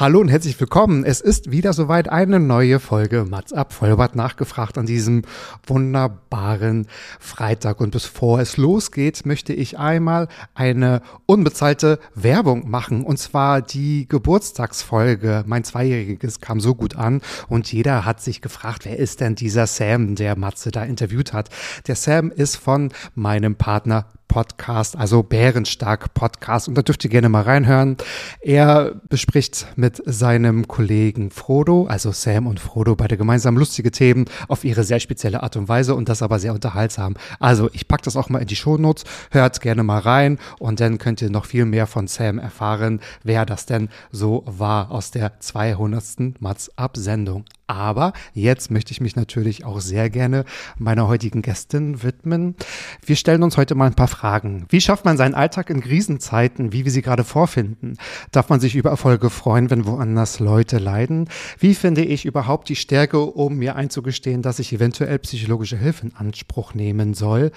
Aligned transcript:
Hallo 0.00 0.20
und 0.20 0.28
herzlich 0.28 0.60
willkommen. 0.60 1.02
Es 1.02 1.20
ist 1.20 1.50
wieder 1.50 1.72
soweit 1.72 2.08
eine 2.08 2.38
neue 2.38 2.78
Folge 2.78 3.24
Mats 3.24 3.52
ab, 3.52 3.72
Vollbart 3.72 4.14
nachgefragt 4.14 4.78
an 4.78 4.86
diesem 4.86 5.22
wunderbaren 5.66 6.86
Freitag. 7.18 7.80
Und 7.80 7.90
bevor 7.90 8.38
es 8.38 8.56
losgeht, 8.56 9.26
möchte 9.26 9.52
ich 9.52 9.76
einmal 9.76 10.28
eine 10.54 11.02
unbezahlte 11.26 11.98
Werbung 12.14 12.70
machen. 12.70 13.02
Und 13.02 13.16
zwar 13.18 13.60
die 13.60 14.06
Geburtstagsfolge. 14.06 15.42
Mein 15.48 15.64
Zweijähriges 15.64 16.40
kam 16.40 16.60
so 16.60 16.76
gut 16.76 16.94
an 16.94 17.20
und 17.48 17.72
jeder 17.72 18.04
hat 18.04 18.20
sich 18.20 18.40
gefragt, 18.40 18.84
wer 18.84 19.00
ist 19.00 19.20
denn 19.20 19.34
dieser 19.34 19.66
Sam, 19.66 20.14
der 20.14 20.38
Matze 20.38 20.70
da 20.70 20.84
interviewt 20.84 21.32
hat. 21.32 21.48
Der 21.88 21.96
Sam 21.96 22.30
ist 22.30 22.54
von 22.54 22.92
meinem 23.16 23.56
Partner 23.56 24.06
Podcast, 24.28 24.94
also 24.96 25.22
Bärenstark 25.22 26.14
Podcast. 26.14 26.68
Und 26.68 26.76
da 26.76 26.82
dürft 26.82 27.02
ihr 27.02 27.10
gerne 27.10 27.28
mal 27.28 27.42
reinhören. 27.42 27.96
Er 28.40 28.94
bespricht 29.08 29.66
mit 29.76 29.87
seinem 30.04 30.68
Kollegen 30.68 31.30
Frodo, 31.30 31.86
also 31.86 32.12
Sam 32.12 32.46
und 32.46 32.60
Frodo, 32.60 32.94
beide 32.96 33.16
gemeinsam 33.16 33.56
lustige 33.56 33.90
Themen 33.90 34.26
auf 34.48 34.64
ihre 34.64 34.84
sehr 34.84 35.00
spezielle 35.00 35.42
Art 35.42 35.56
und 35.56 35.68
Weise 35.68 35.94
und 35.94 36.08
das 36.08 36.22
aber 36.22 36.38
sehr 36.38 36.54
unterhaltsam. 36.54 37.14
Also 37.40 37.70
ich 37.72 37.88
packe 37.88 38.04
das 38.04 38.16
auch 38.16 38.28
mal 38.28 38.40
in 38.40 38.46
die 38.46 38.56
Shownotes, 38.56 39.04
hört 39.30 39.60
gerne 39.60 39.82
mal 39.82 40.00
rein 40.00 40.38
und 40.58 40.80
dann 40.80 40.98
könnt 40.98 41.22
ihr 41.22 41.30
noch 41.30 41.46
viel 41.46 41.64
mehr 41.64 41.86
von 41.86 42.06
Sam 42.06 42.38
erfahren, 42.38 43.00
wer 43.22 43.46
das 43.46 43.66
denn 43.66 43.88
so 44.12 44.44
war 44.46 44.90
aus 44.90 45.10
der 45.10 45.40
200. 45.40 46.40
Mats 46.40 46.70
Absendung. 46.76 47.44
Aber 47.68 48.14
jetzt 48.32 48.70
möchte 48.70 48.92
ich 48.92 49.02
mich 49.02 49.14
natürlich 49.14 49.66
auch 49.66 49.80
sehr 49.80 50.08
gerne 50.08 50.46
meiner 50.78 51.06
heutigen 51.06 51.42
Gästin 51.42 52.02
widmen. 52.02 52.56
Wir 53.04 53.14
stellen 53.14 53.42
uns 53.42 53.58
heute 53.58 53.74
mal 53.74 53.84
ein 53.84 53.94
paar 53.94 54.08
Fragen. 54.08 54.64
Wie 54.70 54.80
schafft 54.80 55.04
man 55.04 55.18
seinen 55.18 55.34
Alltag 55.34 55.68
in 55.68 55.82
Krisenzeiten, 55.82 56.72
wie 56.72 56.86
wir 56.86 56.90
sie 56.90 57.02
gerade 57.02 57.24
vorfinden? 57.24 57.98
Darf 58.32 58.48
man 58.48 58.58
sich 58.58 58.74
über 58.74 58.88
Erfolge 58.88 59.28
freuen, 59.28 59.68
wenn 59.68 59.84
woanders 59.84 60.40
Leute 60.40 60.78
leiden? 60.78 61.28
Wie 61.58 61.74
finde 61.74 62.02
ich 62.04 62.24
überhaupt 62.24 62.70
die 62.70 62.76
Stärke, 62.76 63.20
um 63.20 63.56
mir 63.56 63.76
einzugestehen, 63.76 64.40
dass 64.40 64.60
ich 64.60 64.72
eventuell 64.72 65.18
psychologische 65.18 65.76
Hilfe 65.76 66.06
in 66.06 66.16
Anspruch 66.16 66.72
nehmen 66.72 67.12
soll? 67.12 67.52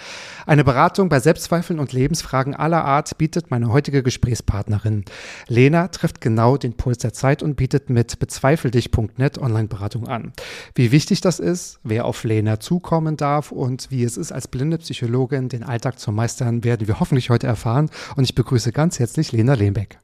Eine 0.45 0.65
Beratung 0.65 1.07
bei 1.07 1.21
Selbstzweifeln 1.21 1.79
und 1.79 1.93
Lebensfragen 1.93 2.53
aller 2.53 2.83
Art 2.83 3.17
bietet 3.17 3.49
meine 3.49 3.71
heutige 3.71 4.03
Gesprächspartnerin. 4.03 5.05
Lena 5.47 5.87
trifft 5.87 6.19
genau 6.19 6.57
den 6.57 6.73
Puls 6.73 6.97
der 6.97 7.13
Zeit 7.13 7.41
und 7.41 7.55
bietet 7.55 7.89
mit 7.89 8.19
bezweifeldich.net 8.19 9.37
Online-Beratung 9.37 10.00
an. 10.07 10.33
Wie 10.75 10.91
wichtig 10.91 11.21
das 11.21 11.39
ist, 11.39 11.79
wer 11.83 12.05
auf 12.05 12.23
Lena 12.23 12.59
zukommen 12.59 13.17
darf 13.17 13.51
und 13.51 13.91
wie 13.91 14.03
es 14.03 14.17
ist, 14.17 14.31
als 14.31 14.47
blinde 14.47 14.77
Psychologin 14.77 15.49
den 15.49 15.63
Alltag 15.63 15.99
zu 15.99 16.11
meistern, 16.11 16.63
werden 16.63 16.87
wir 16.87 16.99
hoffentlich 16.99 17.29
heute 17.29 17.47
erfahren. 17.47 17.89
Und 18.15 18.23
ich 18.23 18.35
begrüße 18.35 18.71
ganz 18.71 18.99
herzlich 18.99 19.31
Lena 19.31 19.53
Lehmbeck. 19.53 19.99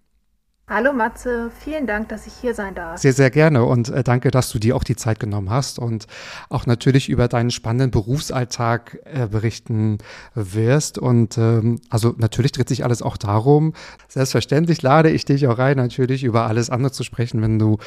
Hallo 0.70 0.92
Matze, 0.92 1.50
vielen 1.64 1.88
Dank, 1.88 2.10
dass 2.10 2.28
ich 2.28 2.34
hier 2.42 2.54
sein 2.54 2.76
darf. 2.76 3.00
Sehr, 3.00 3.14
sehr 3.14 3.30
gerne 3.32 3.64
und 3.64 3.88
äh, 3.88 4.04
danke, 4.04 4.32
dass 4.32 4.50
du 4.50 4.60
dir 4.60 4.76
auch 4.76 4.84
die 4.84 4.98
Zeit 4.98 5.18
genommen 5.18 5.50
hast 5.50 5.80
und 5.80 6.08
auch 6.50 6.66
natürlich 6.66 7.08
über 7.08 7.30
deinen 7.30 7.52
spannenden 7.52 7.90
Berufsalltag 7.90 9.00
äh, 9.06 9.28
berichten 9.28 10.00
wirst. 10.36 10.98
Und 10.98 11.38
ähm, 11.38 11.80
also 11.90 12.16
natürlich 12.18 12.52
dreht 12.52 12.68
sich 12.68 12.84
alles 12.84 13.02
auch 13.02 13.16
darum. 13.16 13.72
Selbstverständlich 14.10 14.82
lade 14.82 15.10
ich 15.10 15.24
dich 15.24 15.48
auch 15.48 15.58
rein, 15.58 15.78
natürlich 15.78 16.26
über 16.26 16.48
alles 16.48 16.70
andere 16.70 16.92
zu 16.92 17.06
sprechen, 17.06 17.42
wenn 17.42 17.60
du 17.60 17.78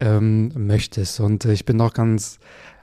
ähm, 0.00 0.50
möchtest. 0.56 1.20
Und 1.20 1.44
äh, 1.44 1.52
ich 1.52 1.64
bin 1.64 1.80
auch 1.80 1.92
ganz 1.92 2.40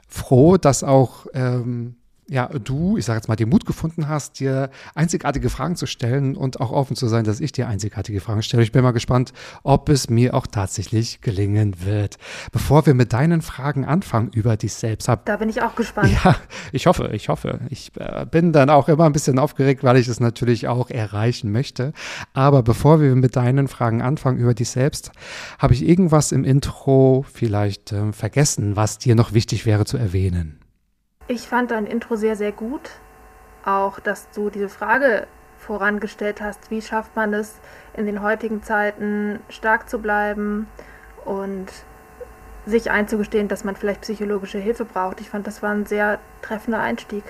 froh, 0.08 0.56
dass 0.56 0.82
auch 0.82 1.26
ähm, 1.34 1.96
ja, 2.32 2.46
du, 2.46 2.96
ich 2.96 3.04
sage 3.04 3.18
jetzt 3.18 3.28
mal, 3.28 3.36
den 3.36 3.50
Mut 3.50 3.66
gefunden 3.66 4.08
hast, 4.08 4.40
dir 4.40 4.70
einzigartige 4.94 5.50
Fragen 5.50 5.76
zu 5.76 5.84
stellen 5.84 6.34
und 6.34 6.62
auch 6.62 6.72
offen 6.72 6.96
zu 6.96 7.06
sein, 7.06 7.24
dass 7.24 7.40
ich 7.40 7.52
dir 7.52 7.68
einzigartige 7.68 8.20
Fragen 8.20 8.42
stelle. 8.42 8.62
Ich 8.62 8.72
bin 8.72 8.82
mal 8.82 8.92
gespannt, 8.92 9.34
ob 9.62 9.90
es 9.90 10.08
mir 10.08 10.32
auch 10.32 10.46
tatsächlich 10.46 11.20
gelingen 11.20 11.84
wird. 11.84 12.16
Bevor 12.50 12.86
wir 12.86 12.94
mit 12.94 13.12
deinen 13.12 13.42
Fragen 13.42 13.84
anfangen 13.84 14.30
über 14.32 14.56
dich 14.56 14.72
selbst, 14.72 15.08
hab, 15.08 15.26
Da 15.26 15.36
bin 15.36 15.50
ich 15.50 15.60
auch 15.60 15.74
gespannt. 15.74 16.10
ja, 16.24 16.34
ich 16.72 16.86
hoffe, 16.86 17.10
ich 17.12 17.28
hoffe. 17.28 17.60
Ich 17.68 17.92
äh, 17.98 18.24
bin 18.24 18.54
dann 18.54 18.70
auch 18.70 18.88
immer 18.88 19.04
ein 19.04 19.12
bisschen 19.12 19.38
aufgeregt, 19.38 19.84
weil 19.84 19.98
ich 19.98 20.08
es 20.08 20.18
natürlich 20.18 20.68
auch 20.68 20.88
erreichen 20.88 21.52
möchte. 21.52 21.92
Aber 22.32 22.62
bevor 22.62 23.02
wir 23.02 23.14
mit 23.14 23.36
deinen 23.36 23.68
Fragen 23.68 24.00
anfangen 24.00 24.38
über 24.38 24.54
dich 24.54 24.70
selbst, 24.70 25.12
habe 25.58 25.74
ich 25.74 25.86
irgendwas 25.86 26.32
im 26.32 26.44
Intro 26.44 27.26
vielleicht 27.30 27.92
äh, 27.92 28.10
vergessen, 28.12 28.74
was 28.74 28.96
dir 28.96 29.14
noch 29.14 29.34
wichtig 29.34 29.66
wäre 29.66 29.84
zu 29.84 29.98
erwähnen. 29.98 30.61
Ich 31.32 31.48
fand 31.48 31.70
dein 31.70 31.86
Intro 31.86 32.16
sehr, 32.16 32.36
sehr 32.36 32.52
gut. 32.52 32.90
Auch, 33.64 34.00
dass 34.00 34.28
du 34.32 34.50
diese 34.50 34.68
Frage 34.68 35.26
vorangestellt 35.56 36.42
hast, 36.42 36.70
wie 36.70 36.82
schafft 36.82 37.16
man 37.16 37.32
es 37.32 37.58
in 37.94 38.04
den 38.04 38.20
heutigen 38.20 38.62
Zeiten 38.62 39.40
stark 39.48 39.88
zu 39.88 39.98
bleiben 39.98 40.68
und 41.24 41.68
sich 42.66 42.90
einzugestehen, 42.90 43.48
dass 43.48 43.64
man 43.64 43.76
vielleicht 43.76 44.02
psychologische 44.02 44.58
Hilfe 44.58 44.84
braucht. 44.84 45.22
Ich 45.22 45.30
fand, 45.30 45.46
das 45.46 45.62
war 45.62 45.70
ein 45.70 45.86
sehr 45.86 46.18
treffender 46.42 46.80
Einstieg. 46.80 47.24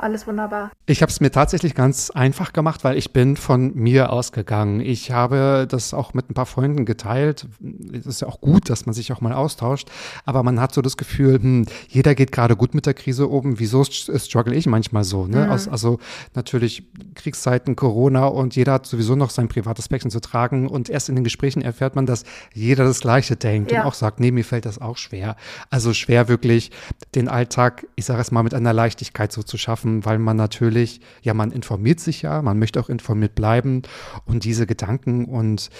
Alles 0.00 0.26
wunderbar. 0.26 0.70
Ich 0.86 1.02
habe 1.02 1.10
es 1.10 1.20
mir 1.20 1.30
tatsächlich 1.30 1.74
ganz 1.74 2.10
einfach 2.10 2.52
gemacht, 2.52 2.84
weil 2.84 2.96
ich 2.96 3.12
bin 3.12 3.36
von 3.36 3.74
mir 3.74 4.10
ausgegangen. 4.10 4.80
Ich 4.80 5.10
habe 5.10 5.66
das 5.68 5.92
auch 5.94 6.14
mit 6.14 6.30
ein 6.30 6.34
paar 6.34 6.46
Freunden 6.46 6.84
geteilt. 6.86 7.46
Es 7.92 8.06
ist 8.06 8.20
ja 8.22 8.28
auch 8.28 8.40
gut, 8.40 8.70
dass 8.70 8.86
man 8.86 8.94
sich 8.94 9.12
auch 9.12 9.20
mal 9.20 9.32
austauscht. 9.34 9.90
Aber 10.24 10.42
man 10.42 10.58
hat 10.58 10.72
so 10.74 10.80
das 10.82 10.96
Gefühl, 10.96 11.34
hm, 11.40 11.66
jeder 11.88 12.14
geht 12.14 12.32
gerade 12.32 12.56
gut 12.56 12.74
mit 12.74 12.86
der 12.86 12.94
Krise 12.94 13.30
oben. 13.30 13.58
Wieso 13.60 13.82
st- 13.82 14.18
struggle 14.18 14.54
ich 14.54 14.66
manchmal 14.66 15.04
so? 15.04 15.26
Ne? 15.26 15.44
Mhm. 15.46 15.50
Aus, 15.52 15.68
also 15.68 15.98
natürlich 16.34 16.84
Kriegszeiten, 17.14 17.76
Corona 17.76 18.26
und 18.26 18.56
jeder 18.56 18.72
hat 18.72 18.86
sowieso 18.86 19.16
noch 19.16 19.30
sein 19.30 19.48
privates 19.48 19.88
Päckchen 19.88 20.10
zu 20.10 20.20
tragen. 20.20 20.66
Und 20.66 20.88
erst 20.88 21.08
in 21.10 21.14
den 21.14 21.24
Gesprächen 21.24 21.60
erfährt 21.62 21.94
man, 21.94 22.06
dass 22.06 22.24
jeder 22.54 22.84
das 22.84 23.00
Gleiche 23.00 23.36
denkt 23.36 23.70
Ja. 23.70 23.82
und 23.82 23.86
auch 23.88 23.94
sagt, 23.94 24.18
nee, 24.18 24.30
mir 24.30 24.44
fällt 24.44 24.64
das 24.64 24.80
auch 24.80 24.96
schwer. 24.96 25.36
Also 25.68 25.92
schwer 25.92 26.28
wirklich 26.28 26.70
den 27.14 27.28
Alltag, 27.28 27.86
ich 27.96 28.06
sage 28.06 28.20
es 28.22 28.30
mal, 28.30 28.42
mit 28.42 28.54
einer 28.54 28.72
Leichtigkeit 28.72 29.30
so 29.30 29.42
zu 29.42 29.58
schaffen, 29.58 29.89
weil 30.04 30.18
man 30.18 30.36
natürlich, 30.36 31.00
ja, 31.22 31.34
man 31.34 31.50
informiert 31.50 32.00
sich 32.00 32.22
ja, 32.22 32.42
man 32.42 32.58
möchte 32.58 32.80
auch 32.80 32.88
informiert 32.88 33.34
bleiben 33.34 33.82
und 34.24 34.44
diese 34.44 34.66
Gedanken 34.66 35.24
und 35.24 35.70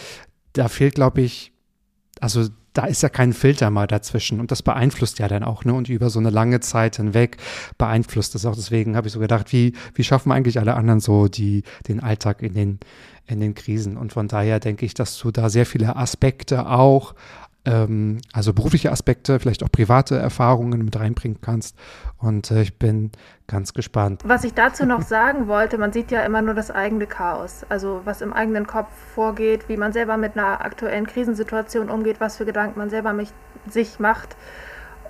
da 0.52 0.68
fehlt, 0.68 0.94
glaube 0.94 1.20
ich, 1.20 1.52
also 2.20 2.48
da 2.72 2.84
ist 2.84 3.02
ja 3.02 3.08
kein 3.08 3.32
Filter 3.32 3.70
mal 3.70 3.86
dazwischen 3.86 4.38
und 4.38 4.50
das 4.50 4.62
beeinflusst 4.62 5.18
ja 5.18 5.26
dann 5.26 5.42
auch, 5.42 5.64
ne? 5.64 5.74
Und 5.74 5.88
über 5.88 6.08
so 6.08 6.20
eine 6.20 6.30
lange 6.30 6.60
Zeit 6.60 6.96
hinweg 6.96 7.36
beeinflusst 7.78 8.34
das 8.34 8.46
auch. 8.46 8.54
Deswegen 8.54 8.96
habe 8.96 9.08
ich 9.08 9.12
so 9.12 9.20
gedacht, 9.20 9.52
wie, 9.52 9.74
wie 9.94 10.04
schaffen 10.04 10.30
eigentlich 10.30 10.58
alle 10.60 10.74
anderen 10.74 11.00
so 11.00 11.26
die, 11.26 11.64
den 11.88 12.00
Alltag 12.00 12.42
in 12.42 12.54
den, 12.54 12.78
in 13.26 13.40
den 13.40 13.54
Krisen? 13.54 13.96
Und 13.96 14.12
von 14.12 14.28
daher 14.28 14.60
denke 14.60 14.86
ich, 14.86 14.94
dass 14.94 15.18
du 15.18 15.32
da 15.32 15.50
sehr 15.50 15.66
viele 15.66 15.96
Aspekte 15.96 16.68
auch, 16.68 17.14
ähm, 17.64 18.18
also 18.32 18.52
berufliche 18.52 18.90
Aspekte, 18.90 19.38
vielleicht 19.38 19.62
auch 19.62 19.70
private 19.70 20.16
Erfahrungen 20.16 20.84
mit 20.84 20.98
reinbringen 20.98 21.40
kannst. 21.40 21.76
Und 22.18 22.50
äh, 22.50 22.62
ich 22.62 22.78
bin 22.78 23.10
ganz 23.46 23.74
gespannt. 23.74 24.22
Was 24.24 24.44
ich 24.44 24.54
dazu 24.54 24.86
noch 24.86 25.02
sagen 25.02 25.48
wollte, 25.48 25.78
man 25.78 25.92
sieht 25.92 26.10
ja 26.10 26.22
immer 26.22 26.42
nur 26.42 26.54
das 26.54 26.70
eigene 26.70 27.06
Chaos. 27.06 27.64
Also 27.68 28.02
was 28.04 28.20
im 28.20 28.32
eigenen 28.32 28.66
Kopf 28.66 28.88
vorgeht, 29.14 29.68
wie 29.68 29.76
man 29.76 29.92
selber 29.92 30.16
mit 30.16 30.36
einer 30.36 30.64
aktuellen 30.64 31.06
Krisensituation 31.06 31.90
umgeht, 31.90 32.20
was 32.20 32.36
für 32.36 32.44
Gedanken 32.44 32.78
man 32.78 32.90
selber 32.90 33.12
mich, 33.12 33.30
sich 33.68 33.98
macht. 33.98 34.36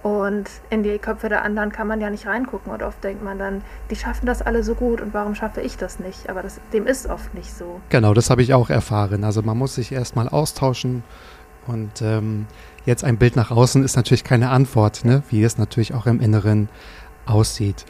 Und 0.03 0.49
in 0.71 0.83
die 0.83 0.99
Köpfe 0.99 1.29
der 1.29 1.45
anderen 1.45 1.73
kann 1.73 1.87
man 1.87 2.01
ja 2.01 2.09
nicht 2.09 2.27
reingucken. 2.27 2.73
Und 2.73 2.83
oft 2.83 3.05
denkt 3.05 3.23
man 3.23 3.39
dann, 3.39 3.63
die 3.91 3.97
schaffen 3.97 4.25
das 4.25 4.41
alle 4.41 4.63
so 4.65 4.75
gut 4.75 5.03
und 5.03 5.13
warum 5.13 5.35
schaffe 5.35 5.61
ich 5.61 5.77
das 5.77 6.01
nicht? 6.01 6.31
Aber 6.31 6.43
das, 6.43 6.59
dem 6.73 6.87
ist 6.87 7.07
oft 7.07 7.35
nicht 7.35 7.53
so. 7.53 7.81
Genau, 7.91 8.15
das 8.15 8.31
habe 8.31 8.41
ich 8.41 8.55
auch 8.55 8.71
erfahren. 8.71 9.25
Also 9.25 9.43
man 9.43 9.59
muss 9.59 9.75
sich 9.75 9.93
erstmal 9.93 10.29
austauschen 10.29 11.03
und 11.67 12.03
ähm, 12.03 12.47
jetzt 12.85 13.05
ein 13.05 13.17
Bild 13.17 13.37
nach 13.37 13.51
außen 13.51 13.85
ist 13.85 13.97
natürlich 13.97 14.25
keine 14.25 14.51
Antwort, 14.51 15.05
ne? 15.05 15.23
wie 15.29 15.43
es 15.43 15.59
natürlich 15.59 15.95
auch 15.95 16.07
im 16.07 16.21
Inneren 16.21 16.69
aussieht. 17.27 17.85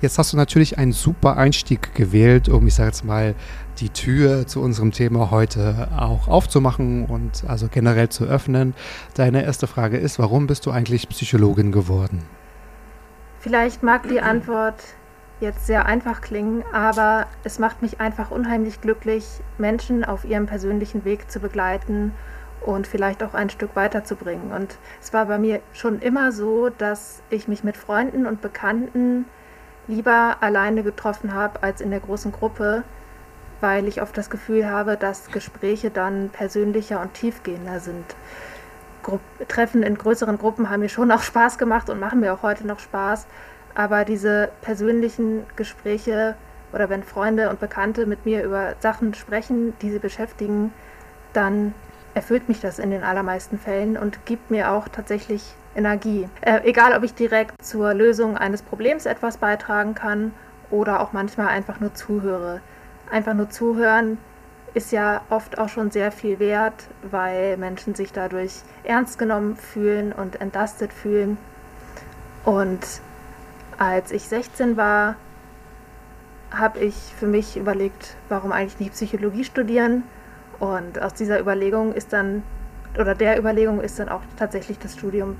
Jetzt 0.00 0.16
hast 0.16 0.32
du 0.32 0.36
natürlich 0.36 0.78
einen 0.78 0.92
super 0.92 1.36
Einstieg 1.36 1.94
gewählt, 1.94 2.48
um, 2.48 2.66
ich 2.68 2.74
sage 2.74 2.88
jetzt 2.88 3.04
mal, 3.04 3.34
die 3.80 3.88
Tür 3.88 4.46
zu 4.46 4.60
unserem 4.60 4.92
Thema 4.92 5.32
heute 5.32 5.88
auch 5.96 6.28
aufzumachen 6.28 7.04
und 7.04 7.44
also 7.48 7.68
generell 7.68 8.08
zu 8.08 8.24
öffnen. 8.24 8.74
Deine 9.14 9.44
erste 9.44 9.66
Frage 9.66 9.96
ist, 9.96 10.20
warum 10.20 10.46
bist 10.46 10.66
du 10.66 10.70
eigentlich 10.70 11.08
Psychologin 11.08 11.72
geworden? 11.72 12.22
Vielleicht 13.40 13.82
mag 13.82 14.08
die 14.08 14.20
Antwort 14.20 14.82
jetzt 15.40 15.66
sehr 15.66 15.86
einfach 15.86 16.20
klingen, 16.20 16.64
aber 16.72 17.26
es 17.44 17.58
macht 17.58 17.82
mich 17.82 18.00
einfach 18.00 18.30
unheimlich 18.30 18.80
glücklich, 18.80 19.24
Menschen 19.58 20.04
auf 20.04 20.24
ihrem 20.24 20.46
persönlichen 20.46 21.04
Weg 21.04 21.30
zu 21.30 21.40
begleiten 21.40 22.12
und 22.60 22.86
vielleicht 22.86 23.22
auch 23.22 23.34
ein 23.34 23.50
Stück 23.50 23.76
weiterzubringen. 23.76 24.52
Und 24.52 24.76
es 25.00 25.12
war 25.12 25.26
bei 25.26 25.38
mir 25.38 25.60
schon 25.72 26.00
immer 26.00 26.32
so, 26.32 26.68
dass 26.70 27.22
ich 27.30 27.48
mich 27.48 27.64
mit 27.64 27.76
Freunden 27.76 28.26
und 28.26 28.40
Bekannten 28.40 29.26
lieber 29.86 30.36
alleine 30.40 30.82
getroffen 30.82 31.34
habe 31.34 31.62
als 31.62 31.80
in 31.80 31.90
der 31.90 32.00
großen 32.00 32.32
Gruppe, 32.32 32.82
weil 33.60 33.88
ich 33.88 34.02
oft 34.02 34.16
das 34.16 34.30
Gefühl 34.30 34.68
habe, 34.70 34.96
dass 34.96 35.30
Gespräche 35.30 35.90
dann 35.90 36.30
persönlicher 36.30 37.00
und 37.00 37.14
tiefgehender 37.14 37.80
sind. 37.80 38.04
Gru 39.02 39.18
Treffen 39.48 39.82
in 39.82 39.96
größeren 39.96 40.38
Gruppen 40.38 40.68
haben 40.70 40.80
mir 40.80 40.88
schon 40.88 41.10
auch 41.10 41.22
Spaß 41.22 41.58
gemacht 41.58 41.88
und 41.88 41.98
machen 41.98 42.20
mir 42.20 42.34
auch 42.34 42.42
heute 42.42 42.66
noch 42.66 42.78
Spaß, 42.78 43.26
aber 43.74 44.04
diese 44.04 44.50
persönlichen 44.60 45.44
Gespräche 45.56 46.36
oder 46.72 46.90
wenn 46.90 47.02
Freunde 47.02 47.48
und 47.48 47.60
Bekannte 47.60 48.04
mit 48.04 48.26
mir 48.26 48.42
über 48.42 48.74
Sachen 48.80 49.14
sprechen, 49.14 49.72
die 49.80 49.90
sie 49.90 49.98
beschäftigen, 49.98 50.72
dann 51.32 51.74
erfüllt 52.14 52.48
mich 52.48 52.60
das 52.60 52.78
in 52.78 52.90
den 52.90 53.02
allermeisten 53.02 53.58
Fällen 53.58 53.96
und 53.96 54.26
gibt 54.26 54.50
mir 54.50 54.72
auch 54.72 54.88
tatsächlich 54.88 55.42
Energie. 55.76 56.28
Äh, 56.40 56.60
egal, 56.64 56.96
ob 56.96 57.04
ich 57.04 57.14
direkt 57.14 57.62
zur 57.64 57.94
Lösung 57.94 58.36
eines 58.36 58.62
Problems 58.62 59.06
etwas 59.06 59.36
beitragen 59.36 59.94
kann 59.94 60.32
oder 60.70 61.00
auch 61.00 61.12
manchmal 61.12 61.48
einfach 61.48 61.80
nur 61.80 61.94
zuhöre. 61.94 62.60
Einfach 63.10 63.34
nur 63.34 63.48
zuhören 63.50 64.18
ist 64.74 64.92
ja 64.92 65.22
oft 65.30 65.58
auch 65.58 65.68
schon 65.68 65.90
sehr 65.90 66.12
viel 66.12 66.38
wert, 66.38 66.88
weil 67.02 67.56
Menschen 67.56 67.94
sich 67.94 68.12
dadurch 68.12 68.62
ernst 68.84 69.18
genommen 69.18 69.56
fühlen 69.56 70.12
und 70.12 70.40
entlastet 70.40 70.92
fühlen. 70.92 71.38
Und 72.44 72.80
als 73.78 74.10
ich 74.12 74.28
16 74.28 74.76
war, 74.76 75.16
habe 76.50 76.80
ich 76.80 76.94
für 77.18 77.26
mich 77.26 77.56
überlegt, 77.56 78.16
warum 78.28 78.52
eigentlich 78.52 78.80
nicht 78.80 78.92
Psychologie 78.92 79.44
studieren. 79.44 80.02
Und 80.58 81.00
aus 81.00 81.14
dieser 81.14 81.40
Überlegung 81.40 81.92
ist 81.92 82.12
dann, 82.12 82.42
oder 82.98 83.14
der 83.14 83.38
Überlegung 83.38 83.80
ist 83.80 83.98
dann 83.98 84.08
auch 84.08 84.22
tatsächlich 84.36 84.78
das 84.78 84.94
Studium 84.94 85.36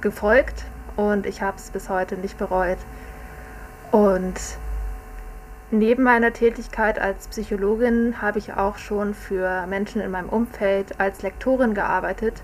gefolgt. 0.00 0.64
Und 0.96 1.26
ich 1.26 1.42
habe 1.42 1.56
es 1.56 1.70
bis 1.70 1.88
heute 1.88 2.16
nicht 2.16 2.38
bereut. 2.38 2.78
Und 3.90 4.34
neben 5.70 6.02
meiner 6.02 6.32
Tätigkeit 6.32 6.98
als 6.98 7.28
Psychologin 7.28 8.20
habe 8.22 8.38
ich 8.38 8.54
auch 8.54 8.78
schon 8.78 9.14
für 9.14 9.66
Menschen 9.66 10.00
in 10.00 10.10
meinem 10.10 10.28
Umfeld 10.28 10.98
als 11.00 11.22
Lektorin 11.22 11.74
gearbeitet, 11.74 12.42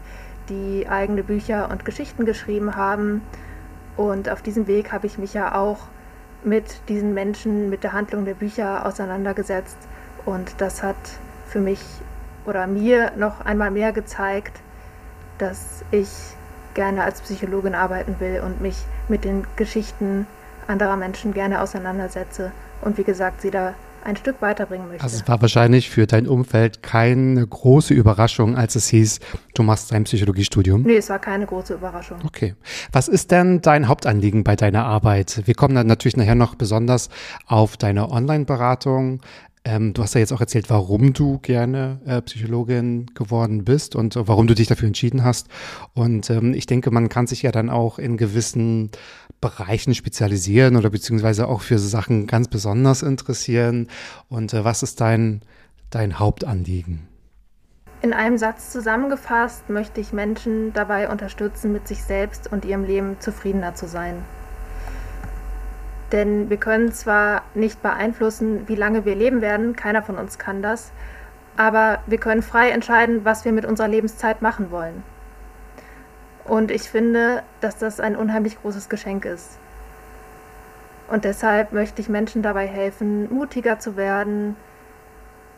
die 0.48 0.86
eigene 0.88 1.22
Bücher 1.22 1.70
und 1.70 1.84
Geschichten 1.84 2.24
geschrieben 2.24 2.76
haben 2.76 3.22
und 3.98 4.28
auf 4.28 4.42
diesem 4.42 4.68
Weg 4.68 4.92
habe 4.92 5.08
ich 5.08 5.18
mich 5.18 5.34
ja 5.34 5.56
auch 5.56 5.80
mit 6.44 6.88
diesen 6.88 7.14
Menschen, 7.14 7.68
mit 7.68 7.82
der 7.82 7.92
Handlung 7.92 8.24
der 8.24 8.34
Bücher 8.34 8.86
auseinandergesetzt. 8.86 9.76
Und 10.24 10.54
das 10.58 10.84
hat 10.84 10.94
für 11.48 11.58
mich 11.58 11.80
oder 12.48 12.66
mir 12.66 13.12
noch 13.16 13.44
einmal 13.44 13.70
mehr 13.70 13.92
gezeigt, 13.92 14.60
dass 15.36 15.84
ich 15.90 16.08
gerne 16.74 17.04
als 17.04 17.20
Psychologin 17.20 17.74
arbeiten 17.74 18.16
will 18.18 18.40
und 18.44 18.60
mich 18.60 18.76
mit 19.08 19.24
den 19.24 19.46
Geschichten 19.56 20.26
anderer 20.66 20.96
Menschen 20.96 21.34
gerne 21.34 21.60
auseinandersetze 21.60 22.52
und 22.80 22.98
wie 22.98 23.04
gesagt 23.04 23.42
sie 23.42 23.50
da 23.50 23.74
ein 24.04 24.16
Stück 24.16 24.40
weiterbringen 24.40 24.88
möchte. 24.88 25.02
Also 25.02 25.16
es 25.16 25.28
war 25.28 25.40
wahrscheinlich 25.40 25.90
für 25.90 26.06
dein 26.06 26.26
Umfeld 26.26 26.82
keine 26.82 27.46
große 27.46 27.94
Überraschung, 27.94 28.56
als 28.56 28.74
es 28.74 28.88
hieß, 28.88 29.20
du 29.54 29.62
machst 29.62 29.92
dein 29.92 30.04
Psychologiestudium. 30.04 30.82
Nee, 30.82 30.96
es 30.96 31.10
war 31.10 31.18
keine 31.18 31.46
große 31.46 31.74
Überraschung. 31.74 32.18
Okay. 32.24 32.54
Was 32.92 33.08
ist 33.08 33.30
denn 33.30 33.60
dein 33.60 33.88
Hauptanliegen 33.88 34.44
bei 34.44 34.56
deiner 34.56 34.84
Arbeit? 34.84 35.42
Wir 35.44 35.54
kommen 35.54 35.74
dann 35.74 35.86
natürlich 35.86 36.16
nachher 36.16 36.36
noch 36.36 36.54
besonders 36.54 37.10
auf 37.46 37.76
deine 37.76 38.10
Online-Beratung. 38.10 39.20
Ähm, 39.64 39.92
du 39.92 40.02
hast 40.02 40.14
ja 40.14 40.20
jetzt 40.20 40.32
auch 40.32 40.40
erzählt, 40.40 40.70
warum 40.70 41.12
du 41.12 41.38
gerne 41.38 42.00
äh, 42.06 42.22
Psychologin 42.22 43.06
geworden 43.14 43.64
bist 43.64 43.96
und 43.96 44.16
äh, 44.16 44.28
warum 44.28 44.46
du 44.46 44.54
dich 44.54 44.68
dafür 44.68 44.86
entschieden 44.86 45.24
hast. 45.24 45.48
Und 45.94 46.30
ähm, 46.30 46.54
ich 46.54 46.66
denke, 46.66 46.90
man 46.90 47.08
kann 47.08 47.26
sich 47.26 47.42
ja 47.42 47.52
dann 47.52 47.70
auch 47.70 47.98
in 47.98 48.16
gewissen 48.16 48.90
Bereichen 49.40 49.94
spezialisieren 49.94 50.76
oder 50.76 50.90
beziehungsweise 50.90 51.48
auch 51.48 51.60
für 51.60 51.78
Sachen 51.78 52.26
ganz 52.26 52.48
besonders 52.48 53.02
interessieren. 53.02 53.88
Und 54.28 54.54
äh, 54.54 54.64
was 54.64 54.82
ist 54.82 55.00
dein, 55.00 55.42
dein 55.90 56.18
Hauptanliegen? 56.18 57.08
In 58.00 58.12
einem 58.12 58.38
Satz 58.38 58.70
zusammengefasst 58.70 59.70
möchte 59.70 60.00
ich 60.00 60.12
Menschen 60.12 60.72
dabei 60.72 61.08
unterstützen, 61.08 61.72
mit 61.72 61.88
sich 61.88 62.04
selbst 62.04 62.50
und 62.50 62.64
ihrem 62.64 62.84
Leben 62.84 63.16
zufriedener 63.18 63.74
zu 63.74 63.88
sein. 63.88 64.22
Denn 66.12 66.48
wir 66.48 66.56
können 66.56 66.92
zwar 66.92 67.42
nicht 67.54 67.82
beeinflussen, 67.82 68.66
wie 68.66 68.74
lange 68.74 69.04
wir 69.04 69.14
leben 69.14 69.42
werden, 69.42 69.76
keiner 69.76 70.02
von 70.02 70.16
uns 70.16 70.38
kann 70.38 70.62
das, 70.62 70.90
aber 71.56 71.98
wir 72.06 72.18
können 72.18 72.42
frei 72.42 72.70
entscheiden, 72.70 73.24
was 73.24 73.44
wir 73.44 73.52
mit 73.52 73.66
unserer 73.66 73.88
Lebenszeit 73.88 74.40
machen 74.40 74.70
wollen. 74.70 75.02
Und 76.44 76.70
ich 76.70 76.88
finde, 76.88 77.42
dass 77.60 77.76
das 77.76 78.00
ein 78.00 78.16
unheimlich 78.16 78.60
großes 78.60 78.88
Geschenk 78.88 79.26
ist. 79.26 79.58
Und 81.08 81.24
deshalb 81.24 81.72
möchte 81.72 82.00
ich 82.00 82.08
Menschen 82.08 82.42
dabei 82.42 82.66
helfen, 82.66 83.32
mutiger 83.32 83.78
zu 83.78 83.96
werden, 83.96 84.56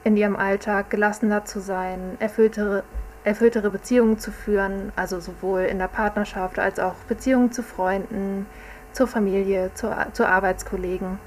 in 0.03 0.17
ihrem 0.17 0.37
Alltag 0.37 0.91
gelassener 0.91 1.45
zu 1.45 1.61
sein, 1.61 2.17
erfülltere, 2.19 2.83
erfülltere 3.25 3.71
Beziehungen 3.71 4.19
zu 4.19 4.33
führen, 4.33 4.93
also 4.97 5.21
sowohl 5.21 5.63
in 5.63 5.79
der 5.79 5.89
Partnerschaft 5.89 6.59
als 6.59 6.79
auch 6.79 6.95
Beziehungen 7.09 7.53
zu 7.53 7.63
Freunden, 7.63 8.47
zur 8.93 9.07
Familie, 9.07 9.71
zu, 9.75 9.95
zu 10.13 10.27
Arbeitskollegen. 10.27 11.19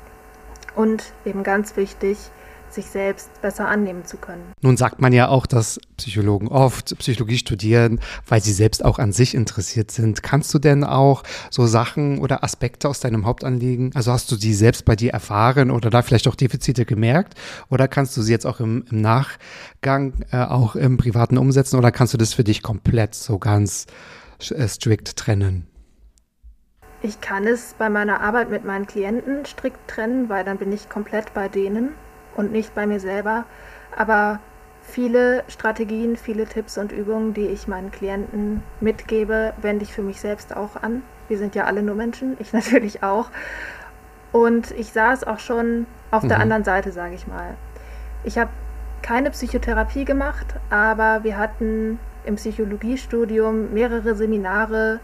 Und 0.76 1.14
eben 1.26 1.44
ganz 1.44 1.78
wichtig, 1.78 2.18
sich 2.74 2.86
selbst 2.88 3.42
besser 3.42 3.68
annehmen 3.68 4.06
zu 4.06 4.18
können. 4.18 4.54
Nun 4.62 4.78
sagt 4.78 5.02
man 5.02 5.14
ja 5.14 5.28
auch, 5.28 5.46
dass 5.46 5.80
Psychologen 5.98 6.48
oft 6.48 6.98
Psychologie 6.98 7.38
studieren, 7.38 8.00
weil 8.28 8.42
sie 8.42 8.52
selbst 8.52 8.84
auch 8.84 9.00
an 9.00 9.12
sich 9.12 9.36
interessiert 9.36 9.92
sind. 9.92 10.24
Kannst 10.24 10.54
du 10.54 10.60
denn 10.60 10.84
auch 10.84 11.24
so 11.50 11.66
Sachen 11.66 12.20
oder 12.20 12.44
Aspekte 12.44 12.90
aus 12.90 13.00
deinem 13.00 13.26
Hauptanliegen, 13.26 13.92
also 13.94 14.12
hast 14.12 14.32
du 14.32 14.36
die 14.36 14.54
selbst 14.54 14.86
bei 14.86 14.96
dir 14.96 15.12
erfahren 15.12 15.72
oder 15.72 15.90
da 15.90 16.02
vielleicht 16.02 16.28
auch 16.28 16.36
Defizite 16.36 16.86
gemerkt 16.86 17.36
oder 17.70 17.88
kannst 17.88 18.18
du 18.18 18.22
sie 18.22 18.32
jetzt 18.32 18.46
auch 18.46 18.60
im, 18.60 18.86
im 18.90 19.02
Nachgang 19.02 20.14
äh, 20.32 20.38
auch 20.38 20.76
im 20.76 20.98
Privaten 20.98 21.38
umsetzen 21.38 21.78
oder 21.78 21.92
kannst 21.92 22.14
du 22.14 22.18
das 22.18 22.34
für 22.34 22.44
dich 22.44 22.64
komplett 22.64 23.16
so 23.16 23.38
ganz 23.38 23.86
äh, 24.50 24.68
strikt 24.68 25.16
trennen? 25.16 25.68
Ich 27.04 27.20
kann 27.20 27.46
es 27.46 27.74
bei 27.74 27.90
meiner 27.90 28.22
Arbeit 28.22 28.50
mit 28.50 28.64
meinen 28.64 28.88
Klienten 28.88 29.46
strikt 29.46 29.90
trennen, 29.90 30.30
weil 30.30 30.46
dann 30.46 30.58
bin 30.58 30.72
ich 30.72 30.88
komplett 30.88 31.34
bei 31.34 31.50
denen 31.50 31.96
und 32.34 32.54
nicht 32.54 32.74
bei 32.74 32.88
mir 32.88 33.02
selber. 33.02 33.44
Aber 33.94 34.40
viele 34.82 35.44
Strategien, 35.50 36.16
viele 36.16 36.46
Tipps 36.46 36.78
und 36.78 36.94
Übungen, 36.94 37.34
die 37.34 37.48
ich 37.48 37.68
meinen 37.68 37.92
Klienten 37.92 38.64
mitgebe, 38.80 39.54
wende 39.62 39.84
ich 39.84 39.94
für 39.94 40.02
mich 40.02 40.22
selbst 40.22 40.56
auch 40.56 40.82
an. 40.82 41.04
Wir 41.28 41.38
sind 41.38 41.56
ja 41.56 41.66
alle 41.66 41.84
nur 41.84 41.96
Menschen, 41.96 42.38
ich 42.40 42.54
natürlich 42.54 43.04
auch. 43.04 43.30
Und 44.32 44.72
ich 44.72 44.94
sah 44.94 45.12
es 45.12 45.26
auch 45.26 45.40
schon 45.40 45.86
auf 46.10 46.24
mhm. 46.24 46.30
der 46.30 46.40
anderen 46.40 46.64
Seite, 46.64 46.94
sage 46.94 47.16
ich 47.16 47.28
mal. 47.28 47.56
Ich 48.24 48.38
habe 48.38 48.50
keine 49.02 49.30
Psychotherapie 49.32 50.06
gemacht, 50.06 50.56
aber 50.70 51.26
wir 51.26 51.38
hatten 51.38 52.00
im 52.24 52.36
Psychologiestudium 52.36 53.74
mehrere 53.74 54.16
Seminare, 54.16 55.02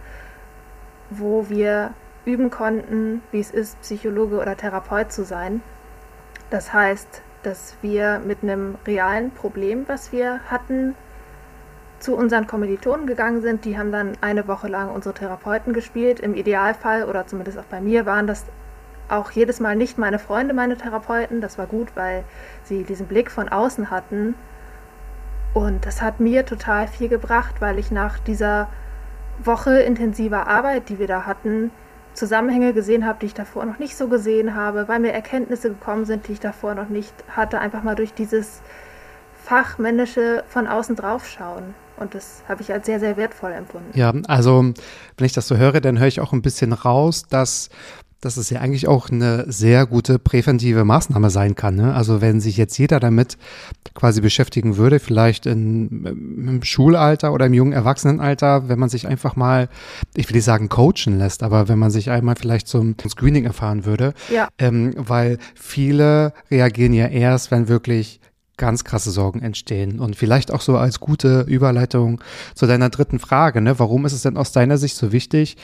wo 1.10 1.50
wir 1.50 1.94
üben 2.26 2.50
konnten, 2.50 3.22
wie 3.32 3.40
es 3.40 3.52
ist, 3.52 3.80
Psychologe 3.82 4.38
oder 4.38 4.56
Therapeut 4.56 5.12
zu 5.12 5.24
sein. 5.24 5.62
Das 6.50 6.74
heißt, 6.74 7.22
dass 7.44 7.78
wir 7.82 8.20
mit 8.20 8.44
einem 8.44 8.76
realen 8.86 9.32
Problem, 9.32 9.86
was 9.88 10.12
wir 10.12 10.40
hatten, 10.50 10.96
zu 12.00 12.16
unseren 12.16 12.48
Kommilitonen 12.48 13.08
gegangen 13.08 13.42
sind. 13.42 13.66
Die 13.66 13.78
haben 13.78 13.92
dann 13.92 14.14
eine 14.22 14.48
Woche 14.48 14.68
lang 14.68 14.90
unsere 14.90 15.14
Therapeuten 15.14 15.74
gespielt. 15.74 16.20
Im 16.20 16.34
Idealfall, 16.34 17.04
oder 17.04 17.28
zumindest 17.28 17.58
auch 17.58 17.66
bei 17.66 17.82
mir, 17.82 18.06
waren 18.06 18.28
das 18.28 18.46
auch 19.10 19.32
jedes 19.32 19.60
Mal 19.60 19.76
nicht 19.76 19.98
meine 19.98 20.20
Freunde, 20.20 20.54
meine 20.54 20.78
Therapeuten. 20.78 21.42
Das 21.42 21.58
war 21.58 21.66
gut, 21.66 21.90
weil 21.96 22.24
sie 22.64 22.84
diesen 22.84 23.08
Blick 23.08 23.32
von 23.32 23.50
außen 23.50 23.90
hatten. 23.90 24.36
Und 25.54 25.86
das 25.86 26.02
hat 26.02 26.20
mir 26.20 26.46
total 26.46 26.88
viel 26.88 27.10
gebracht, 27.10 27.56
weil 27.60 27.80
ich 27.80 27.92
nach 27.92 28.20
dieser 28.20 28.70
Woche 29.44 29.80
intensiver 29.80 30.48
Arbeit, 30.48 30.90
die 30.90 31.00
wir 31.00 31.08
da 31.08 31.26
hatten, 31.26 31.72
Zusammenhänge 32.14 32.74
gesehen 32.74 33.06
habe, 33.06 33.20
die 33.22 33.28
ich 33.28 33.34
davor 33.34 33.66
noch 33.66 33.80
nicht 33.80 33.96
so 33.96 34.08
gesehen 34.08 34.56
habe, 34.56 34.88
weil 34.88 35.00
mir 35.00 35.14
Erkenntnisse 35.14 35.70
gekommen 35.70 36.06
sind, 36.06 36.28
die 36.28 36.34
ich 36.34 36.40
davor 36.40 36.76
noch 36.76 36.90
nicht 36.90 37.14
hatte, 37.30 37.60
einfach 37.60 37.84
mal 37.84 37.96
durch 37.96 38.14
dieses 38.14 38.62
fachmännische 39.44 40.44
von 40.48 40.68
außen 40.68 40.96
draufschauen. 40.96 41.74
Und 41.98 42.16
das 42.16 42.44
habe 42.48 42.62
ich 42.62 42.72
als 42.72 42.86
sehr, 42.86 43.00
sehr 43.00 43.18
wertvoll 43.18 43.52
empfunden. 43.52 43.98
Ja, 43.98 44.14
also 44.28 44.74
wenn 45.18 45.26
ich 45.26 45.34
das 45.34 45.48
so 45.48 45.58
höre, 45.58 45.82
dann 45.82 46.00
höre 46.00 46.08
ich 46.08 46.22
auch 46.22 46.34
ein 46.34 46.42
bisschen 46.42 46.74
raus, 46.74 47.24
dass 47.30 47.70
dass 48.22 48.38
es 48.38 48.50
ja 48.50 48.60
eigentlich 48.60 48.88
auch 48.88 49.10
eine 49.10 49.46
sehr 49.52 49.86
gute 49.86 50.20
präventive 50.20 50.84
Maßnahme 50.84 51.30
sein 51.30 51.56
kann. 51.56 51.76
Ne? 51.76 51.94
Also 51.94 52.22
wenn 52.22 52.42
sich 52.42 52.58
jetzt 52.58 52.78
jeder 52.78 53.00
damit 53.00 53.38
quasi 53.94 54.22
beschäftigen 54.22 54.78
würde, 54.78 55.00
vielleicht 55.00 55.46
in, 55.46 56.06
im 56.06 56.64
Schulalter 56.64 57.32
oder 57.34 57.46
im 57.46 57.54
jungen 57.54 57.72
Erwachsenenalter, 57.74 58.68
wenn 58.68 58.80
man 58.80 58.90
sich 58.90 59.08
einfach 59.08 59.36
mal, 59.36 59.70
ich 60.16 60.28
will 60.30 60.36
nicht 60.36 60.46
sagen 60.46 60.68
coachen 60.70 61.18
lässt, 61.18 61.44
aber 61.44 61.68
wenn 61.70 61.80
man 61.80 61.92
sich 61.92 62.10
einmal 62.12 62.36
vielleicht 62.36 62.68
zum 62.68 62.96
Screening 63.08 63.46
erfahren 63.46 63.86
würde, 63.86 64.14
Ja. 64.30 64.50
ähm, 64.58 64.94
weil 64.98 65.38
viele 65.56 66.34
reagieren 66.52 66.94
ja 66.94 67.08
erst, 67.08 67.52
wenn 67.52 67.68
wirklich 67.68 68.20
ganz 68.58 68.84
krasse 68.84 69.12
Sorgen 69.12 69.42
entstehen. 69.42 70.00
Und 70.02 70.18
vielleicht 70.18 70.52
auch 70.52 70.60
so 70.60 70.78
als 70.78 71.00
gute 71.00 71.46
Überleitung 71.48 72.22
zu 72.56 72.68
deiner 72.68 72.90
dritten 72.90 73.18
Frage, 73.18 73.62
ne? 73.62 73.80
Warum 73.80 74.06
ist 74.06 74.12
es 74.12 74.24
denn 74.24 74.36
aus 74.36 74.52
deiner 74.52 74.78
Sicht 74.78 74.98
so 74.98 75.14
wichtig, 75.14 75.56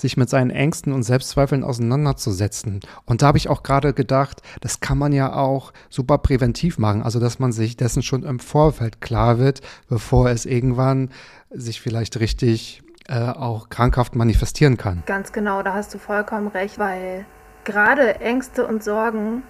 sich 0.00 0.16
mit 0.16 0.28
seinen 0.28 0.50
Ängsten 0.50 0.92
und 0.92 1.02
Selbstzweifeln 1.02 1.64
auseinanderzusetzen? 1.64 2.80
Und 3.04 3.22
da 3.22 3.26
habe 3.28 3.38
ich 3.38 3.48
auch 3.48 3.62
gerade 3.62 3.92
gedacht, 3.92 4.42
das 4.60 4.80
kann 4.80 4.98
man 4.98 5.12
ja 5.12 5.32
auch 5.32 5.72
super 5.88 6.18
präventiv 6.18 6.78
machen. 6.78 7.02
Also, 7.02 7.20
dass 7.20 7.38
man 7.38 7.52
sich 7.52 7.76
dessen 7.76 8.02
schon 8.02 8.24
im 8.24 8.40
Vorfeld 8.40 9.00
klar 9.00 9.38
wird, 9.38 9.60
bevor 9.88 10.30
es 10.30 10.46
irgendwann 10.46 11.10
sich 11.50 11.80
vielleicht 11.80 12.18
richtig 12.20 12.82
äh, 13.08 13.30
auch 13.30 13.68
krankhaft 13.68 14.14
manifestieren 14.14 14.76
kann. 14.76 15.02
Ganz 15.06 15.32
genau, 15.32 15.62
da 15.62 15.74
hast 15.74 15.92
du 15.92 15.98
vollkommen 15.98 16.48
recht, 16.48 16.78
weil 16.78 17.26
gerade 17.64 18.20
Ängste 18.20 18.66
und 18.66 18.84
Sorgen, 18.84 19.42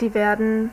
die 0.00 0.14
werden, 0.14 0.70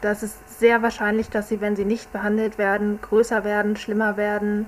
das 0.00 0.22
ist 0.22 0.58
sehr 0.58 0.82
wahrscheinlich, 0.82 1.28
dass 1.30 1.48
sie, 1.48 1.60
wenn 1.60 1.76
sie 1.76 1.84
nicht 1.84 2.12
behandelt 2.12 2.58
werden, 2.58 3.00
größer 3.00 3.44
werden, 3.44 3.76
schlimmer 3.76 4.16
werden, 4.16 4.66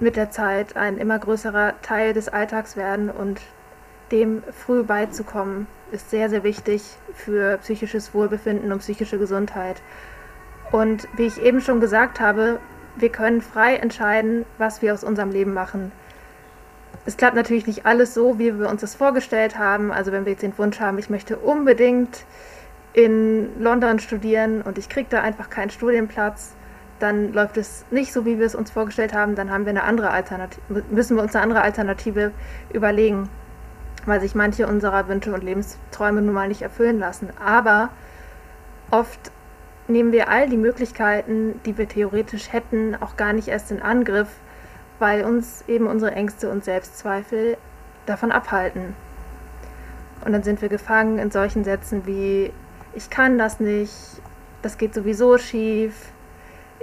mit 0.00 0.16
der 0.16 0.30
Zeit 0.30 0.76
ein 0.76 0.98
immer 0.98 1.18
größerer 1.18 1.74
Teil 1.82 2.12
des 2.12 2.28
Alltags 2.28 2.76
werden 2.76 3.10
und 3.10 3.40
dem 4.10 4.42
früh 4.52 4.82
beizukommen, 4.82 5.66
ist 5.92 6.10
sehr, 6.10 6.28
sehr 6.28 6.44
wichtig 6.44 6.82
für 7.14 7.58
psychisches 7.58 8.14
Wohlbefinden 8.14 8.72
und 8.72 8.80
psychische 8.80 9.18
Gesundheit. 9.18 9.80
Und 10.72 11.08
wie 11.16 11.26
ich 11.26 11.40
eben 11.40 11.60
schon 11.60 11.80
gesagt 11.80 12.20
habe, 12.20 12.58
wir 12.96 13.08
können 13.10 13.42
frei 13.42 13.76
entscheiden, 13.76 14.44
was 14.58 14.82
wir 14.82 14.92
aus 14.92 15.04
unserem 15.04 15.30
Leben 15.30 15.52
machen. 15.52 15.92
Es 17.06 17.16
klappt 17.16 17.36
natürlich 17.36 17.66
nicht 17.66 17.86
alles 17.86 18.14
so, 18.14 18.38
wie 18.38 18.58
wir 18.58 18.68
uns 18.68 18.80
das 18.80 18.94
vorgestellt 18.94 19.58
haben. 19.58 19.92
Also 19.92 20.12
wenn 20.12 20.24
wir 20.24 20.32
jetzt 20.32 20.42
den 20.42 20.56
Wunsch 20.58 20.80
haben, 20.80 20.98
ich 20.98 21.10
möchte 21.10 21.36
unbedingt 21.36 22.24
in 22.92 23.60
London 23.60 23.98
studieren 23.98 24.62
und 24.62 24.78
ich 24.78 24.88
kriege 24.88 25.08
da 25.10 25.20
einfach 25.20 25.50
keinen 25.50 25.70
Studienplatz, 25.70 26.54
dann 26.98 27.32
läuft 27.32 27.56
es 27.56 27.84
nicht 27.90 28.12
so, 28.12 28.24
wie 28.24 28.38
wir 28.38 28.46
es 28.46 28.54
uns 28.54 28.70
vorgestellt 28.70 29.14
haben. 29.14 29.34
Dann 29.34 29.50
haben 29.50 29.64
wir 29.64 29.70
eine 29.70 29.84
andere 29.84 30.10
müssen 30.90 31.16
wir 31.16 31.22
uns 31.22 31.34
eine 31.34 31.42
andere 31.42 31.62
Alternative 31.62 32.32
überlegen, 32.72 33.28
weil 34.06 34.20
sich 34.20 34.34
manche 34.34 34.66
unserer 34.66 35.08
Wünsche 35.08 35.32
und 35.32 35.42
Lebensträume 35.42 36.22
nun 36.22 36.34
mal 36.34 36.48
nicht 36.48 36.62
erfüllen 36.62 36.98
lassen. 36.98 37.30
Aber 37.44 37.90
oft 38.90 39.32
nehmen 39.88 40.12
wir 40.12 40.28
all 40.28 40.48
die 40.48 40.56
Möglichkeiten, 40.56 41.60
die 41.66 41.76
wir 41.76 41.88
theoretisch 41.88 42.52
hätten, 42.52 42.96
auch 43.00 43.16
gar 43.16 43.32
nicht 43.32 43.48
erst 43.48 43.70
in 43.70 43.82
Angriff, 43.82 44.28
weil 44.98 45.24
uns 45.24 45.64
eben 45.68 45.86
unsere 45.86 46.12
Ängste 46.12 46.50
und 46.50 46.64
Selbstzweifel 46.64 47.56
davon 48.06 48.30
abhalten. 48.30 48.94
Und 50.24 50.32
dann 50.32 50.42
sind 50.42 50.62
wir 50.62 50.68
gefangen 50.68 51.18
in 51.18 51.30
solchen 51.30 51.64
Sätzen 51.64 52.06
wie 52.06 52.52
ich 52.94 53.10
kann 53.10 53.38
das 53.38 53.60
nicht, 53.60 53.92
das 54.62 54.78
geht 54.78 54.94
sowieso 54.94 55.36
schief, 55.36 56.12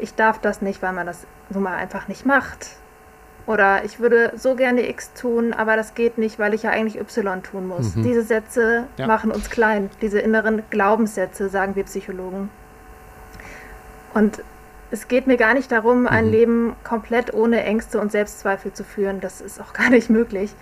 ich 0.01 0.15
darf 0.15 0.39
das 0.39 0.61
nicht, 0.61 0.81
weil 0.81 0.93
man 0.93 1.05
das 1.05 1.25
nun 1.49 1.63
mal 1.63 1.75
einfach 1.75 2.07
nicht 2.07 2.25
macht. 2.25 2.67
Oder 3.47 3.83
ich 3.83 3.99
würde 3.99 4.33
so 4.35 4.55
gerne 4.55 4.87
X 4.87 5.13
tun, 5.13 5.51
aber 5.53 5.75
das 5.75 5.95
geht 5.95 6.17
nicht, 6.17 6.37
weil 6.39 6.53
ich 6.53 6.63
ja 6.63 6.69
eigentlich 6.69 6.99
Y 6.99 7.41
tun 7.43 7.67
muss. 7.67 7.95
Mhm. 7.95 8.03
Diese 8.03 8.21
Sätze 8.21 8.85
Ja. 8.97 9.07
machen 9.07 9.31
uns 9.31 9.49
klein, 9.49 9.89
diese 10.01 10.19
inneren 10.19 10.61
Glaubenssätze, 10.69 11.49
sagen 11.49 11.75
wir 11.75 11.83
Psychologen. 11.85 12.49
Und 14.13 14.43
es 14.91 15.07
geht 15.07 15.25
mir 15.25 15.37
gar 15.37 15.53
nicht 15.53 15.71
darum, 15.71 16.05
ein 16.07 16.25
Mhm. 16.25 16.31
Leben 16.31 16.75
komplett 16.83 17.33
ohne 17.33 17.63
Ängste 17.63 17.99
und 17.99 18.11
Selbstzweifel 18.11 18.73
zu 18.73 18.83
führen. 18.83 19.21
Das 19.21 19.41
ist 19.41 19.59
auch 19.59 19.73
gar 19.73 19.89
nicht 19.89 20.09
möglich. 20.09 20.53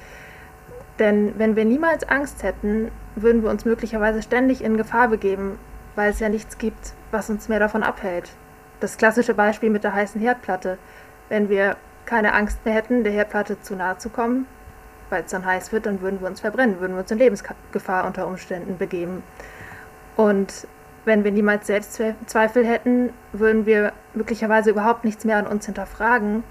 Denn 1.00 1.34
wenn 1.38 1.55
wir 1.55 1.65
niemals 1.65 2.08
Angst 2.08 2.43
hätten, 2.43 2.91
würden 3.15 3.43
wir 3.43 3.50
uns 3.50 3.65
möglicherweise 3.65 4.22
ständig 4.22 4.63
in 4.63 4.77
Gefahr 4.77 5.08
begeben, 5.08 5.58
weil 5.96 6.12
es 6.12 6.19
ja 6.19 6.29
nichts 6.29 6.58
gibt, 6.58 6.93
was 7.12 7.29
uns 7.29 7.50
mehr 7.50 7.60
davon 7.60 7.84
abhält. 7.84 8.29
Das 8.79 8.98
klassische 8.98 9.33
Beispiel 9.33 9.69
mit 9.69 9.83
der 9.83 9.93
heißen 9.93 10.21
Herdplatte. 10.21 10.77
Wenn 11.27 11.50
wir 11.50 11.75
keine 12.05 12.33
Angst 12.33 12.63
mehr 12.65 12.74
hätten, 12.74 13.03
der 13.03 13.13
Herdplatte 13.13 13.62
zu 13.62 13.75
nahe 13.75 13.98
zu 13.98 14.09
kommen, 14.09 14.48
weil 15.09 15.24
es 15.24 15.31
dann 15.31 15.45
heiß 15.45 15.71
wird, 15.71 15.86
dann 15.86 16.01
würden 16.01 16.21
wir 16.21 16.27
uns 16.27 16.39
verbrennen, 16.39 16.79
würden 16.79 16.93
wir 16.93 17.01
uns 17.01 17.12
in 17.12 17.17
Lebensgefahr 17.17 18.05
unter 18.05 18.27
Umständen 18.27 18.77
begeben. 18.77 19.24
Und 20.15 20.67
wenn 21.05 21.24
wir 21.24 21.31
niemals 21.31 21.67
Selbstzweifel 21.67 22.65
hätten, 22.65 23.12
würden 23.33 23.65
wir 23.65 23.93
möglicherweise 24.13 24.69
überhaupt 24.69 25.03
nichts 25.05 25.25
mehr 25.25 25.38
an 25.38 25.48
uns 25.48 25.65
hinterfragen 25.65 26.43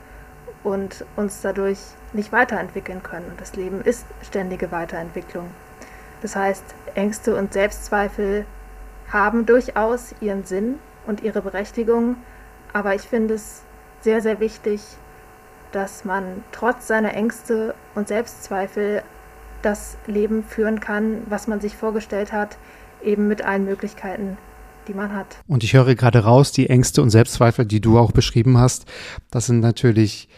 und 0.64 1.04
uns 1.16 1.40
dadurch 1.40 1.78
nicht 2.12 2.32
weiterentwickeln 2.32 3.02
können. 3.02 3.26
Und 3.30 3.40
das 3.40 3.54
Leben 3.56 3.80
ist 3.82 4.06
ständige 4.22 4.72
Weiterentwicklung. 4.72 5.50
Das 6.22 6.34
heißt, 6.34 6.64
Ängste 6.94 7.36
und 7.36 7.52
Selbstzweifel 7.52 8.44
haben 9.12 9.46
durchaus 9.46 10.14
ihren 10.20 10.44
Sinn 10.44 10.78
und 11.08 11.22
ihre 11.22 11.42
Berechtigung, 11.42 12.16
aber 12.72 12.94
ich 12.94 13.02
finde 13.02 13.34
es 13.34 13.62
sehr, 14.00 14.20
sehr 14.20 14.38
wichtig, 14.38 14.80
dass 15.72 16.04
man 16.04 16.44
trotz 16.52 16.86
seiner 16.86 17.14
Ängste 17.14 17.74
und 17.94 18.06
Selbstzweifel 18.08 19.02
das 19.62 19.96
Leben 20.06 20.44
führen 20.44 20.78
kann, 20.78 21.22
was 21.28 21.48
man 21.48 21.60
sich 21.60 21.76
vorgestellt 21.76 22.32
hat, 22.32 22.58
eben 23.02 23.26
mit 23.26 23.42
allen 23.42 23.64
Möglichkeiten, 23.64 24.38
die 24.86 24.94
man 24.94 25.14
hat. 25.14 25.38
Und 25.48 25.64
ich 25.64 25.74
höre 25.74 25.94
gerade 25.94 26.20
raus, 26.20 26.52
die 26.52 26.70
Ängste 26.70 27.02
und 27.02 27.10
Selbstzweifel, 27.10 27.66
die 27.66 27.80
du 27.80 27.98
auch 27.98 28.12
beschrieben 28.12 28.58
hast, 28.58 28.86
das 29.30 29.46
sind 29.46 29.60
natürlich 29.60 30.28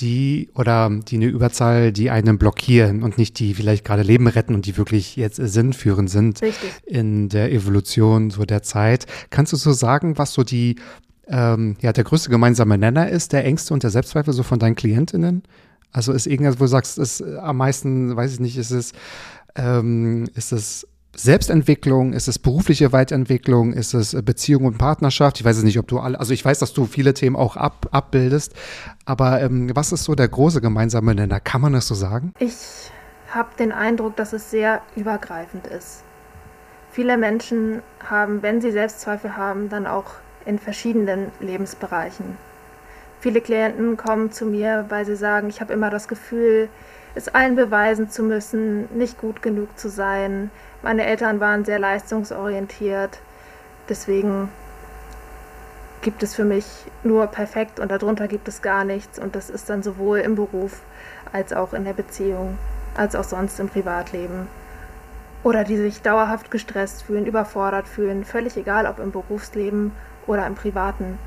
die 0.00 0.50
oder 0.54 0.90
die 0.90 1.16
eine 1.16 1.26
Überzahl, 1.26 1.92
die 1.92 2.10
einen 2.10 2.38
blockieren 2.38 3.02
und 3.02 3.18
nicht 3.18 3.38
die 3.38 3.54
vielleicht 3.54 3.84
gerade 3.84 4.02
Leben 4.02 4.26
retten 4.26 4.54
und 4.54 4.66
die 4.66 4.76
wirklich 4.76 5.16
jetzt 5.16 5.36
sinnführend 5.36 6.10
sind 6.10 6.42
Richtig. 6.42 6.70
in 6.84 7.28
der 7.28 7.52
Evolution 7.52 8.30
so 8.30 8.44
der 8.44 8.62
Zeit. 8.62 9.06
Kannst 9.30 9.52
du 9.52 9.56
so 9.56 9.72
sagen, 9.72 10.18
was 10.18 10.32
so 10.32 10.42
die 10.42 10.76
ähm, 11.28 11.76
ja 11.80 11.92
der 11.92 12.04
größte 12.04 12.30
gemeinsame 12.30 12.76
Nenner 12.76 13.08
ist, 13.08 13.32
der 13.32 13.44
Ängste 13.44 13.72
und 13.72 13.82
der 13.82 13.90
Selbstzweifel 13.90 14.34
so 14.34 14.42
von 14.42 14.58
deinen 14.58 14.74
Klientinnen? 14.74 15.42
Also 15.92 16.12
ist 16.12 16.26
irgendwas, 16.26 16.56
wo 16.56 16.64
du 16.64 16.68
sagst, 16.68 16.98
ist 16.98 17.22
am 17.22 17.56
meisten, 17.56 18.16
weiß 18.16 18.34
ich 18.34 18.40
nicht, 18.40 18.56
ist 18.56 18.72
es 18.72 18.92
ähm, 19.56 20.28
ist 20.34 20.52
es 20.52 20.86
Selbstentwicklung, 21.16 22.12
ist 22.12 22.28
es 22.28 22.38
berufliche 22.38 22.92
Weiterentwicklung, 22.92 23.72
ist 23.72 23.94
es 23.94 24.14
äh, 24.14 24.22
Beziehung 24.22 24.64
und 24.64 24.78
Partnerschaft? 24.78 25.38
Ich 25.38 25.44
weiß 25.44 25.58
es 25.58 25.62
nicht, 25.62 25.78
ob 25.78 25.86
du 25.86 25.98
alle, 25.98 26.18
also 26.18 26.32
ich 26.32 26.44
weiß, 26.44 26.58
dass 26.58 26.72
du 26.72 26.86
viele 26.86 27.14
Themen 27.14 27.36
auch 27.36 27.56
ab, 27.56 27.88
abbildest, 27.92 28.54
aber 29.04 29.40
ähm, 29.40 29.70
was 29.74 29.92
ist 29.92 30.04
so 30.04 30.14
der 30.14 30.28
große 30.28 30.60
gemeinsame 30.60 31.14
Nenner? 31.14 31.40
Kann 31.40 31.60
man 31.60 31.72
das 31.72 31.86
so 31.86 31.94
sagen? 31.94 32.32
Ich 32.38 32.90
habe 33.30 33.50
den 33.58 33.72
Eindruck, 33.72 34.16
dass 34.16 34.32
es 34.32 34.50
sehr 34.50 34.82
übergreifend 34.96 35.66
ist. 35.66 36.02
Viele 36.90 37.16
Menschen 37.16 37.82
haben, 38.08 38.42
wenn 38.42 38.60
sie 38.60 38.70
Selbstzweifel 38.70 39.36
haben, 39.36 39.68
dann 39.68 39.86
auch 39.86 40.12
in 40.46 40.58
verschiedenen 40.58 41.32
Lebensbereichen. 41.40 42.36
Viele 43.20 43.40
Klienten 43.40 43.96
kommen 43.96 44.30
zu 44.30 44.44
mir, 44.46 44.84
weil 44.90 45.06
sie 45.06 45.16
sagen, 45.16 45.48
ich 45.48 45.60
habe 45.60 45.72
immer 45.72 45.90
das 45.90 46.08
Gefühl, 46.08 46.68
es 47.14 47.28
allen 47.28 47.56
beweisen 47.56 48.10
zu 48.10 48.22
müssen, 48.22 48.88
nicht 48.96 49.18
gut 49.18 49.40
genug 49.42 49.78
zu 49.78 49.88
sein. 49.88 50.50
Meine 50.84 51.06
Eltern 51.06 51.40
waren 51.40 51.64
sehr 51.64 51.78
leistungsorientiert. 51.78 53.18
Deswegen 53.88 54.50
gibt 56.02 56.22
es 56.22 56.34
für 56.34 56.44
mich 56.44 56.66
nur 57.02 57.26
perfekt 57.26 57.80
und 57.80 57.90
darunter 57.90 58.28
gibt 58.28 58.48
es 58.48 58.60
gar 58.60 58.84
nichts. 58.84 59.18
Und 59.18 59.34
das 59.34 59.48
ist 59.48 59.70
dann 59.70 59.82
sowohl 59.82 60.18
im 60.18 60.34
Beruf 60.34 60.82
als 61.32 61.54
auch 61.54 61.72
in 61.72 61.86
der 61.86 61.94
Beziehung, 61.94 62.58
als 62.98 63.16
auch 63.16 63.24
sonst 63.24 63.58
im 63.60 63.70
Privatleben. 63.70 64.46
Oder 65.42 65.64
die 65.64 65.78
sich 65.78 66.02
dauerhaft 66.02 66.50
gestresst 66.50 67.04
fühlen, 67.04 67.24
überfordert 67.24 67.88
fühlen, 67.88 68.26
völlig 68.26 68.58
egal, 68.58 68.84
ob 68.84 68.98
im 68.98 69.10
Berufsleben 69.10 69.92
oder 70.26 70.46
im 70.46 70.54
Privaten. 70.54 71.18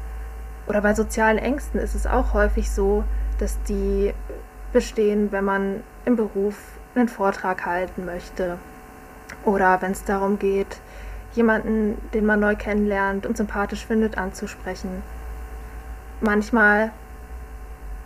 Oder 0.67 0.81
bei 0.81 0.93
sozialen 0.93 1.39
Ängsten 1.39 1.79
ist 1.79 1.95
es 1.95 2.05
auch 2.05 2.35
häufig 2.35 2.69
so, 2.69 3.03
dass 3.39 3.57
die 3.63 4.13
bestehen, 4.71 5.31
wenn 5.31 5.45
man 5.45 5.81
im 6.05 6.15
Beruf 6.15 6.57
einen 6.93 7.09
Vortrag 7.09 7.65
halten 7.65 8.05
möchte. 8.05 8.59
Oder 9.45 9.81
wenn 9.81 9.91
es 9.91 10.03
darum 10.03 10.39
geht, 10.39 10.79
jemanden, 11.33 11.97
den 12.13 12.25
man 12.25 12.39
neu 12.39 12.55
kennenlernt 12.55 13.25
und 13.25 13.37
sympathisch 13.37 13.85
findet, 13.85 14.17
anzusprechen. 14.17 14.89
Manchmal 16.19 16.91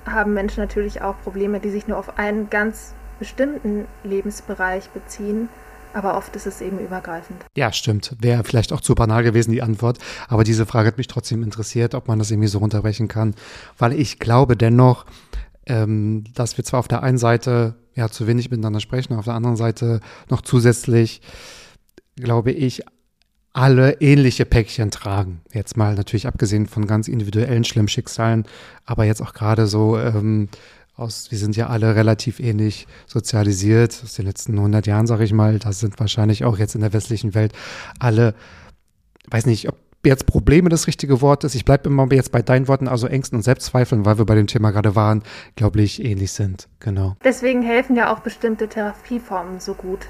haben 0.05 0.33
Menschen 0.33 0.61
natürlich 0.61 1.01
auch 1.01 1.15
Probleme, 1.23 1.59
die 1.59 1.69
sich 1.69 1.87
nur 1.87 1.97
auf 1.97 2.17
einen 2.17 2.49
ganz 2.49 2.93
bestimmten 3.19 3.85
Lebensbereich 4.03 4.89
beziehen, 4.89 5.49
aber 5.93 6.17
oft 6.17 6.35
ist 6.35 6.47
es 6.47 6.61
eben 6.61 6.79
übergreifend. 6.79 7.45
Ja, 7.55 7.71
stimmt. 7.71 8.15
Wäre 8.19 8.43
vielleicht 8.43 8.73
auch 8.73 8.81
zu 8.81 8.95
banal 8.95 9.23
gewesen, 9.23 9.51
die 9.51 9.61
Antwort. 9.61 9.99
Aber 10.27 10.43
diese 10.43 10.65
Frage 10.65 10.87
hat 10.87 10.97
mich 10.97 11.07
trotzdem 11.07 11.43
interessiert, 11.43 11.95
ob 11.95 12.07
man 12.07 12.17
das 12.17 12.31
irgendwie 12.31 12.47
so 12.47 12.59
runterbrechen 12.59 13.07
kann. 13.07 13.35
Weil 13.77 13.93
ich 13.93 14.17
glaube 14.19 14.55
dennoch, 14.55 15.05
ähm, 15.65 16.23
dass 16.33 16.57
wir 16.57 16.63
zwar 16.63 16.79
auf 16.79 16.87
der 16.87 17.03
einen 17.03 17.17
Seite 17.17 17.75
ja 17.95 18.09
zu 18.09 18.27
wenig 18.27 18.49
miteinander 18.49 18.79
sprechen. 18.79 19.15
Auf 19.15 19.25
der 19.25 19.35
anderen 19.35 19.57
Seite 19.57 19.99
noch 20.29 20.41
zusätzlich, 20.41 21.21
glaube 22.15 22.51
ich, 22.51 22.83
alle 23.53 23.99
ähnliche 23.99 24.45
Päckchen 24.45 24.91
tragen. 24.91 25.41
Jetzt 25.51 25.75
mal 25.75 25.95
natürlich 25.95 26.27
abgesehen 26.27 26.67
von 26.67 26.87
ganz 26.87 27.07
individuellen 27.07 27.63
schlimmen 27.63 27.89
Schicksalen, 27.89 28.45
aber 28.85 29.03
jetzt 29.03 29.21
auch 29.21 29.33
gerade 29.33 29.67
so 29.67 29.97
ähm, 29.99 30.47
aus, 30.95 31.31
wir 31.31 31.37
sind 31.37 31.55
ja 31.55 31.67
alle 31.67 31.95
relativ 31.95 32.39
ähnlich 32.39 32.87
sozialisiert 33.07 33.99
aus 34.03 34.13
den 34.13 34.25
letzten 34.25 34.57
100 34.57 34.87
Jahren, 34.87 35.07
sage 35.07 35.23
ich 35.23 35.33
mal. 35.33 35.59
Da 35.59 35.73
sind 35.73 35.99
wahrscheinlich 35.99 36.45
auch 36.45 36.57
jetzt 36.57 36.75
in 36.75 36.81
der 36.81 36.93
westlichen 36.93 37.33
Welt 37.33 37.53
alle, 37.99 38.35
weiß 39.29 39.45
nicht, 39.45 39.67
ob 39.67 39.75
jetzt 40.09 40.25
Probleme 40.25 40.69
das 40.69 40.87
richtige 40.87 41.21
Wort 41.21 41.43
ist. 41.43 41.55
Ich 41.55 41.65
bleibe 41.65 41.89
immer 41.89 42.11
jetzt 42.11 42.31
bei 42.31 42.41
deinen 42.41 42.67
Worten, 42.67 42.87
also 42.87 43.07
Ängsten 43.07 43.37
und 43.37 43.43
Selbstzweifeln, 43.43 44.05
weil 44.05 44.17
wir 44.17 44.25
bei 44.25 44.35
dem 44.35 44.47
Thema 44.47 44.71
gerade 44.71 44.95
waren, 44.95 45.23
glaube 45.55 45.81
ich, 45.81 46.03
ähnlich 46.03 46.31
sind. 46.31 46.67
Genau. 46.79 47.15
Deswegen 47.23 47.61
helfen 47.61 47.95
ja 47.95 48.13
auch 48.13 48.19
bestimmte 48.19 48.67
Therapieformen 48.67 49.59
so 49.59 49.73
gut. 49.73 50.07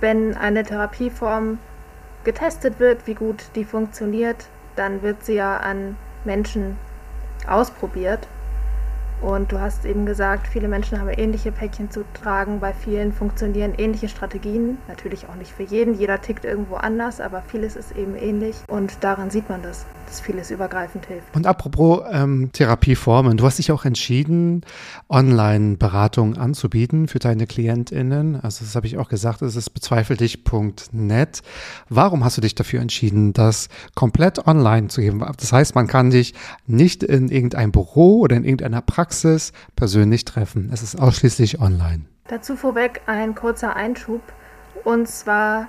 Wenn 0.00 0.36
eine 0.36 0.62
Therapieform 0.62 1.58
getestet 2.24 2.78
wird, 2.78 3.06
wie 3.06 3.14
gut 3.14 3.42
die 3.54 3.64
funktioniert, 3.64 4.46
dann 4.76 5.02
wird 5.02 5.24
sie 5.24 5.34
ja 5.34 5.56
an 5.56 5.96
Menschen 6.24 6.76
ausprobiert 7.46 8.28
und 9.20 9.52
du 9.52 9.60
hast 9.60 9.84
eben 9.84 10.06
gesagt, 10.06 10.46
viele 10.46 10.68
Menschen 10.68 11.00
haben 11.00 11.08
ähnliche 11.08 11.52
Päckchen 11.52 11.90
zu 11.90 12.04
tragen. 12.14 12.60
Bei 12.60 12.72
vielen 12.72 13.12
funktionieren 13.12 13.74
ähnliche 13.76 14.08
Strategien. 14.08 14.78
Natürlich 14.86 15.28
auch 15.28 15.34
nicht 15.34 15.52
für 15.52 15.64
jeden. 15.64 15.94
Jeder 15.94 16.20
tickt 16.20 16.44
irgendwo 16.44 16.76
anders, 16.76 17.20
aber 17.20 17.42
vieles 17.42 17.76
ist 17.76 17.96
eben 17.96 18.14
ähnlich. 18.16 18.56
Und 18.68 19.02
daran 19.02 19.30
sieht 19.30 19.48
man 19.48 19.62
das, 19.62 19.86
dass 20.08 20.20
vieles 20.20 20.50
übergreifend 20.50 21.06
hilft. 21.06 21.34
Und 21.34 21.46
apropos 21.46 22.02
ähm, 22.10 22.50
Therapieformen, 22.52 23.36
du 23.36 23.44
hast 23.44 23.58
dich 23.58 23.72
auch 23.72 23.84
entschieden, 23.84 24.62
Online-Beratung 25.08 26.36
anzubieten 26.36 27.08
für 27.08 27.18
deine 27.18 27.46
KlientInnen. 27.46 28.40
Also 28.40 28.64
das 28.64 28.74
habe 28.74 28.86
ich 28.86 28.98
auch 28.98 29.08
gesagt, 29.08 29.42
es 29.42 29.56
ist 29.56 29.70
bezweifeldich.net. 29.70 31.42
Warum 31.88 32.24
hast 32.24 32.36
du 32.36 32.40
dich 32.40 32.54
dafür 32.54 32.80
entschieden, 32.80 33.32
das 33.32 33.68
komplett 33.94 34.46
online 34.46 34.88
zu 34.88 35.00
geben? 35.00 35.24
Das 35.38 35.52
heißt, 35.52 35.74
man 35.74 35.86
kann 35.86 36.10
dich 36.10 36.34
nicht 36.66 37.02
in 37.02 37.28
irgendein 37.28 37.72
Büro 37.72 38.20
oder 38.20 38.36
in 38.36 38.44
irgendeiner 38.44 38.82
Praxis 38.82 39.18
Praxis 39.28 39.52
persönlich 39.76 40.24
treffen. 40.24 40.70
Es 40.72 40.82
ist 40.82 41.00
ausschließlich 41.00 41.60
online. 41.60 42.04
Dazu 42.28 42.56
vorweg 42.56 43.00
ein 43.06 43.34
kurzer 43.34 43.76
Einschub. 43.76 44.20
Und 44.84 45.08
zwar 45.08 45.68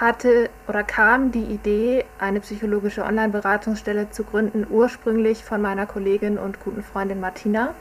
hatte 0.00 0.50
oder 0.68 0.82
kam 0.82 1.32
die 1.32 1.44
Idee, 1.44 2.04
eine 2.18 2.40
psychologische 2.40 3.04
Online-Beratungsstelle 3.04 4.10
zu 4.10 4.24
gründen, 4.24 4.66
ursprünglich 4.68 5.44
von 5.44 5.60
meiner 5.60 5.86
Kollegin 5.86 6.38
und 6.38 6.60
guten 6.60 6.82
Freundin 6.82 7.20
Martina, 7.20 7.74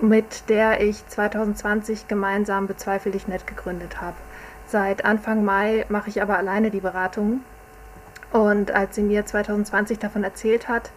mit 0.00 0.48
der 0.48 0.80
ich 0.80 1.06
2020 1.06 2.08
gemeinsam 2.08 2.66
Bezweifel 2.66 3.12
dich 3.12 3.28
nett 3.28 3.46
gegründet 3.46 4.00
habe. 4.00 4.16
Seit 4.66 5.04
Anfang 5.04 5.44
Mai 5.44 5.86
mache 5.88 6.10
ich 6.10 6.20
aber 6.20 6.36
alleine 6.36 6.70
die 6.70 6.80
Beratung. 6.80 7.40
Und 8.32 8.70
als 8.70 8.94
sie 8.94 9.02
mir 9.02 9.24
2020 9.24 9.98
davon 9.98 10.24
erzählt 10.24 10.68
hat, 10.68 10.90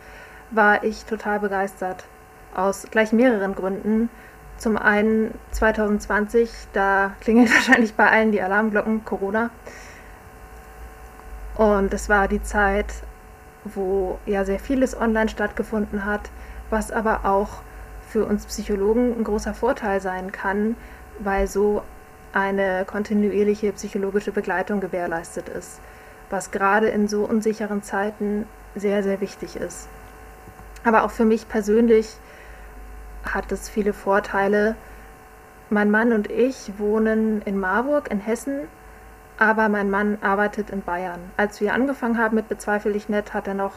war 0.51 0.83
ich 0.83 1.05
total 1.05 1.39
begeistert. 1.39 2.03
Aus 2.53 2.87
gleich 2.91 3.13
mehreren 3.13 3.55
Gründen. 3.55 4.09
Zum 4.61 4.77
einen 4.77 5.33
2020, 5.53 6.51
da 6.71 7.15
klingelt 7.19 7.51
wahrscheinlich 7.55 7.95
bei 7.95 8.07
allen 8.07 8.31
die 8.31 8.43
Alarmglocken, 8.43 9.03
Corona. 9.03 9.49
Und 11.55 11.91
es 11.95 12.09
war 12.09 12.27
die 12.27 12.43
Zeit, 12.43 12.93
wo 13.63 14.19
ja 14.27 14.45
sehr 14.45 14.59
vieles 14.59 14.95
online 14.95 15.29
stattgefunden 15.29 16.05
hat, 16.05 16.29
was 16.69 16.91
aber 16.91 17.25
auch 17.25 17.63
für 18.07 18.23
uns 18.23 18.45
Psychologen 18.45 19.17
ein 19.17 19.23
großer 19.23 19.55
Vorteil 19.55 19.99
sein 19.99 20.31
kann, 20.31 20.75
weil 21.17 21.47
so 21.47 21.81
eine 22.31 22.85
kontinuierliche 22.85 23.71
psychologische 23.71 24.31
Begleitung 24.31 24.79
gewährleistet 24.79 25.49
ist, 25.49 25.79
was 26.29 26.51
gerade 26.51 26.89
in 26.89 27.07
so 27.07 27.23
unsicheren 27.23 27.81
Zeiten 27.81 28.45
sehr, 28.75 29.01
sehr 29.01 29.21
wichtig 29.21 29.55
ist. 29.55 29.87
Aber 30.83 31.03
auch 31.03 31.11
für 31.11 31.25
mich 31.25 31.49
persönlich 31.49 32.15
hat 33.23 33.51
es 33.51 33.69
viele 33.69 33.93
Vorteile. 33.93 34.75
Mein 35.69 35.91
Mann 35.91 36.11
und 36.11 36.29
ich 36.29 36.73
wohnen 36.77 37.41
in 37.43 37.59
Marburg 37.59 38.11
in 38.11 38.19
Hessen, 38.19 38.67
aber 39.37 39.69
mein 39.69 39.89
Mann 39.89 40.17
arbeitet 40.21 40.69
in 40.69 40.81
Bayern. 40.81 41.19
Als 41.37 41.61
wir 41.61 41.73
angefangen 41.73 42.17
haben 42.17 42.35
mit 42.35 42.49
Bezweifel 42.49 42.93
dich 42.93 43.09
nett, 43.09 43.33
hat 43.33 43.47
er 43.47 43.53
noch 43.53 43.73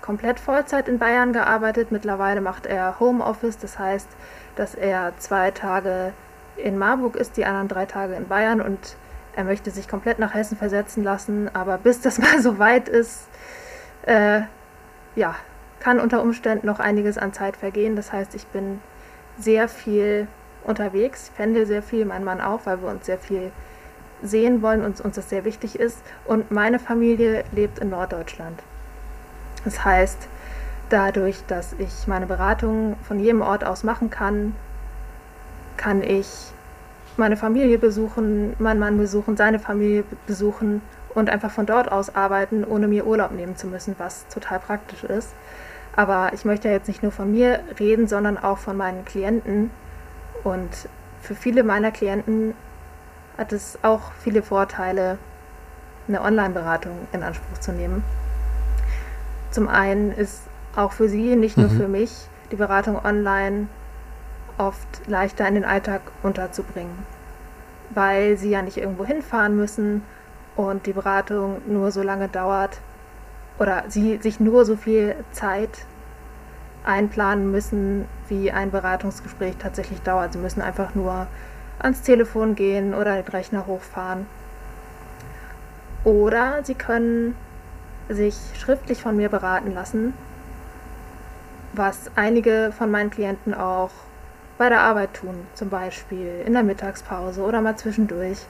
komplett 0.00 0.40
Vollzeit 0.40 0.88
in 0.88 0.98
Bayern 0.98 1.32
gearbeitet. 1.32 1.90
Mittlerweile 1.90 2.40
macht 2.40 2.66
er 2.66 3.00
Homeoffice, 3.00 3.58
das 3.58 3.78
heißt, 3.78 4.08
dass 4.56 4.74
er 4.74 5.12
zwei 5.18 5.50
Tage 5.50 6.12
in 6.56 6.78
Marburg 6.78 7.16
ist, 7.16 7.36
die 7.36 7.44
anderen 7.44 7.68
drei 7.68 7.86
Tage 7.86 8.14
in 8.14 8.28
Bayern 8.28 8.60
und 8.60 8.96
er 9.34 9.44
möchte 9.44 9.70
sich 9.70 9.86
komplett 9.86 10.18
nach 10.18 10.34
Hessen 10.34 10.56
versetzen 10.56 11.04
lassen. 11.04 11.50
Aber 11.54 11.78
bis 11.78 12.00
das 12.00 12.18
mal 12.20 12.40
so 12.40 12.58
weit 12.58 12.88
ist, 12.88 13.28
äh, 14.02 14.42
ja, 15.14 15.34
kann 15.86 16.00
unter 16.00 16.20
Umständen 16.20 16.66
noch 16.66 16.80
einiges 16.80 17.16
an 17.16 17.32
Zeit 17.32 17.56
vergehen. 17.56 17.94
Das 17.94 18.12
heißt, 18.12 18.34
ich 18.34 18.44
bin 18.48 18.80
sehr 19.38 19.68
viel 19.68 20.26
unterwegs, 20.64 21.28
ich 21.28 21.36
pendel 21.36 21.64
sehr 21.64 21.80
viel, 21.80 22.04
mein 22.04 22.24
Mann 22.24 22.40
auch, 22.40 22.62
weil 22.64 22.82
wir 22.82 22.88
uns 22.88 23.06
sehr 23.06 23.18
viel 23.18 23.52
sehen 24.20 24.62
wollen 24.62 24.84
und 24.84 25.00
uns 25.00 25.14
das 25.14 25.30
sehr 25.30 25.44
wichtig 25.44 25.78
ist. 25.78 25.98
Und 26.24 26.50
meine 26.50 26.80
Familie 26.80 27.44
lebt 27.52 27.78
in 27.78 27.90
Norddeutschland. 27.90 28.64
Das 29.64 29.84
heißt, 29.84 30.26
dadurch, 30.88 31.44
dass 31.46 31.76
ich 31.78 32.08
meine 32.08 32.26
Beratung 32.26 32.96
von 33.06 33.20
jedem 33.20 33.40
Ort 33.40 33.62
aus 33.62 33.84
machen 33.84 34.10
kann, 34.10 34.56
kann 35.76 36.02
ich 36.02 36.50
meine 37.16 37.36
Familie 37.36 37.78
besuchen, 37.78 38.56
meinen 38.58 38.80
Mann 38.80 38.98
besuchen, 38.98 39.36
seine 39.36 39.60
Familie 39.60 40.02
besuchen 40.26 40.82
und 41.14 41.30
einfach 41.30 41.52
von 41.52 41.64
dort 41.64 41.92
aus 41.92 42.16
arbeiten, 42.16 42.64
ohne 42.64 42.88
mir 42.88 43.06
Urlaub 43.06 43.30
nehmen 43.30 43.54
zu 43.54 43.68
müssen, 43.68 43.94
was 43.98 44.26
total 44.26 44.58
praktisch 44.58 45.04
ist. 45.04 45.32
Aber 45.96 46.32
ich 46.34 46.44
möchte 46.44 46.68
ja 46.68 46.74
jetzt 46.74 46.88
nicht 46.88 47.02
nur 47.02 47.12
von 47.12 47.32
mir 47.32 47.60
reden, 47.80 48.06
sondern 48.06 48.36
auch 48.36 48.58
von 48.58 48.76
meinen 48.76 49.04
Klienten. 49.04 49.70
Und 50.44 50.70
für 51.22 51.34
viele 51.34 51.64
meiner 51.64 51.90
Klienten 51.90 52.54
hat 53.38 53.52
es 53.52 53.78
auch 53.82 54.12
viele 54.22 54.42
Vorteile, 54.42 55.18
eine 56.08 56.22
Online-Beratung 56.22 56.92
in 57.12 57.22
Anspruch 57.22 57.58
zu 57.58 57.72
nehmen. 57.72 58.04
Zum 59.50 59.68
einen 59.68 60.12
ist 60.12 60.42
auch 60.76 60.92
für 60.92 61.08
sie, 61.08 61.34
nicht 61.34 61.56
nur 61.56 61.68
mhm. 61.68 61.76
für 61.76 61.88
mich, 61.88 62.28
die 62.52 62.56
Beratung 62.56 63.04
online 63.04 63.66
oft 64.58 64.86
leichter 65.06 65.48
in 65.48 65.54
den 65.54 65.64
Alltag 65.64 66.02
unterzubringen, 66.22 66.96
weil 67.90 68.36
sie 68.36 68.50
ja 68.50 68.62
nicht 68.62 68.76
irgendwo 68.76 69.04
hinfahren 69.04 69.56
müssen 69.56 70.02
und 70.54 70.86
die 70.86 70.92
Beratung 70.92 71.60
nur 71.66 71.90
so 71.90 72.02
lange 72.02 72.28
dauert, 72.28 72.80
oder 73.58 73.84
sie 73.88 74.18
sich 74.18 74.40
nur 74.40 74.64
so 74.64 74.76
viel 74.76 75.16
Zeit 75.32 75.70
einplanen 76.84 77.50
müssen, 77.50 78.06
wie 78.28 78.52
ein 78.52 78.70
Beratungsgespräch 78.70 79.56
tatsächlich 79.58 80.00
dauert. 80.02 80.32
Sie 80.32 80.38
müssen 80.38 80.62
einfach 80.62 80.94
nur 80.94 81.26
ans 81.78 82.02
Telefon 82.02 82.54
gehen 82.54 82.94
oder 82.94 83.20
den 83.20 83.28
Rechner 83.28 83.66
hochfahren. 83.66 84.26
Oder 86.04 86.62
sie 86.62 86.74
können 86.74 87.34
sich 88.08 88.36
schriftlich 88.54 89.02
von 89.02 89.16
mir 89.16 89.28
beraten 89.28 89.74
lassen, 89.74 90.14
was 91.72 92.10
einige 92.14 92.72
von 92.76 92.90
meinen 92.90 93.10
Klienten 93.10 93.52
auch 93.54 93.90
bei 94.58 94.68
der 94.68 94.80
Arbeit 94.80 95.14
tun, 95.14 95.34
zum 95.54 95.68
Beispiel 95.68 96.42
in 96.46 96.52
der 96.52 96.62
Mittagspause 96.62 97.42
oder 97.42 97.60
mal 97.60 97.76
zwischendurch. 97.76 98.46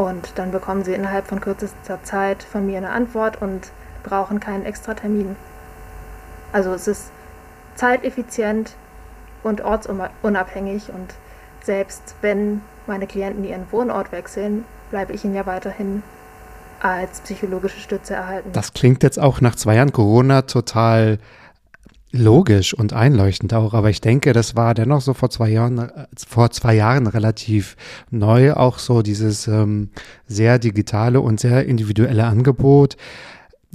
Und 0.00 0.32
dann 0.36 0.50
bekommen 0.50 0.82
sie 0.82 0.94
innerhalb 0.94 1.26
von 1.26 1.42
kürzester 1.42 2.02
Zeit 2.02 2.42
von 2.42 2.64
mir 2.64 2.78
eine 2.78 2.88
Antwort 2.88 3.42
und 3.42 3.70
brauchen 4.02 4.40
keinen 4.40 4.64
extra 4.64 4.94
Termin. 4.94 5.36
Also 6.54 6.72
es 6.72 6.88
ist 6.88 7.10
zeiteffizient 7.74 8.76
und 9.42 9.60
ortsunabhängig 9.60 10.88
und 10.88 11.12
selbst 11.62 12.14
wenn 12.22 12.62
meine 12.86 13.06
Klienten 13.06 13.44
ihren 13.44 13.70
Wohnort 13.72 14.10
wechseln, 14.10 14.64
bleibe 14.90 15.12
ich 15.12 15.22
ihnen 15.26 15.34
ja 15.34 15.44
weiterhin 15.44 16.02
als 16.80 17.20
psychologische 17.20 17.80
Stütze 17.80 18.14
erhalten. 18.14 18.52
Das 18.54 18.72
klingt 18.72 19.02
jetzt 19.02 19.18
auch 19.18 19.42
nach 19.42 19.54
zwei 19.54 19.74
Jahren 19.74 19.92
Corona 19.92 20.42
total 20.42 21.18
logisch 22.12 22.74
und 22.74 22.92
einleuchtend 22.92 23.54
auch, 23.54 23.74
aber 23.74 23.90
ich 23.90 24.00
denke, 24.00 24.32
das 24.32 24.56
war 24.56 24.74
dennoch 24.74 25.00
so 25.00 25.14
vor 25.14 25.30
zwei 25.30 25.48
Jahren, 25.48 25.78
äh, 25.78 26.06
vor 26.16 26.50
zwei 26.50 26.74
Jahren 26.74 27.06
relativ 27.06 27.76
neu, 28.10 28.52
auch 28.54 28.78
so 28.78 29.02
dieses 29.02 29.46
ähm, 29.46 29.90
sehr 30.26 30.58
digitale 30.58 31.20
und 31.20 31.40
sehr 31.40 31.66
individuelle 31.66 32.24
Angebot. 32.24 32.96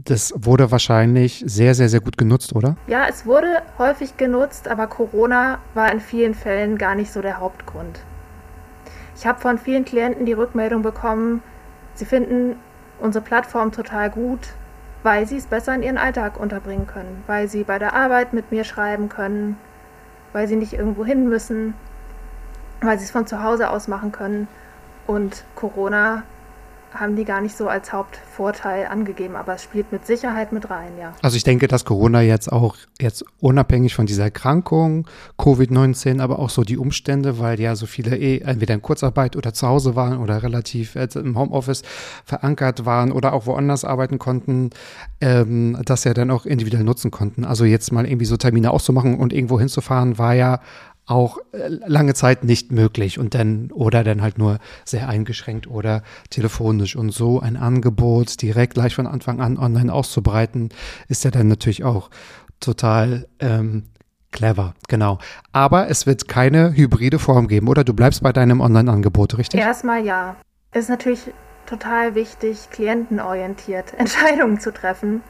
Das 0.03 0.33
wurde 0.35 0.71
wahrscheinlich 0.71 1.41
sehr, 1.45 1.73
sehr, 1.73 1.87
sehr 1.87 2.01
gut 2.01 2.17
genutzt, 2.17 2.53
oder? 2.53 2.75
Ja, 2.87 3.05
es 3.07 3.25
wurde 3.25 3.61
häufig 3.77 4.17
genutzt, 4.17 4.67
aber 4.67 4.87
Corona 4.87 5.59
war 5.73 5.91
in 5.91 6.01
vielen 6.01 6.33
Fällen 6.33 6.77
gar 6.77 6.95
nicht 6.95 7.13
so 7.13 7.21
der 7.21 7.39
Hauptgrund. 7.39 8.01
Ich 9.15 9.25
habe 9.25 9.39
von 9.39 9.57
vielen 9.57 9.85
Klienten 9.85 10.25
die 10.25 10.33
Rückmeldung 10.33 10.81
bekommen, 10.81 11.41
sie 11.93 12.03
finden 12.03 12.57
unsere 12.99 13.23
Plattform 13.23 13.71
total 13.71 14.09
gut, 14.09 14.49
weil 15.05 15.27
sie 15.27 15.37
es 15.37 15.45
besser 15.45 15.75
in 15.75 15.83
ihren 15.83 15.99
Alltag 15.99 16.39
unterbringen 16.39 16.87
können, 16.87 17.23
weil 17.27 17.47
sie 17.47 17.63
bei 17.63 17.77
der 17.77 17.93
Arbeit 17.93 18.33
mit 18.33 18.51
mir 18.51 18.63
schreiben 18.63 19.07
können, 19.07 19.55
weil 20.33 20.47
sie 20.47 20.55
nicht 20.55 20.73
irgendwo 20.73 21.05
hin 21.05 21.29
müssen, 21.29 21.75
weil 22.81 22.97
sie 22.97 23.05
es 23.05 23.11
von 23.11 23.27
zu 23.27 23.43
Hause 23.43 23.69
aus 23.69 23.87
machen 23.87 24.11
können. 24.11 24.47
Und 25.05 25.45
Corona 25.53 26.23
haben 26.99 27.15
die 27.15 27.25
gar 27.25 27.41
nicht 27.41 27.55
so 27.55 27.67
als 27.67 27.93
Hauptvorteil 27.93 28.87
angegeben, 28.87 29.35
aber 29.35 29.55
es 29.55 29.63
spielt 29.63 29.91
mit 29.91 30.05
Sicherheit 30.05 30.51
mit 30.51 30.69
rein, 30.69 30.91
ja. 30.99 31.13
Also 31.21 31.37
ich 31.37 31.43
denke, 31.43 31.67
dass 31.67 31.85
Corona 31.85 32.21
jetzt 32.21 32.51
auch 32.51 32.75
jetzt 32.99 33.25
unabhängig 33.39 33.95
von 33.95 34.05
dieser 34.05 34.23
Erkrankung, 34.23 35.07
Covid-19, 35.37 36.21
aber 36.21 36.39
auch 36.39 36.49
so 36.49 36.63
die 36.63 36.77
Umstände, 36.77 37.39
weil 37.39 37.59
ja 37.59 37.75
so 37.75 37.85
viele 37.85 38.17
eh 38.17 38.39
entweder 38.39 38.73
in 38.73 38.81
Kurzarbeit 38.81 39.35
oder 39.35 39.53
zu 39.53 39.67
Hause 39.67 39.95
waren 39.95 40.17
oder 40.19 40.43
relativ 40.43 40.95
äh, 40.95 41.07
im 41.15 41.37
Homeoffice 41.37 41.83
verankert 42.23 42.85
waren 42.85 43.11
oder 43.11 43.33
auch 43.33 43.45
woanders 43.45 43.85
arbeiten 43.85 44.19
konnten, 44.19 44.69
ähm, 45.21 45.77
das 45.85 46.03
ja 46.03 46.13
dann 46.13 46.31
auch 46.31 46.45
individuell 46.45 46.83
nutzen 46.83 47.11
konnten. 47.11 47.45
Also 47.45 47.65
jetzt 47.65 47.91
mal 47.91 48.05
irgendwie 48.05 48.25
so 48.25 48.37
Termine 48.37 48.71
auszumachen 48.71 49.15
und 49.15 49.33
irgendwo 49.33 49.59
hinzufahren, 49.59 50.17
war 50.17 50.33
ja 50.33 50.59
auch 51.05 51.37
äh, 51.51 51.67
lange 51.67 52.13
Zeit 52.13 52.43
nicht 52.43 52.71
möglich 52.71 53.19
und 53.19 53.35
dann 53.35 53.71
oder 53.71 54.03
dann 54.03 54.21
halt 54.21 54.37
nur 54.37 54.59
sehr 54.85 55.07
eingeschränkt 55.07 55.67
oder 55.67 56.03
telefonisch 56.29 56.95
und 56.95 57.11
so 57.11 57.39
ein 57.39 57.57
Angebot 57.57 58.41
direkt 58.41 58.73
gleich 58.73 58.95
von 58.95 59.07
Anfang 59.07 59.41
an 59.41 59.57
online 59.57 59.93
auszubreiten, 59.93 60.69
ist 61.07 61.23
ja 61.23 61.31
dann 61.31 61.47
natürlich 61.47 61.83
auch 61.83 62.09
total 62.59 63.27
ähm, 63.39 63.83
clever, 64.31 64.73
genau. 64.87 65.19
Aber 65.51 65.89
es 65.89 66.05
wird 66.05 66.27
keine 66.27 66.75
hybride 66.75 67.19
Form 67.19 67.47
geben, 67.47 67.67
oder? 67.67 67.83
Du 67.83 67.93
bleibst 67.93 68.21
bei 68.21 68.33
deinem 68.33 68.59
Online-Angebot, 68.61 69.37
richtig? 69.37 69.59
Erstmal 69.59 70.05
ja. 70.05 70.35
Ist 70.73 70.89
natürlich 70.89 71.31
total 71.65 72.15
wichtig, 72.15 72.69
klientenorientiert 72.69 73.93
Entscheidungen 73.97 74.59
zu 74.59 74.73
treffen. 74.73 75.21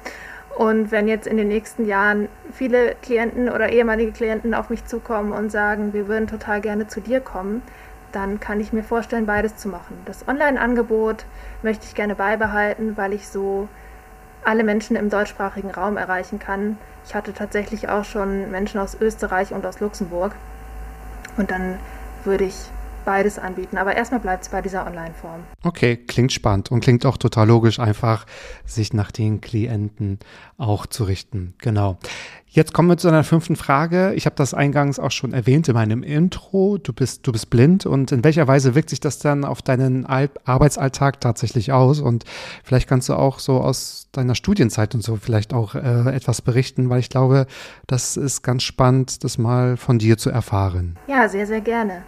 Und 0.56 0.91
wenn 0.91 1.08
jetzt 1.10 1.28
in 1.28 1.36
den 1.36 1.50
nächsten 1.50 1.86
Jahren 1.86 2.30
viele 2.54 2.96
Klienten 3.02 3.50
oder 3.50 3.70
ehemalige 3.70 4.13
Klienten 4.13 4.54
auf 4.54 4.70
mich 4.70 4.86
zukommen 4.86 5.34
und 5.34 5.52
sagen, 5.52 5.91
wir 5.91 6.08
würden 6.08 6.28
total 6.28 6.62
gerne 6.62 6.88
zu 6.88 7.02
dir 7.02 7.20
kommen, 7.20 7.62
dann 8.13 8.39
kann 8.39 8.62
ich 8.62 8.72
mir 8.72 8.84
vorstellen, 8.84 9.26
beides 9.26 9.58
zu 9.58 9.68
machen. 9.68 9.98
Das 10.06 10.26
Online-Angebot 10.28 11.26
möchte 11.62 11.86
ich 11.86 11.94
gerne 11.94 12.15
beibehalten, 12.15 12.96
weil 12.96 13.12
ich 13.12 13.28
so 13.28 13.68
alle 14.46 14.63
Menschen 14.63 14.96
im 14.96 15.10
deutschsprachigen 15.10 15.72
Raum 15.72 15.98
erreichen 15.98 16.39
kann. 16.39 16.78
Ich 17.06 17.15
hatte 17.15 17.34
tatsächlich 17.34 17.89
auch 17.89 18.06
schon 18.06 18.50
Menschen 18.50 18.80
aus 18.80 18.96
Österreich 19.00 19.52
und 19.52 19.65
aus 19.65 19.82
Luxemburg. 19.82 20.36
Und 21.36 21.52
dann 21.52 21.78
würde 22.24 22.46
ich 22.46 22.70
beides 23.06 23.39
anbieten. 23.39 23.78
Aber 23.78 23.96
erstmal 23.96 24.20
bleibt 24.20 24.44
es 24.44 24.50
bei 24.50 24.62
dieser 24.62 24.86
Online-Form. 24.86 25.44
Okay, 25.63 25.96
klingt 25.96 26.34
spannend 26.34 26.72
und 26.72 26.82
klingt 26.82 27.06
auch 27.06 27.18
total 27.18 27.48
logisch, 27.48 27.80
einfach 27.80 28.26
sich 28.65 28.94
nach 28.94 29.12
den 29.12 29.41
Klienten 29.41 30.20
auch 30.58 30.86
zu 30.86 31.04
richten. 31.06 31.54
Genau. 31.60 31.98
Jetzt 32.56 32.74
kommen 32.74 32.88
wir 32.88 32.96
zu 32.96 33.10
einer 33.10 33.26
fünften 33.26 33.58
Frage. 33.58 34.13
Ich 34.13 34.26
habe 34.26 34.38
das 34.38 34.54
eingangs 34.54 34.98
auch 34.98 35.12
schon 35.12 35.34
erwähnt 35.34 35.68
in 35.68 35.74
meinem 35.74 36.04
Intro. 36.04 36.78
Du 36.78 36.94
bist, 36.94 37.28
du 37.28 37.34
bist 37.34 37.50
blind 37.50 37.86
und 37.86 38.13
in 38.13 38.24
welcher 38.24 38.48
Weise 38.48 38.76
wirkt 38.76 38.91
sich 38.91 39.02
das 39.02 39.20
dann 39.20 39.44
auf 39.44 39.62
deinen 39.62 40.06
Al 40.06 40.30
Arbeitsalltag 40.46 41.20
tatsächlich 41.20 41.74
aus? 41.74 42.00
Und 42.00 42.24
vielleicht 42.63 42.88
kannst 42.88 43.10
du 43.10 43.13
auch 43.15 43.39
so 43.39 43.60
aus 43.60 44.08
deiner 44.13 44.36
Studienzeit 44.36 44.96
und 44.96 45.02
so 45.02 45.18
vielleicht 45.18 45.54
auch 45.54 45.76
äh, 45.76 46.15
etwas 46.15 46.41
berichten, 46.41 46.89
weil 46.89 47.00
ich 47.00 47.10
glaube, 47.10 47.46
das 47.88 48.15
ist 48.15 48.41
ganz 48.41 48.63
spannend, 48.63 49.26
das 49.26 49.38
mal 49.38 49.76
von 49.76 50.00
dir 50.00 50.18
zu 50.18 50.30
erfahren. 50.30 50.98
Ja, 51.08 51.28
sehr, 51.28 51.48
sehr 51.48 51.60
gerne. 51.60 52.04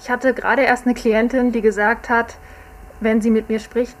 Ich 0.00 0.10
hatte 0.10 0.34
gerade 0.34 0.62
erst 0.62 0.86
eine 0.86 0.94
Klientin, 0.94 1.52
die 1.52 1.60
gesagt 1.60 2.08
hat, 2.08 2.36
wenn 3.00 3.20
sie 3.20 3.30
mit 3.30 3.48
mir 3.48 3.58
spricht, 3.58 3.96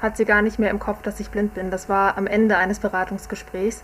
hat 0.00 0.16
sie 0.16 0.24
gar 0.24 0.42
nicht 0.42 0.58
mehr 0.58 0.70
im 0.70 0.78
Kopf, 0.78 1.02
dass 1.02 1.20
ich 1.20 1.30
blind 1.30 1.54
bin. 1.54 1.70
Das 1.70 1.88
war 1.88 2.18
am 2.18 2.26
Ende 2.26 2.56
eines 2.56 2.78
Beratungsgesprächs. 2.78 3.82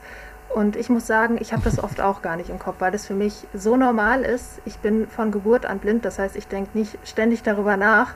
Und 0.54 0.76
ich 0.76 0.88
muss 0.90 1.06
sagen, 1.06 1.38
ich 1.40 1.52
habe 1.52 1.62
das 1.62 1.78
oft 1.82 2.00
auch 2.00 2.22
gar 2.22 2.36
nicht 2.36 2.50
im 2.50 2.58
Kopf, 2.58 2.76
weil 2.78 2.92
das 2.92 3.06
für 3.06 3.14
mich 3.14 3.46
so 3.54 3.76
normal 3.76 4.22
ist. 4.22 4.60
Ich 4.64 4.78
bin 4.78 5.08
von 5.08 5.30
Geburt 5.30 5.66
an 5.66 5.78
blind, 5.78 6.04
das 6.04 6.18
heißt, 6.18 6.36
ich 6.36 6.48
denke 6.48 6.76
nicht 6.76 6.98
ständig 7.04 7.42
darüber 7.42 7.76
nach. 7.76 8.14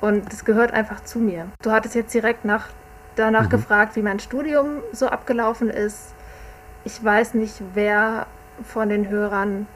Und 0.00 0.32
es 0.32 0.44
gehört 0.44 0.72
einfach 0.72 1.04
zu 1.04 1.18
mir. 1.18 1.46
Du 1.62 1.72
hattest 1.72 1.94
jetzt 1.94 2.14
direkt 2.14 2.44
nach, 2.44 2.68
danach 3.16 3.44
mhm. 3.44 3.50
gefragt, 3.50 3.96
wie 3.96 4.02
mein 4.02 4.18
Studium 4.18 4.80
so 4.92 5.08
abgelaufen 5.08 5.68
ist. 5.68 6.14
Ich 6.84 7.02
weiß 7.02 7.34
nicht, 7.34 7.62
wer 7.74 8.26
von 8.64 8.88
den 8.88 9.08
Hörern 9.08 9.66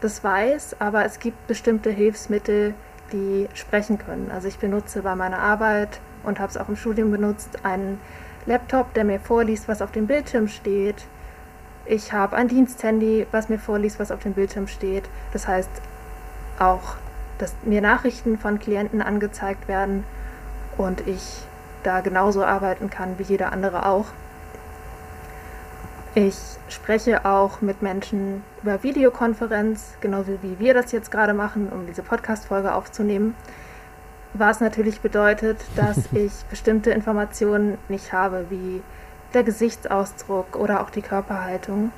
das 0.00 0.22
weiß, 0.22 0.76
aber 0.80 1.04
es 1.04 1.18
gibt 1.18 1.46
bestimmte 1.46 1.90
Hilfsmittel, 1.90 2.74
die 3.12 3.48
sprechen 3.54 3.98
können. 3.98 4.30
Also 4.32 4.48
ich 4.48 4.58
benutze 4.58 5.02
bei 5.02 5.14
meiner 5.14 5.38
Arbeit 5.38 6.00
und 6.22 6.40
habe 6.40 6.50
es 6.50 6.56
auch 6.56 6.68
im 6.68 6.76
Studium 6.76 7.10
benutzt 7.10 7.64
einen 7.64 8.00
Laptop, 8.46 8.94
der 8.94 9.04
mir 9.04 9.20
vorliest, 9.20 9.68
was 9.68 9.82
auf 9.82 9.92
dem 9.92 10.06
Bildschirm 10.06 10.48
steht. 10.48 11.06
Ich 11.84 12.12
habe 12.12 12.36
ein 12.36 12.48
Diensthandy, 12.48 13.26
was 13.30 13.48
mir 13.48 13.58
vorliest, 13.58 13.98
was 13.98 14.10
auf 14.10 14.20
dem 14.20 14.34
Bildschirm 14.34 14.66
steht. 14.66 15.04
Das 15.32 15.46
heißt 15.46 15.70
auch, 16.58 16.96
dass 17.38 17.54
mir 17.64 17.80
Nachrichten 17.80 18.38
von 18.38 18.58
Klienten 18.58 19.02
angezeigt 19.02 19.68
werden 19.68 20.04
und 20.76 21.06
ich 21.06 21.44
da 21.82 22.00
genauso 22.00 22.44
arbeiten 22.44 22.90
kann 22.90 23.18
wie 23.18 23.24
jeder 23.24 23.52
andere 23.52 23.86
auch. 23.86 24.06
Ich 26.18 26.38
spreche 26.70 27.26
auch 27.26 27.60
mit 27.60 27.82
Menschen 27.82 28.42
über 28.62 28.82
Videokonferenz, 28.82 29.98
genauso 30.00 30.38
wie 30.40 30.58
wir 30.58 30.72
das 30.72 30.90
jetzt 30.90 31.10
gerade 31.10 31.34
machen, 31.34 31.68
um 31.68 31.86
diese 31.86 32.02
Podcast-Folge 32.02 32.72
aufzunehmen. 32.72 33.34
Was 34.32 34.60
natürlich 34.60 35.02
bedeutet, 35.02 35.58
dass 35.76 35.98
ich 36.12 36.32
bestimmte 36.48 36.90
Informationen 36.90 37.76
nicht 37.90 38.14
habe, 38.14 38.46
wie 38.48 38.80
der 39.34 39.42
Gesichtsausdruck 39.42 40.56
oder 40.56 40.80
auch 40.80 40.88
die 40.88 41.02
Körperhaltung. 41.02 41.92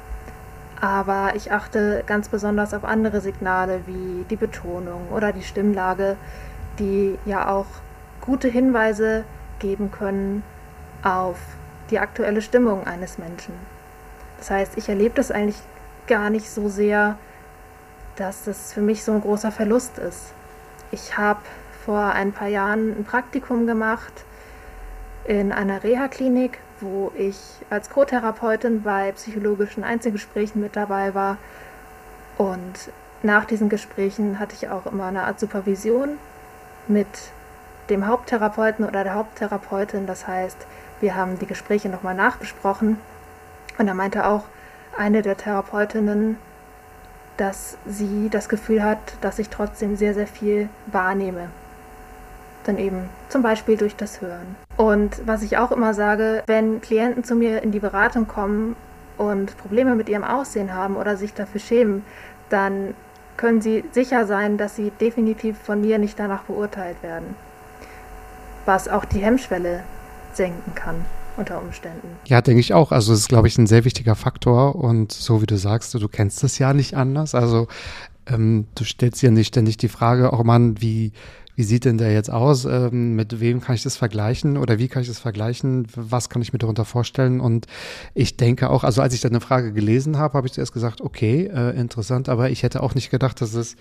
Aber 0.80 1.36
ich 1.36 1.52
achte 1.52 2.02
ganz 2.04 2.28
besonders 2.28 2.74
auf 2.74 2.82
andere 2.82 3.20
Signale 3.20 3.82
wie 3.86 4.24
die 4.28 4.34
Betonung 4.34 5.10
oder 5.14 5.30
die 5.32 5.44
Stimmlage, 5.44 6.16
die 6.80 7.16
ja 7.24 7.48
auch 7.48 7.66
gute 8.20 8.48
Hinweise 8.48 9.22
geben 9.60 9.92
können 9.92 10.42
auf 11.04 11.38
die 11.90 12.00
aktuelle 12.00 12.42
Stimmung 12.42 12.84
eines 12.84 13.16
Menschen. 13.16 13.77
Das 14.38 14.50
heißt, 14.50 14.72
ich 14.76 14.88
erlebe 14.88 15.14
das 15.14 15.30
eigentlich 15.30 15.58
gar 16.06 16.30
nicht 16.30 16.50
so 16.50 16.68
sehr, 16.68 17.18
dass 18.16 18.44
das 18.44 18.72
für 18.72 18.80
mich 18.80 19.04
so 19.04 19.12
ein 19.12 19.20
großer 19.20 19.52
Verlust 19.52 19.98
ist. 19.98 20.32
Ich 20.90 21.18
habe 21.18 21.40
vor 21.84 22.12
ein 22.12 22.32
paar 22.32 22.48
Jahren 22.48 22.90
ein 22.98 23.04
Praktikum 23.04 23.66
gemacht 23.66 24.12
in 25.24 25.52
einer 25.52 25.82
Reha-Klinik, 25.82 26.58
wo 26.80 27.12
ich 27.16 27.38
als 27.70 27.90
Co-Therapeutin 27.90 28.82
bei 28.82 29.12
psychologischen 29.12 29.84
Einzelgesprächen 29.84 30.60
mit 30.60 30.76
dabei 30.76 31.14
war. 31.14 31.36
Und 32.38 32.90
nach 33.22 33.44
diesen 33.44 33.68
Gesprächen 33.68 34.38
hatte 34.38 34.54
ich 34.54 34.68
auch 34.68 34.86
immer 34.86 35.06
eine 35.06 35.24
Art 35.24 35.40
Supervision 35.40 36.18
mit 36.86 37.06
dem 37.90 38.06
Haupttherapeuten 38.06 38.86
oder 38.86 39.04
der 39.04 39.14
Haupttherapeutin. 39.14 40.06
Das 40.06 40.26
heißt, 40.26 40.58
wir 41.00 41.14
haben 41.14 41.38
die 41.38 41.46
Gespräche 41.46 41.88
nochmal 41.88 42.14
nachbesprochen 42.14 42.98
und 43.78 43.86
da 43.86 43.94
meinte 43.94 44.26
auch 44.26 44.44
eine 44.96 45.22
der 45.22 45.36
Therapeutinnen, 45.36 46.36
dass 47.36 47.78
sie 47.86 48.28
das 48.30 48.48
Gefühl 48.48 48.82
hat, 48.82 48.98
dass 49.20 49.38
ich 49.38 49.48
trotzdem 49.48 49.96
sehr, 49.96 50.12
sehr 50.12 50.26
viel 50.26 50.68
wahrnehme. 50.86 51.48
Dann 52.64 52.78
eben 52.78 53.08
zum 53.28 53.42
Beispiel 53.42 53.76
durch 53.76 53.94
das 53.94 54.20
Hören. 54.20 54.56
Und 54.76 55.22
was 55.24 55.42
ich 55.42 55.56
auch 55.56 55.70
immer 55.70 55.94
sage, 55.94 56.42
wenn 56.46 56.80
Klienten 56.80 57.22
zu 57.22 57.36
mir 57.36 57.62
in 57.62 57.70
die 57.70 57.78
Beratung 57.78 58.26
kommen 58.26 58.76
und 59.16 59.56
Probleme 59.56 59.94
mit 59.94 60.08
ihrem 60.08 60.24
Aussehen 60.24 60.74
haben 60.74 60.96
oder 60.96 61.16
sich 61.16 61.32
dafür 61.32 61.60
schämen, 61.60 62.04
dann 62.50 62.94
können 63.36 63.60
sie 63.60 63.84
sicher 63.92 64.26
sein, 64.26 64.58
dass 64.58 64.74
sie 64.74 64.90
definitiv 65.00 65.56
von 65.58 65.80
mir 65.80 65.98
nicht 65.98 66.18
danach 66.18 66.42
beurteilt 66.42 67.00
werden. 67.04 67.36
Was 68.66 68.88
auch 68.88 69.04
die 69.04 69.20
Hemmschwelle 69.20 69.84
senken 70.34 70.74
kann 70.74 71.04
unter 71.38 71.60
Umständen. 71.60 72.08
Ja, 72.26 72.42
denke 72.42 72.60
ich 72.60 72.74
auch. 72.74 72.92
Also 72.92 73.12
es 73.12 73.20
ist, 73.20 73.28
glaube 73.28 73.48
ich, 73.48 73.56
ein 73.58 73.66
sehr 73.66 73.84
wichtiger 73.84 74.14
Faktor. 74.14 74.74
Und 74.74 75.12
so 75.12 75.40
wie 75.40 75.46
du 75.46 75.56
sagst, 75.56 75.94
du 75.94 76.08
kennst 76.08 76.42
es 76.44 76.58
ja 76.58 76.74
nicht 76.74 76.94
anders. 76.94 77.34
Also 77.34 77.68
ähm, 78.26 78.66
du 78.74 78.84
stellst 78.84 79.22
ja 79.22 79.30
nicht 79.30 79.48
ständig 79.48 79.76
die 79.76 79.88
Frage, 79.88 80.30
oh 80.32 80.44
Mann, 80.44 80.80
wie, 80.80 81.12
wie 81.58 81.64
sieht 81.64 81.84
denn 81.84 81.98
der 81.98 82.12
jetzt 82.12 82.30
aus? 82.30 82.66
Ähm, 82.66 83.16
mit 83.16 83.40
wem 83.40 83.60
kann 83.60 83.74
ich 83.74 83.82
das 83.82 83.96
vergleichen 83.96 84.56
oder 84.56 84.78
wie 84.78 84.86
kann 84.86 85.02
ich 85.02 85.08
das 85.08 85.18
vergleichen? 85.18 85.88
Was 85.96 86.28
kann 86.28 86.40
ich 86.40 86.52
mir 86.52 86.60
darunter 86.60 86.84
vorstellen? 86.84 87.40
Und 87.40 87.66
ich 88.14 88.36
denke 88.36 88.70
auch, 88.70 88.84
also 88.84 89.02
als 89.02 89.12
ich 89.12 89.22
deine 89.22 89.40
Frage 89.40 89.72
gelesen 89.72 90.18
habe, 90.18 90.34
habe 90.34 90.46
ich 90.46 90.52
zuerst 90.52 90.72
gesagt, 90.72 91.00
okay, 91.00 91.50
äh, 91.52 91.76
interessant, 91.76 92.28
aber 92.28 92.50
ich 92.50 92.62
hätte 92.62 92.80
auch 92.80 92.94
nicht 92.94 93.10
gedacht, 93.10 93.40
dass 93.40 93.54
es 93.54 93.74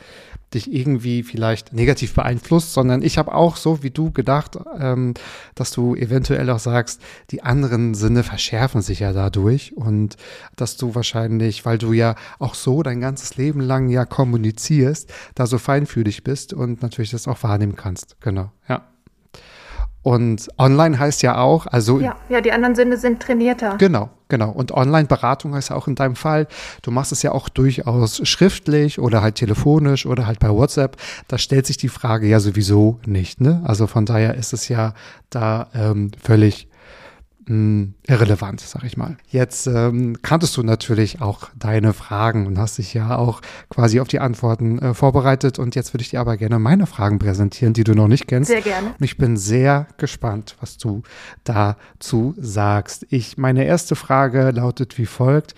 dich 0.55 0.73
irgendwie 0.73 1.21
vielleicht 1.21 1.71
negativ 1.71 2.15
beeinflusst, 2.15 2.73
sondern 2.73 3.03
ich 3.03 3.19
habe 3.19 3.35
auch 3.35 3.57
so 3.57 3.83
wie 3.83 3.91
du 3.91 4.09
gedacht, 4.11 4.57
ähm, 4.79 5.13
dass 5.53 5.69
du 5.69 5.93
eventuell 5.93 6.49
auch 6.49 6.57
sagst, 6.57 6.99
die 7.29 7.43
anderen 7.43 7.93
Sinne 7.93 8.23
verschärfen 8.23 8.81
sich 8.81 9.01
ja 9.01 9.13
dadurch 9.13 9.77
und 9.77 10.15
dass 10.55 10.77
du 10.77 10.95
wahrscheinlich, 10.95 11.63
weil 11.63 11.77
du 11.77 11.93
ja 11.93 12.15
auch 12.39 12.55
so 12.55 12.81
dein 12.81 13.01
ganzes 13.01 13.37
Leben 13.37 13.61
lang 13.61 13.87
ja 13.89 14.03
kommunizierst, 14.05 15.13
da 15.35 15.45
so 15.45 15.59
feinfühlig 15.59 16.23
bist 16.23 16.53
und 16.53 16.81
natürlich 16.81 17.11
das 17.11 17.27
auch 17.27 17.43
wahrnimmst 17.43 17.66
wahrnehmen 17.67 17.75
kannst. 17.75 18.19
Genau, 18.21 18.51
ja. 18.67 18.84
Und 20.03 20.47
online 20.58 20.97
heißt 20.97 21.21
ja 21.21 21.38
auch, 21.38 21.67
also. 21.67 21.99
Ja, 21.99 22.15
ja, 22.30 22.39
die 22.39 22.51
anderen 22.51 22.75
Sinne 22.75 22.97
sind 22.97 23.21
trainierter. 23.21 23.75
Genau, 23.77 24.10
Genau. 24.30 24.51
Und 24.51 24.73
Online-Beratung 24.73 25.56
heißt 25.56 25.69
ja 25.69 25.75
auch 25.75 25.88
in 25.88 25.95
deinem 25.95 26.15
Fall, 26.15 26.47
du 26.82 26.91
machst 26.91 27.12
es 27.12 27.23
ja 27.23 27.32
auch 27.32 27.47
durchaus 27.49 28.27
schriftlich 28.27 28.99
oder 28.99 29.21
halt 29.21 29.36
telefonisch 29.36 30.06
oder 30.06 30.27
halt 30.27 30.39
bei 30.39 30.49
WhatsApp. 30.49 30.97
Da 31.27 31.38
stellt 31.38 31.65
sich 31.65 31.77
die 31.77 31.88
Frage 31.88 32.27
ja 32.27 32.39
sowieso 32.39 32.99
nicht. 33.06 33.39
Ne? 33.39 33.62
Also 33.65 33.88
von 33.88 34.06
daher 34.06 34.36
ist 34.36 34.51
es 34.51 34.67
ja 34.67 34.93
da 35.30 35.67
ähm, 35.73 36.12
völlig 36.21 36.67
mh, 37.47 37.55
hm, 37.55 37.93
irrelevant, 38.07 38.62
sag 38.62 38.83
ich 38.83 38.97
mal. 38.97 39.17
Jetzt 39.29 39.67
ähm, 39.67 40.17
kanntest 40.21 40.55
du 40.57 40.63
natürlich 40.63 41.21
auch 41.21 41.49
deine 41.55 41.93
Fragen 41.93 42.47
und 42.47 42.57
hast 42.57 42.77
dich 42.77 42.93
ja 42.93 43.17
auch 43.17 43.41
quasi 43.69 43.99
auf 43.99 44.07
die 44.07 44.19
Antworten 44.19 44.79
äh, 44.79 44.93
vorbereitet. 44.93 45.60
Und 45.60 45.75
jetzt 45.75 45.93
würde 45.93 46.01
ich 46.03 46.10
dir 46.10 46.19
aber 46.19 46.38
gerne 46.38 46.60
meine 46.60 46.88
Fragen 46.88 47.19
präsentieren, 47.19 47.73
die 47.73 47.83
du 47.83 47.93
noch 47.93 48.07
nicht 48.07 48.27
kennst. 48.27 48.49
Sehr 48.49 48.62
gerne. 48.62 48.89
Und 48.97 49.03
ich 49.03 49.17
bin 49.17 49.38
sehr 49.38 49.88
gespannt, 49.97 50.55
was 50.60 50.77
du 50.77 51.03
dazu 51.43 52.33
sagst. 52.38 53.05
Ich, 53.10 53.38
meine 53.38 53.65
erste 53.65 53.95
Frage 53.95 54.51
lautet 54.51 54.97
wie 54.97 55.05
folgt. 55.05 55.55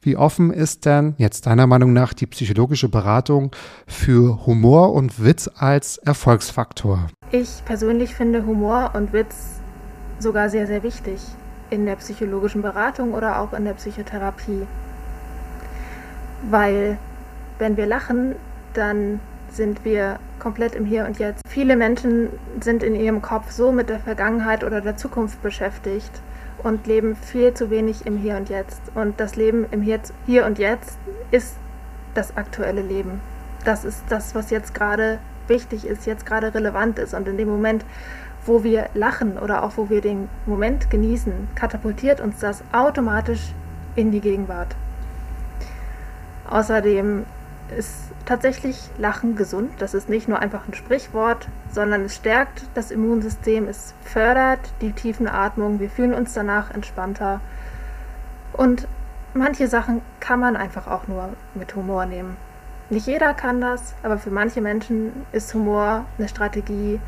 Wie 0.00 0.16
offen 0.16 0.52
ist 0.52 0.84
denn 0.84 1.14
jetzt 1.18 1.46
deiner 1.46 1.66
Meinung 1.66 1.92
nach 1.92 2.12
die 2.12 2.26
psychologische 2.26 2.88
Beratung 2.88 3.50
für 3.86 4.46
Humor 4.46 4.92
und 4.92 5.22
Witz 5.22 5.50
als 5.56 5.98
Erfolgsfaktor? 5.98 7.08
Ich 7.30 7.62
persönlich 7.64 8.14
finde 8.14 8.46
Humor 8.46 8.92
und 8.94 9.12
Witz 9.12 9.57
sogar 10.18 10.48
sehr, 10.48 10.66
sehr 10.66 10.82
wichtig 10.82 11.20
in 11.70 11.86
der 11.86 11.96
psychologischen 11.96 12.62
Beratung 12.62 13.14
oder 13.14 13.40
auch 13.40 13.52
in 13.52 13.64
der 13.64 13.74
Psychotherapie. 13.74 14.66
Weil 16.50 16.98
wenn 17.58 17.76
wir 17.76 17.86
lachen, 17.86 18.36
dann 18.74 19.20
sind 19.50 19.84
wir 19.84 20.18
komplett 20.38 20.74
im 20.74 20.84
Hier 20.84 21.04
und 21.04 21.18
Jetzt. 21.18 21.42
Viele 21.48 21.76
Menschen 21.76 22.28
sind 22.60 22.82
in 22.82 22.94
ihrem 22.94 23.22
Kopf 23.22 23.50
so 23.50 23.72
mit 23.72 23.88
der 23.88 23.98
Vergangenheit 23.98 24.62
oder 24.62 24.80
der 24.80 24.96
Zukunft 24.96 25.42
beschäftigt 25.42 26.10
und 26.62 26.86
leben 26.86 27.16
viel 27.16 27.54
zu 27.54 27.70
wenig 27.70 28.06
im 28.06 28.16
Hier 28.16 28.36
und 28.36 28.48
Jetzt. 28.48 28.80
Und 28.94 29.20
das 29.20 29.36
Leben 29.36 29.66
im 29.70 29.82
Hier 29.82 30.46
und 30.46 30.58
Jetzt 30.58 30.98
ist 31.30 31.56
das 32.14 32.36
aktuelle 32.36 32.82
Leben. 32.82 33.20
Das 33.64 33.84
ist 33.84 34.02
das, 34.08 34.34
was 34.34 34.50
jetzt 34.50 34.74
gerade 34.74 35.18
wichtig 35.48 35.86
ist, 35.86 36.06
jetzt 36.06 36.26
gerade 36.26 36.54
relevant 36.54 36.98
ist. 36.98 37.14
Und 37.14 37.26
in 37.28 37.36
dem 37.36 37.48
Moment, 37.48 37.84
wo 38.48 38.64
wir 38.64 38.88
lachen 38.94 39.38
oder 39.38 39.62
auch 39.62 39.76
wo 39.76 39.90
wir 39.90 40.00
den 40.00 40.28
Moment 40.46 40.90
genießen, 40.90 41.32
katapultiert 41.54 42.20
uns 42.20 42.40
das 42.40 42.64
automatisch 42.72 43.52
in 43.94 44.10
die 44.10 44.20
Gegenwart. 44.20 44.74
Außerdem 46.48 47.26
ist 47.76 48.10
tatsächlich 48.24 48.88
Lachen 48.96 49.36
gesund. 49.36 49.70
Das 49.78 49.94
ist 49.94 50.08
nicht 50.08 50.28
nur 50.28 50.38
einfach 50.38 50.66
ein 50.66 50.74
Sprichwort, 50.74 51.48
sondern 51.70 52.04
es 52.04 52.16
stärkt 52.16 52.62
das 52.74 52.90
Immunsystem, 52.90 53.68
es 53.68 53.94
fördert 54.04 54.60
die 54.80 54.92
tiefen 54.92 55.28
Atmung, 55.28 55.78
wir 55.78 55.90
fühlen 55.90 56.14
uns 56.14 56.32
danach 56.32 56.70
entspannter. 56.70 57.40
Und 58.54 58.88
manche 59.34 59.68
Sachen 59.68 60.00
kann 60.20 60.40
man 60.40 60.56
einfach 60.56 60.86
auch 60.86 61.06
nur 61.06 61.30
mit 61.54 61.74
Humor 61.74 62.06
nehmen. 62.06 62.36
Nicht 62.90 63.06
jeder 63.06 63.34
kann 63.34 63.60
das, 63.60 63.94
aber 64.02 64.16
für 64.16 64.30
manche 64.30 64.62
Menschen 64.62 65.12
ist 65.32 65.52
Humor 65.52 66.06
eine 66.18 66.28
Strategie, 66.28 67.00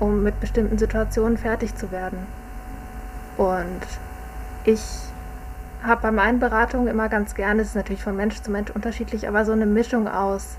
um 0.00 0.22
mit 0.22 0.40
bestimmten 0.40 0.78
Situationen 0.78 1.38
fertig 1.38 1.74
zu 1.74 1.90
werden. 1.90 2.26
Und 3.36 3.80
ich 4.64 4.82
habe 5.82 6.02
bei 6.02 6.12
meinen 6.12 6.40
Beratungen 6.40 6.88
immer 6.88 7.08
ganz 7.08 7.34
gerne, 7.34 7.62
es 7.62 7.68
ist 7.68 7.74
natürlich 7.74 8.02
von 8.02 8.16
Mensch 8.16 8.40
zu 8.40 8.50
Mensch 8.50 8.70
unterschiedlich, 8.70 9.28
aber 9.28 9.44
so 9.44 9.52
eine 9.52 9.66
Mischung 9.66 10.08
aus 10.08 10.56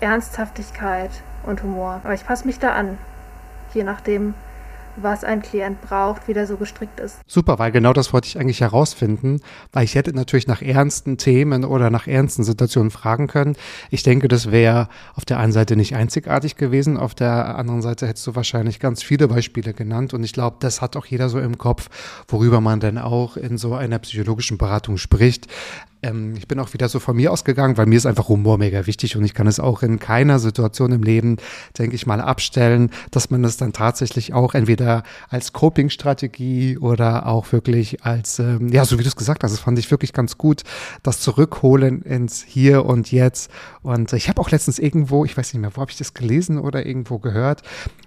Ernsthaftigkeit 0.00 1.10
und 1.44 1.62
Humor. 1.62 2.00
Aber 2.02 2.14
ich 2.14 2.26
passe 2.26 2.46
mich 2.46 2.58
da 2.58 2.72
an, 2.72 2.98
je 3.72 3.84
nachdem, 3.84 4.34
was 4.96 5.24
ein 5.24 5.42
Klient 5.42 5.80
braucht, 5.80 6.28
wie 6.28 6.34
der 6.34 6.46
so 6.46 6.56
gestrickt 6.56 7.00
ist. 7.00 7.18
Super, 7.26 7.58
weil 7.58 7.72
genau 7.72 7.92
das 7.92 8.12
wollte 8.12 8.28
ich 8.28 8.38
eigentlich 8.38 8.60
herausfinden, 8.60 9.40
weil 9.72 9.84
ich 9.84 9.94
hätte 9.94 10.14
natürlich 10.14 10.46
nach 10.46 10.62
ernsten 10.62 11.18
Themen 11.18 11.64
oder 11.64 11.90
nach 11.90 12.06
ernsten 12.06 12.44
Situationen 12.44 12.90
fragen 12.90 13.26
können. 13.26 13.56
Ich 13.90 14.02
denke, 14.02 14.28
das 14.28 14.50
wäre 14.50 14.88
auf 15.14 15.24
der 15.24 15.38
einen 15.38 15.52
Seite 15.52 15.76
nicht 15.76 15.94
einzigartig 15.94 16.56
gewesen, 16.56 16.96
auf 16.96 17.14
der 17.14 17.56
anderen 17.58 17.82
Seite 17.82 18.06
hättest 18.06 18.26
du 18.26 18.34
wahrscheinlich 18.34 18.80
ganz 18.80 19.02
viele 19.02 19.28
Beispiele 19.28 19.72
genannt 19.72 20.14
und 20.14 20.24
ich 20.24 20.32
glaube, 20.32 20.56
das 20.60 20.80
hat 20.80 20.96
auch 20.96 21.06
jeder 21.06 21.28
so 21.28 21.38
im 21.38 21.58
Kopf, 21.58 21.88
worüber 22.28 22.60
man 22.60 22.80
dann 22.80 22.98
auch 22.98 23.36
in 23.36 23.58
so 23.58 23.74
einer 23.74 23.98
psychologischen 23.98 24.58
Beratung 24.58 24.98
spricht. 24.98 25.48
Ähm, 26.02 26.34
ich 26.36 26.48
bin 26.48 26.58
auch 26.58 26.72
wieder 26.74 26.88
so 26.88 26.98
von 26.98 27.16
mir 27.16 27.32
ausgegangen, 27.32 27.76
weil 27.76 27.86
mir 27.86 27.96
ist 27.96 28.06
einfach 28.06 28.28
Humor 28.28 28.58
mega 28.58 28.86
wichtig 28.86 29.16
und 29.16 29.24
ich 29.24 29.34
kann 29.34 29.46
es 29.46 29.60
auch 29.60 29.82
in 29.82 29.98
keiner 29.98 30.38
Situation 30.38 30.92
im 30.92 31.02
Leben, 31.02 31.36
denke 31.78 31.94
ich 31.94 32.06
mal, 32.06 32.20
abstellen, 32.20 32.90
dass 33.10 33.30
man 33.30 33.44
es 33.44 33.56
dann 33.56 33.72
tatsächlich 33.72 34.34
auch 34.34 34.54
entweder 34.54 35.04
als 35.28 35.52
Coping-Strategie 35.52 36.78
oder 36.78 37.26
auch 37.26 37.52
wirklich 37.52 38.04
als, 38.04 38.38
ähm, 38.38 38.68
ja, 38.68 38.84
so 38.84 38.98
wie 38.98 39.02
du 39.02 39.08
es 39.08 39.16
gesagt 39.16 39.44
hast, 39.44 39.52
das 39.52 39.60
fand 39.60 39.78
ich 39.78 39.90
wirklich 39.90 40.12
ganz 40.12 40.38
gut, 40.38 40.62
das 41.02 41.20
Zurückholen 41.20 42.02
ins 42.02 42.42
Hier 42.42 42.84
und 42.84 43.12
Jetzt. 43.12 43.50
Und 43.82 44.12
ich 44.12 44.28
habe 44.28 44.40
auch 44.40 44.50
letztens 44.50 44.78
irgendwo, 44.78 45.24
ich 45.24 45.36
weiß 45.36 45.52
nicht 45.52 45.60
mehr, 45.60 45.70
wo 45.74 45.80
habe 45.80 45.90
ich 45.90 45.98
das 45.98 46.14
gelesen 46.14 46.58
oder 46.58 46.84
irgendwo 46.84 47.18
gehört, 47.18 47.62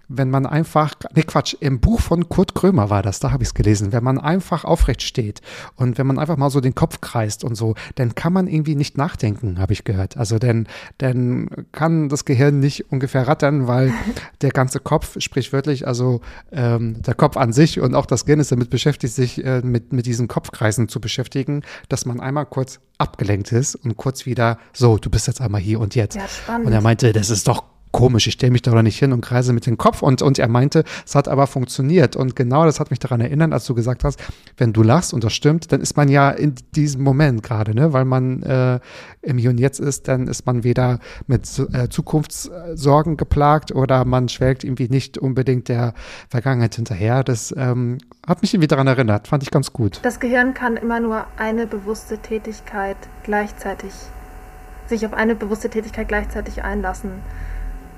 wenn 0.08 0.30
man 0.30 0.46
einfach, 0.46 0.94
ne 1.16 1.24
Quatsch, 1.24 1.56
im 1.60 1.80
Buch 1.80 2.00
von 2.00 2.30
Kurt 2.30 2.56
Krömer 2.56 2.90
war 2.90 3.02
das, 3.02 3.20
da 3.20 3.32
habe 3.32 3.44
ich 3.44 3.50
es 3.50 3.54
gelesen, 3.54 3.92
wenn 3.92 4.04
man 4.04 4.20
einfach 4.20 4.64
aufrecht 4.64 5.02
steht 5.02 5.42
und 5.76 5.98
wenn 5.98 6.08
man 6.08 6.20
einfach 6.20 6.38
mal 6.38 6.50
so 6.50 6.62
den 6.62 6.76
Kopf 6.76 7.02
kreist 7.02 7.44
und 7.44 7.56
so, 7.56 7.76
dann 7.96 8.16
kann 8.16 8.34
man 8.34 8.48
irgendwie 8.48 8.76
nicht 8.76 8.98
nachdenken, 8.98 9.60
habe 9.60 9.74
ich 9.74 9.84
gehört. 9.84 10.18
Also 10.18 10.40
dann, 10.40 10.68
dann 10.98 11.50
kann 11.72 12.10
das 12.10 12.26
Gehirn 12.26 12.60
nicht 12.60 12.92
ungefähr 12.92 13.28
rattern, 13.28 13.68
weil 13.68 13.94
der 14.42 14.52
ganze 14.52 14.80
Kopf, 14.80 15.20
sprichwörtlich, 15.20 15.88
also 15.88 16.22
ähm, 16.52 17.02
der 17.02 17.14
Kopf 17.14 17.38
an 17.38 17.54
sich 17.54 17.80
und 17.80 17.96
auch 17.96 18.06
das 18.06 18.26
Gehirn 18.26 18.40
ist 18.40 18.52
damit 18.52 18.70
beschäftigt, 18.70 19.14
sich 19.14 19.44
äh, 19.44 19.62
mit, 19.62 19.94
mit 19.94 20.06
diesen 20.06 20.28
Kopfkreisen 20.28 20.88
zu 20.90 21.00
beschäftigen, 21.00 21.62
dass 21.90 22.06
man 22.06 22.20
einmal 22.20 22.46
kurz 22.46 22.80
abgelenkt 22.98 23.52
ist 23.52 23.76
und 23.76 23.98
kurz 23.98 24.26
wieder, 24.26 24.58
so, 24.74 24.98
du 24.98 25.10
bist 25.10 25.28
jetzt 25.28 25.42
einmal 25.42 25.62
hier 25.62 25.80
und 25.80 25.96
jetzt. 25.96 26.16
Ja, 26.16 26.28
spannend. 26.28 26.68
Und 26.68 26.74
er 26.74 26.82
meinte, 26.82 27.12
das 27.14 27.30
ist 27.30 27.48
doch 27.48 27.64
komisch, 27.96 28.28
ich 28.28 28.34
stelle 28.34 28.52
mich 28.52 28.62
da 28.62 28.84
nicht 28.84 29.00
hin 29.00 29.14
und 29.14 29.22
kreise 29.22 29.54
mit 29.54 29.66
dem 29.66 29.78
Kopf. 29.78 30.02
Und, 30.02 30.22
und 30.22 30.38
er 30.38 30.50
meinte, 30.50 30.84
es 31.06 31.16
hat 31.16 31.30
aber 31.30 31.48
funktioniert. 31.48 32.18
Und 32.18 32.36
genau 32.36 32.66
das 32.66 32.82
hat 32.82 32.90
mich 32.90 33.00
daran 33.00 33.22
erinnert, 33.22 33.54
als 33.54 33.64
du 33.64 33.74
gesagt 33.74 34.04
hast, 34.04 34.22
wenn 34.58 34.74
du 34.74 34.84
lachst 34.84 35.14
und 35.14 35.24
das 35.24 35.32
stimmt, 35.32 35.72
dann 35.72 35.80
ist 35.80 35.96
man 35.96 36.10
ja 36.10 36.30
in 36.30 36.56
diesem 36.76 37.04
Moment 37.04 37.42
gerade, 37.42 37.74
ne? 37.74 37.94
weil 37.94 38.04
man 38.04 38.44
äh, 38.44 38.82
im 39.22 39.38
Hier 39.38 39.50
und 39.50 39.60
Jetzt 39.60 39.80
ist, 39.80 40.10
dann 40.10 40.28
ist 40.28 40.46
man 40.46 40.66
weder 40.66 41.00
mit 41.28 41.48
äh, 41.72 41.88
Zukunftssorgen 41.88 43.16
geplagt 43.16 43.72
oder 43.72 44.04
man 44.04 44.28
schwelgt 44.28 44.66
irgendwie 44.66 44.90
nicht 44.90 45.18
unbedingt 45.18 45.70
der 45.70 45.94
Vergangenheit 46.28 46.76
hinterher. 46.76 47.24
Das 47.24 47.56
ähm, 47.56 48.00
hat 48.28 48.42
mich 48.42 48.54
irgendwie 48.54 48.68
daran 48.68 48.88
erinnert, 48.88 49.30
fand 49.30 49.42
ich 49.42 49.52
ganz 49.52 49.72
gut. 49.72 50.00
Das 50.02 50.20
Gehirn 50.20 50.54
kann 50.54 50.76
immer 50.76 51.00
nur 51.00 51.28
eine 51.38 51.66
bewusste 51.66 52.18
Tätigkeit 52.18 52.98
gleichzeitig, 53.24 53.94
sich 54.88 55.06
auf 55.06 55.14
eine 55.14 55.34
bewusste 55.34 55.70
Tätigkeit 55.70 56.10
gleichzeitig 56.10 56.62
einlassen. 56.62 57.12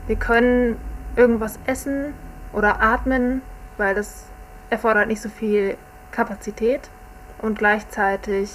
Wir 0.08 0.16
können 0.16 0.78
irgendwas 1.16 1.60
essen 1.66 2.14
oder 2.54 2.82
atmen, 2.82 3.42
weil 3.78 3.94
das 3.94 4.26
erfordert 4.70 5.08
nicht 5.08 5.22
so 5.22 5.30
viel 5.30 5.78
Kapazität 6.12 6.90
und 7.42 7.58
gleichzeitig 7.58 8.52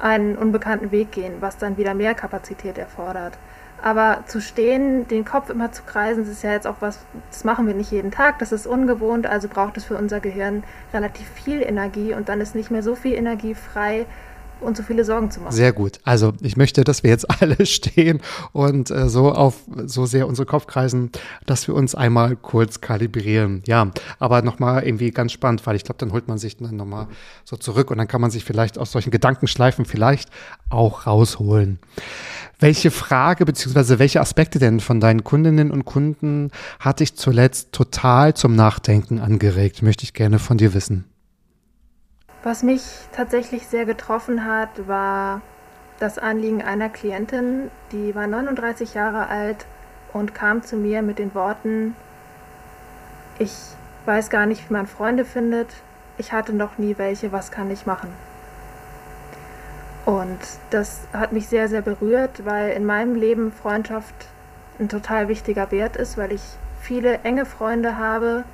einen 0.00 0.36
unbekannten 0.36 0.92
Weg 0.92 1.12
gehen, 1.12 1.34
was 1.40 1.58
dann 1.58 1.76
wieder 1.76 1.94
mehr 1.94 2.14
Kapazität 2.14 2.78
erfordert. 2.78 3.36
Aber 3.82 4.24
zu 4.26 4.40
stehen, 4.40 5.08
den 5.08 5.24
Kopf 5.24 5.48
immer 5.48 5.72
zu 5.72 5.82
kreisen, 5.82 6.24
das 6.24 6.32
ist 6.32 6.42
ja 6.42 6.52
jetzt 6.52 6.66
auch 6.66 6.76
was, 6.80 7.00
das 7.30 7.44
machen 7.44 7.66
wir 7.66 7.74
nicht 7.74 7.90
jeden 7.90 8.10
Tag, 8.10 8.38
das 8.38 8.52
ist 8.52 8.66
ungewohnt, 8.66 9.26
also 9.26 9.48
braucht 9.48 9.76
es 9.78 9.84
für 9.84 9.96
unser 9.96 10.20
Gehirn 10.20 10.64
relativ 10.92 11.28
viel 11.28 11.62
Energie 11.62 12.12
und 12.14 12.28
dann 12.28 12.40
ist 12.40 12.54
nicht 12.54 12.70
mehr 12.70 12.82
so 12.82 12.94
viel 12.94 13.14
Energie 13.14 13.54
frei, 13.54 14.06
und 14.60 14.76
so 14.76 14.82
viele 14.82 15.04
Sorgen 15.04 15.30
zu 15.30 15.40
machen. 15.40 15.52
Sehr 15.52 15.72
gut. 15.72 16.00
Also 16.04 16.32
ich 16.40 16.56
möchte, 16.56 16.84
dass 16.84 17.02
wir 17.02 17.10
jetzt 17.10 17.28
alle 17.42 17.66
stehen 17.66 18.20
und 18.52 18.90
äh, 18.90 19.08
so 19.08 19.32
auf 19.32 19.56
so 19.86 20.06
sehr 20.06 20.26
unsere 20.26 20.46
Kopf 20.46 20.66
kreisen, 20.66 21.10
dass 21.46 21.66
wir 21.68 21.74
uns 21.74 21.94
einmal 21.94 22.36
kurz 22.36 22.80
kalibrieren. 22.80 23.62
Ja, 23.66 23.90
aber 24.18 24.42
nochmal 24.42 24.84
irgendwie 24.84 25.10
ganz 25.10 25.32
spannend, 25.32 25.66
weil 25.66 25.76
ich 25.76 25.84
glaube, 25.84 25.98
dann 25.98 26.12
holt 26.12 26.28
man 26.28 26.38
sich 26.38 26.56
dann 26.56 26.76
nochmal 26.76 27.08
so 27.44 27.56
zurück 27.56 27.90
und 27.90 27.98
dann 27.98 28.08
kann 28.08 28.20
man 28.20 28.30
sich 28.30 28.44
vielleicht 28.44 28.78
aus 28.78 28.92
solchen 28.92 29.10
Gedankenschleifen 29.10 29.84
vielleicht 29.84 30.30
auch 30.68 31.06
rausholen. 31.06 31.78
Welche 32.58 32.90
Frage 32.90 33.46
beziehungsweise 33.46 33.98
welche 33.98 34.20
Aspekte 34.20 34.58
denn 34.58 34.80
von 34.80 35.00
deinen 35.00 35.24
Kundinnen 35.24 35.70
und 35.70 35.86
Kunden 35.86 36.50
hat 36.78 37.00
dich 37.00 37.16
zuletzt 37.16 37.72
total 37.72 38.34
zum 38.34 38.54
Nachdenken 38.54 39.18
angeregt? 39.18 39.82
Möchte 39.82 40.04
ich 40.04 40.12
gerne 40.12 40.38
von 40.38 40.58
dir 40.58 40.74
wissen. 40.74 41.06
Was 42.42 42.62
mich 42.62 42.82
tatsächlich 43.12 43.66
sehr 43.66 43.84
getroffen 43.84 44.46
hat, 44.46 44.88
war 44.88 45.42
das 45.98 46.18
Anliegen 46.18 46.62
einer 46.62 46.88
Klientin, 46.88 47.70
die 47.92 48.14
war 48.14 48.26
39 48.26 48.94
Jahre 48.94 49.28
alt 49.28 49.66
und 50.14 50.34
kam 50.34 50.62
zu 50.62 50.76
mir 50.76 51.02
mit 51.02 51.18
den 51.18 51.34
Worten, 51.34 51.94
ich 53.38 53.54
weiß 54.06 54.30
gar 54.30 54.46
nicht, 54.46 54.68
wie 54.68 54.72
man 54.72 54.86
Freunde 54.86 55.26
findet, 55.26 55.68
ich 56.16 56.32
hatte 56.32 56.54
noch 56.54 56.78
nie 56.78 56.96
welche, 56.96 57.30
was 57.30 57.50
kann 57.50 57.70
ich 57.70 57.84
machen? 57.84 58.10
Und 60.06 60.38
das 60.70 61.02
hat 61.12 61.32
mich 61.32 61.46
sehr, 61.46 61.68
sehr 61.68 61.82
berührt, 61.82 62.46
weil 62.46 62.70
in 62.70 62.86
meinem 62.86 63.14
Leben 63.14 63.52
Freundschaft 63.52 64.14
ein 64.78 64.88
total 64.88 65.28
wichtiger 65.28 65.70
Wert 65.70 65.96
ist, 65.96 66.16
weil 66.16 66.32
ich 66.32 66.42
viele 66.80 67.18
enge 67.20 67.44
Freunde 67.44 67.98
habe, 67.98 68.44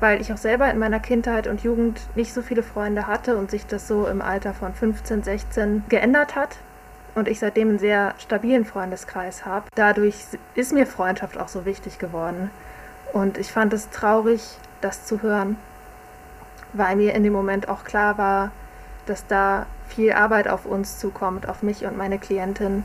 weil 0.00 0.20
ich 0.20 0.32
auch 0.32 0.38
selber 0.38 0.70
in 0.70 0.78
meiner 0.78 1.00
Kindheit 1.00 1.46
und 1.46 1.62
Jugend 1.62 2.00
nicht 2.14 2.32
so 2.32 2.42
viele 2.42 2.62
Freunde 2.62 3.06
hatte 3.06 3.36
und 3.36 3.50
sich 3.50 3.66
das 3.66 3.88
so 3.88 4.06
im 4.06 4.22
Alter 4.22 4.54
von 4.54 4.74
15, 4.74 5.22
16 5.22 5.84
geändert 5.88 6.36
hat 6.36 6.56
und 7.14 7.28
ich 7.28 7.40
seitdem 7.40 7.70
einen 7.70 7.78
sehr 7.78 8.14
stabilen 8.18 8.64
Freundeskreis 8.64 9.44
habe. 9.44 9.66
Dadurch 9.74 10.16
ist 10.54 10.72
mir 10.72 10.86
Freundschaft 10.86 11.38
auch 11.38 11.48
so 11.48 11.64
wichtig 11.64 11.98
geworden. 11.98 12.50
Und 13.12 13.38
ich 13.38 13.50
fand 13.50 13.72
es 13.72 13.90
traurig, 13.90 14.58
das 14.80 15.06
zu 15.06 15.22
hören, 15.22 15.56
weil 16.74 16.96
mir 16.96 17.14
in 17.14 17.22
dem 17.24 17.32
Moment 17.32 17.68
auch 17.68 17.84
klar 17.84 18.18
war, 18.18 18.52
dass 19.06 19.26
da 19.26 19.66
viel 19.88 20.12
Arbeit 20.12 20.48
auf 20.48 20.66
uns 20.66 20.98
zukommt, 20.98 21.48
auf 21.48 21.62
mich 21.62 21.86
und 21.86 21.96
meine 21.96 22.18
Klientin, 22.18 22.84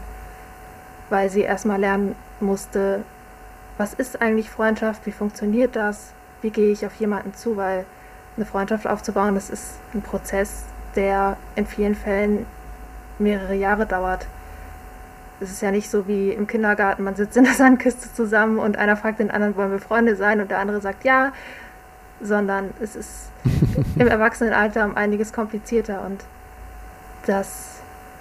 weil 1.09 1.29
sie 1.29 1.41
erstmal 1.41 1.79
lernen 1.79 2.15
musste, 2.39 3.03
was 3.77 3.93
ist 3.93 4.21
eigentlich 4.21 4.49
Freundschaft, 4.49 5.05
wie 5.05 5.11
funktioniert 5.11 5.75
das, 5.75 6.13
wie 6.43 6.51
gehe 6.51 6.71
ich 6.71 6.85
auf 6.85 6.93
jemanden 6.95 7.33
zu, 7.33 7.57
weil 7.57 7.85
eine 8.35 8.45
Freundschaft 8.45 8.85
aufzubauen, 8.85 9.35
das 9.35 9.49
ist 9.49 9.79
ein 9.93 10.01
Prozess, 10.01 10.65
der 10.95 11.37
in 11.55 11.65
vielen 11.65 11.95
Fällen 11.95 12.45
mehrere 13.19 13.55
Jahre 13.55 13.85
dauert. 13.85 14.27
Es 15.39 15.49
ist 15.51 15.61
ja 15.61 15.71
nicht 15.71 15.89
so 15.89 16.07
wie 16.07 16.29
im 16.29 16.47
Kindergarten, 16.47 17.03
man 17.03 17.15
sitzt 17.15 17.37
in 17.37 17.45
der 17.45 17.53
Sandkiste 17.55 18.13
zusammen 18.13 18.59
und 18.59 18.77
einer 18.77 18.97
fragt 18.97 19.19
den 19.19 19.31
anderen, 19.31 19.55
wollen 19.55 19.71
wir 19.71 19.79
Freunde 19.79 20.15
sein? 20.15 20.41
Und 20.41 20.51
der 20.51 20.59
andere 20.59 20.81
sagt 20.81 21.03
ja, 21.03 21.31
sondern 22.21 22.71
es 22.79 22.95
ist 22.95 23.29
im 23.97 24.07
Erwachsenenalter 24.07 24.85
um 24.85 24.95
einiges 24.95 25.33
komplizierter. 25.33 26.05
Und 26.05 26.23
das 27.25 27.72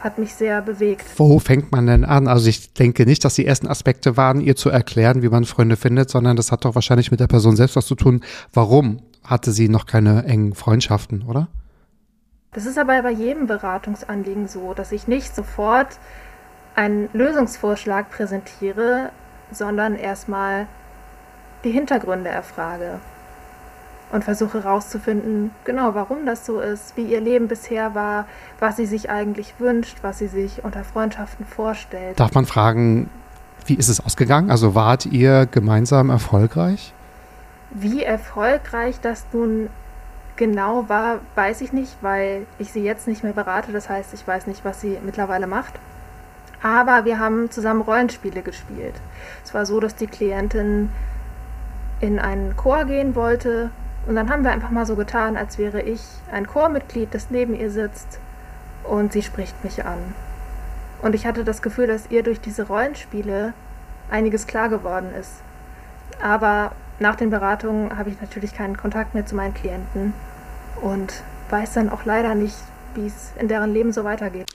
hat 0.02 0.18
mich 0.18 0.34
sehr 0.34 0.60
bewegt. 0.62 1.06
Wo 1.16 1.38
fängt 1.38 1.70
man 1.70 1.86
denn 1.86 2.04
an? 2.04 2.26
Also 2.26 2.48
ich 2.48 2.74
denke 2.74 3.06
nicht, 3.06 3.24
dass 3.24 3.34
die 3.34 3.46
ersten 3.46 3.68
Aspekte 3.68 4.16
waren, 4.16 4.40
ihr 4.40 4.56
zu 4.56 4.68
erklären, 4.68 5.22
wie 5.22 5.28
man 5.28 5.44
Freunde 5.44 5.76
findet, 5.76 6.10
sondern 6.10 6.36
das 6.36 6.50
hat 6.50 6.64
doch 6.64 6.74
wahrscheinlich 6.74 7.12
mit 7.12 7.20
der 7.20 7.28
Person 7.28 7.54
selbst 7.54 7.76
was 7.76 7.86
zu 7.86 7.94
tun. 7.94 8.22
Warum 8.52 9.00
hatte 9.22 9.52
sie 9.52 9.68
noch 9.68 9.86
keine 9.86 10.24
engen 10.24 10.54
Freundschaften, 10.54 11.22
oder? 11.22 11.46
Das 12.52 12.66
ist 12.66 12.78
aber 12.78 13.00
bei 13.02 13.12
jedem 13.12 13.46
Beratungsanliegen 13.46 14.48
so, 14.48 14.74
dass 14.74 14.90
ich 14.90 15.06
nicht 15.06 15.34
sofort 15.34 15.98
einen 16.74 17.08
Lösungsvorschlag 17.12 18.10
präsentiere, 18.10 19.10
sondern 19.52 19.94
erstmal 19.94 20.66
die 21.64 21.70
Hintergründe 21.70 22.28
erfrage 22.28 22.98
und 24.12 24.24
versuche 24.24 24.62
herauszufinden, 24.62 25.50
genau 25.64 25.94
warum 25.94 26.26
das 26.26 26.44
so 26.44 26.60
ist, 26.60 26.96
wie 26.96 27.04
ihr 27.04 27.20
Leben 27.20 27.48
bisher 27.48 27.94
war, 27.94 28.26
was 28.60 28.76
sie 28.76 28.86
sich 28.86 29.10
eigentlich 29.10 29.54
wünscht, 29.58 29.98
was 30.02 30.18
sie 30.18 30.28
sich 30.28 30.62
unter 30.64 30.84
Freundschaften 30.84 31.46
vorstellt. 31.46 32.20
Darf 32.20 32.34
man 32.34 32.44
fragen, 32.44 33.08
wie 33.64 33.74
ist 33.74 33.88
es 33.88 34.04
ausgegangen? 34.04 34.50
Also 34.50 34.74
wart 34.74 35.06
ihr 35.06 35.46
gemeinsam 35.46 36.10
erfolgreich? 36.10 36.92
Wie 37.70 38.02
erfolgreich 38.02 39.00
das 39.00 39.24
nun 39.32 39.70
genau 40.36 40.88
war, 40.88 41.20
weiß 41.34 41.62
ich 41.62 41.72
nicht, 41.72 41.96
weil 42.02 42.46
ich 42.58 42.70
sie 42.70 42.82
jetzt 42.82 43.08
nicht 43.08 43.24
mehr 43.24 43.32
berate. 43.32 43.72
Das 43.72 43.88
heißt, 43.88 44.12
ich 44.12 44.26
weiß 44.26 44.46
nicht, 44.46 44.62
was 44.62 44.82
sie 44.82 44.98
mittlerweile 45.02 45.46
macht. 45.46 45.72
Aber 46.62 47.06
wir 47.06 47.18
haben 47.18 47.50
zusammen 47.50 47.80
Rollenspiele 47.80 48.42
gespielt. 48.42 48.94
Es 49.42 49.54
war 49.54 49.64
so, 49.64 49.80
dass 49.80 49.96
die 49.96 50.06
Klientin 50.06 50.90
in 52.00 52.18
einen 52.18 52.56
Chor 52.56 52.84
gehen 52.84 53.14
wollte 53.14 53.70
und 54.06 54.16
dann 54.16 54.30
haben 54.30 54.44
wir 54.44 54.50
einfach 54.50 54.70
mal 54.70 54.86
so 54.86 54.96
getan, 54.96 55.36
als 55.36 55.58
wäre 55.58 55.80
ich 55.80 56.02
ein 56.30 56.46
Chormitglied, 56.46 57.14
das 57.14 57.30
neben 57.30 57.54
ihr 57.54 57.70
sitzt 57.70 58.18
und 58.84 59.12
sie 59.12 59.22
spricht 59.22 59.62
mich 59.62 59.84
an. 59.84 60.14
Und 61.02 61.14
ich 61.14 61.26
hatte 61.26 61.44
das 61.44 61.62
Gefühl, 61.62 61.86
dass 61.86 62.10
ihr 62.10 62.22
durch 62.22 62.40
diese 62.40 62.66
Rollenspiele 62.66 63.54
einiges 64.10 64.46
klar 64.46 64.68
geworden 64.68 65.12
ist. 65.18 65.42
Aber 66.20 66.72
nach 67.00 67.16
den 67.16 67.30
Beratungen 67.30 67.96
habe 67.96 68.10
ich 68.10 68.20
natürlich 68.20 68.54
keinen 68.54 68.76
Kontakt 68.76 69.14
mehr 69.14 69.26
zu 69.26 69.34
meinen 69.34 69.54
Klienten 69.54 70.14
und 70.80 71.22
weiß 71.50 71.72
dann 71.74 71.90
auch 71.90 72.04
leider 72.04 72.34
nicht, 72.34 72.56
wie 72.94 73.06
es 73.06 73.32
in 73.40 73.48
deren 73.48 73.72
Leben 73.72 73.92
so 73.92 74.04
weitergeht. 74.04 74.46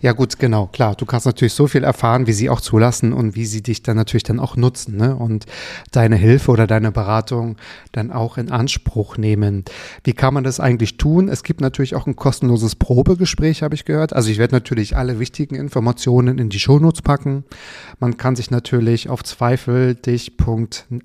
Ja 0.00 0.12
gut, 0.12 0.38
genau, 0.38 0.66
klar. 0.66 0.94
Du 0.94 1.06
kannst 1.06 1.26
natürlich 1.26 1.54
so 1.54 1.66
viel 1.66 1.84
erfahren, 1.84 2.26
wie 2.26 2.32
sie 2.32 2.50
auch 2.50 2.60
zulassen 2.60 3.12
und 3.12 3.34
wie 3.34 3.46
sie 3.46 3.62
dich 3.62 3.82
dann 3.82 3.96
natürlich 3.96 4.24
dann 4.24 4.40
auch 4.40 4.56
nutzen 4.56 4.96
ne? 4.96 5.16
und 5.16 5.46
deine 5.92 6.16
Hilfe 6.16 6.50
oder 6.50 6.66
deine 6.66 6.92
Beratung 6.92 7.56
dann 7.92 8.12
auch 8.12 8.36
in 8.36 8.50
Anspruch 8.50 9.16
nehmen. 9.16 9.64
Wie 10.04 10.12
kann 10.12 10.34
man 10.34 10.44
das 10.44 10.60
eigentlich 10.60 10.98
tun? 10.98 11.28
Es 11.28 11.42
gibt 11.42 11.60
natürlich 11.60 11.94
auch 11.94 12.06
ein 12.06 12.16
kostenloses 12.16 12.76
Probegespräch, 12.76 13.62
habe 13.62 13.74
ich 13.74 13.84
gehört. 13.84 14.12
Also 14.12 14.30
ich 14.30 14.38
werde 14.38 14.54
natürlich 14.54 14.96
alle 14.96 15.18
wichtigen 15.18 15.54
Informationen 15.54 16.38
in 16.38 16.50
die 16.50 16.60
Shownotes 16.60 17.02
packen. 17.02 17.44
Man 17.98 18.16
kann 18.16 18.36
sich 18.36 18.50
natürlich 18.50 19.08
auf 19.08 19.24
zweifeldich. 19.24 20.32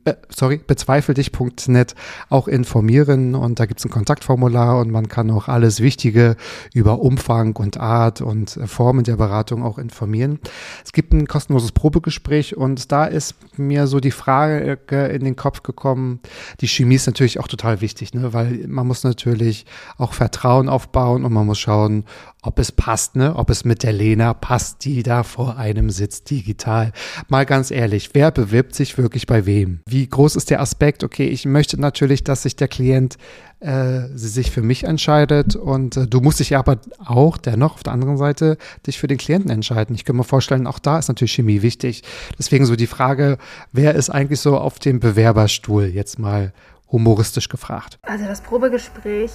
Äh, 0.05 0.13
sorry, 0.29 0.57
bezweifeldich.net 0.65 1.95
auch 2.29 2.47
informieren 2.47 3.35
und 3.35 3.59
da 3.59 3.65
gibt 3.65 3.79
es 3.79 3.85
ein 3.85 3.91
Kontaktformular 3.91 4.79
und 4.79 4.91
man 4.91 5.07
kann 5.07 5.31
auch 5.31 5.47
alles 5.47 5.79
Wichtige 5.79 6.35
über 6.73 6.80
Umfang 6.89 7.55
und 7.55 7.79
Art 7.79 8.21
und 8.21 8.57
äh, 8.57 8.67
Formen 8.67 9.03
der 9.03 9.15
Beratung 9.15 9.63
auch 9.63 9.77
informieren. 9.77 10.39
Es 10.83 10.91
gibt 10.91 11.13
ein 11.13 11.27
kostenloses 11.27 11.71
Probegespräch 11.71 12.57
und 12.57 12.91
da 12.91 13.05
ist 13.05 13.35
mir 13.57 13.87
so 13.87 13.99
die 13.99 14.11
Frage 14.11 14.79
in 15.05 15.23
den 15.23 15.35
Kopf 15.35 15.63
gekommen, 15.63 16.19
die 16.59 16.67
Chemie 16.67 16.95
ist 16.95 17.07
natürlich 17.07 17.39
auch 17.39 17.47
total 17.47 17.81
wichtig, 17.81 18.13
ne? 18.13 18.33
weil 18.33 18.65
man 18.67 18.87
muss 18.87 19.03
natürlich 19.03 19.65
auch 19.97 20.13
Vertrauen 20.13 20.69
aufbauen 20.69 21.23
und 21.25 21.33
man 21.33 21.45
muss 21.45 21.59
schauen, 21.59 22.05
ob 22.43 22.57
es 22.57 22.71
passt, 22.71 23.15
ne? 23.15 23.35
ob 23.35 23.49
es 23.51 23.65
mit 23.65 23.83
der 23.83 23.93
Lena 23.93 24.33
passt, 24.33 24.83
die 24.85 25.03
da 25.03 25.23
vor 25.23 25.57
einem 25.57 25.91
sitzt 25.91 26.29
digital. 26.31 26.91
Mal 27.27 27.45
ganz 27.45 27.69
ehrlich, 27.69 28.11
wer 28.13 28.31
bewirbt 28.31 28.73
sich 28.73 28.97
wirklich 28.97 29.27
bei 29.27 29.45
wem? 29.45 29.81
Wie 29.87 30.07
groß 30.07 30.35
ist 30.35 30.49
der 30.49 30.59
Aspekt? 30.59 31.03
Okay, 31.03 31.27
ich 31.27 31.45
möchte 31.45 31.79
natürlich, 31.79 32.23
dass 32.23 32.43
sich 32.43 32.55
der 32.55 32.67
Klient 32.67 33.17
äh, 33.59 34.07
sich 34.15 34.49
für 34.49 34.63
mich 34.63 34.85
entscheidet 34.85 35.55
und 35.55 35.95
äh, 35.97 36.07
du 36.07 36.19
musst 36.19 36.39
dich 36.39 36.57
aber 36.57 36.79
auch 37.05 37.37
dennoch 37.37 37.75
auf 37.75 37.83
der 37.83 37.93
anderen 37.93 38.17
Seite 38.17 38.57
dich 38.87 38.97
für 38.97 39.07
den 39.07 39.19
Klienten 39.19 39.51
entscheiden. 39.51 39.93
Ich 39.93 40.03
kann 40.03 40.15
mir 40.15 40.23
vorstellen, 40.23 40.65
auch 40.65 40.79
da 40.79 40.97
ist 40.97 41.09
natürlich 41.09 41.33
Chemie 41.33 41.61
wichtig. 41.61 42.01
Deswegen 42.39 42.65
so 42.65 42.75
die 42.75 42.87
Frage, 42.87 43.37
wer 43.71 43.93
ist 43.93 44.09
eigentlich 44.09 44.39
so 44.39 44.57
auf 44.57 44.79
dem 44.79 44.99
Bewerberstuhl 44.99 45.85
jetzt 45.85 46.17
mal 46.17 46.53
humoristisch 46.91 47.49
gefragt? 47.49 47.99
Also 48.01 48.25
das 48.25 48.41
Probegespräch 48.41 49.29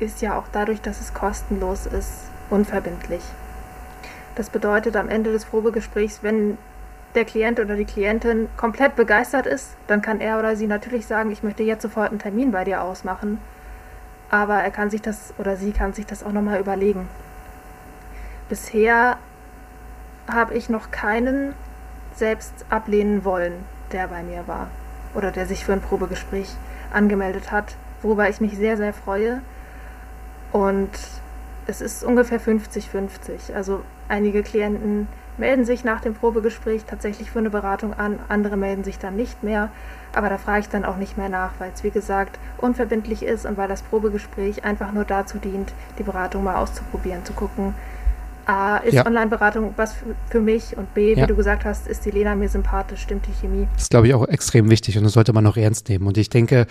ist 0.00 0.22
ja 0.22 0.36
auch 0.38 0.46
dadurch, 0.50 0.80
dass 0.80 1.00
es 1.00 1.14
kostenlos 1.14 1.86
ist, 1.86 2.30
unverbindlich. 2.50 3.22
Das 4.34 4.50
bedeutet 4.50 4.96
am 4.96 5.08
Ende 5.08 5.32
des 5.32 5.44
Probegesprächs, 5.44 6.22
wenn 6.22 6.58
der 7.14 7.24
Klient 7.24 7.58
oder 7.58 7.76
die 7.76 7.84
Klientin 7.84 8.48
komplett 8.56 8.96
begeistert 8.96 9.46
ist, 9.46 9.76
dann 9.86 10.02
kann 10.02 10.20
er 10.20 10.38
oder 10.38 10.56
sie 10.56 10.66
natürlich 10.66 11.06
sagen, 11.06 11.30
ich 11.30 11.42
möchte 11.42 11.62
jetzt 11.62 11.82
sofort 11.82 12.10
einen 12.10 12.20
Termin 12.20 12.52
bei 12.52 12.64
dir 12.64 12.82
ausmachen. 12.82 13.38
Aber 14.30 14.54
er 14.54 14.70
kann 14.70 14.90
sich 14.90 15.02
das 15.02 15.34
oder 15.38 15.56
sie 15.56 15.72
kann 15.72 15.92
sich 15.92 16.06
das 16.06 16.22
auch 16.22 16.32
nochmal 16.32 16.60
überlegen. 16.60 17.08
Bisher 18.48 19.18
habe 20.28 20.54
ich 20.54 20.68
noch 20.68 20.90
keinen 20.90 21.54
selbst 22.14 22.64
ablehnen 22.70 23.24
wollen, 23.24 23.64
der 23.92 24.06
bei 24.06 24.22
mir 24.22 24.46
war 24.46 24.68
oder 25.14 25.32
der 25.32 25.46
sich 25.46 25.64
für 25.64 25.72
ein 25.72 25.80
Probegespräch 25.80 26.54
angemeldet 26.92 27.50
hat, 27.50 27.74
worüber 28.02 28.28
ich 28.28 28.40
mich 28.40 28.56
sehr, 28.56 28.76
sehr 28.76 28.92
freue. 28.92 29.42
Und 30.52 30.90
es 31.66 31.80
ist 31.80 32.04
ungefähr 32.04 32.40
50-50. 32.40 33.54
Also 33.54 33.82
einige 34.08 34.42
Klienten 34.42 35.08
melden 35.36 35.64
sich 35.64 35.84
nach 35.84 36.00
dem 36.00 36.14
Probegespräch 36.14 36.84
tatsächlich 36.84 37.30
für 37.30 37.38
eine 37.38 37.50
Beratung 37.50 37.94
an, 37.94 38.18
andere 38.28 38.56
melden 38.56 38.84
sich 38.84 38.98
dann 38.98 39.16
nicht 39.16 39.42
mehr. 39.42 39.70
Aber 40.14 40.28
da 40.28 40.38
frage 40.38 40.60
ich 40.60 40.68
dann 40.68 40.84
auch 40.84 40.96
nicht 40.96 41.16
mehr 41.16 41.28
nach, 41.28 41.52
weil 41.58 41.70
es 41.72 41.82
wie 41.82 41.90
gesagt 41.90 42.38
unverbindlich 42.58 43.22
ist 43.22 43.46
und 43.46 43.56
weil 43.56 43.68
das 43.68 43.82
Probegespräch 43.82 44.64
einfach 44.64 44.92
nur 44.92 45.04
dazu 45.04 45.38
dient, 45.38 45.72
die 45.98 46.02
Beratung 46.02 46.44
mal 46.44 46.56
auszuprobieren, 46.56 47.24
zu 47.24 47.32
gucken, 47.32 47.74
A, 48.50 48.76
ist 48.78 48.94
ja. 48.94 49.06
Online-Beratung 49.06 49.74
was 49.76 49.94
für, 50.28 50.40
mich 50.40 50.76
und 50.76 50.92
B, 50.94 51.14
ja. 51.14 51.22
wie 51.22 51.26
du 51.26 51.36
gesagt 51.36 51.64
hast, 51.64 51.86
ist 51.86 52.04
die 52.04 52.10
Lena 52.10 52.34
mir 52.34 52.48
sympathisch, 52.48 53.02
stimmt 53.02 53.26
die 53.26 53.32
Chemie. 53.40 53.68
Das 53.74 53.82
ist, 53.82 53.90
glaube 53.90 54.08
ich, 54.08 54.14
auch 54.14 54.26
extrem 54.26 54.70
wichtig 54.70 54.98
und 54.98 55.04
das 55.04 55.12
sollte 55.12 55.32
man 55.32 55.46
auch 55.46 55.56
ernst 55.56 55.88
nehmen. 55.88 56.06
Und 56.06 56.18
ich 56.18 56.30
denke, 56.30 56.66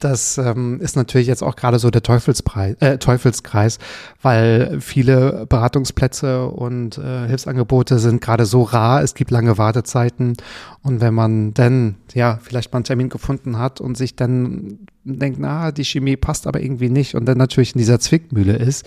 das 0.00 0.36
ähm, 0.38 0.80
ist 0.80 0.96
natürlich 0.96 1.26
jetzt 1.26 1.42
auch 1.42 1.56
gerade 1.56 1.78
so 1.78 1.90
der 1.90 2.02
Teufelspreis, 2.02 2.76
äh, 2.80 2.98
Teufelskreis, 2.98 3.78
weil 4.20 4.78
viele 4.80 5.46
Beratungsplätze 5.48 6.46
und 6.46 6.98
äh, 6.98 7.26
Hilfsangebote 7.26 7.98
sind 7.98 8.20
gerade 8.20 8.44
so 8.44 8.62
rar, 8.62 9.02
es 9.02 9.14
gibt 9.14 9.30
lange 9.30 9.56
Wartezeiten 9.56 10.36
und 10.82 11.00
wenn 11.00 11.14
man 11.14 11.54
dann, 11.54 11.96
ja, 12.12 12.38
vielleicht 12.42 12.72
mal 12.72 12.78
einen 12.78 12.84
Termin 12.84 13.08
gefunden 13.08 13.58
hat 13.58 13.80
und 13.80 13.96
sich 13.96 14.16
dann 14.16 14.86
denkt, 15.04 15.38
na, 15.40 15.72
die 15.72 15.84
Chemie 15.84 16.16
passt 16.16 16.46
aber 16.46 16.60
irgendwie 16.60 16.88
nicht 16.88 17.14
und 17.14 17.26
dann 17.26 17.38
natürlich 17.38 17.74
in 17.74 17.78
dieser 17.78 17.98
Zwickmühle 17.98 18.56
ist. 18.56 18.86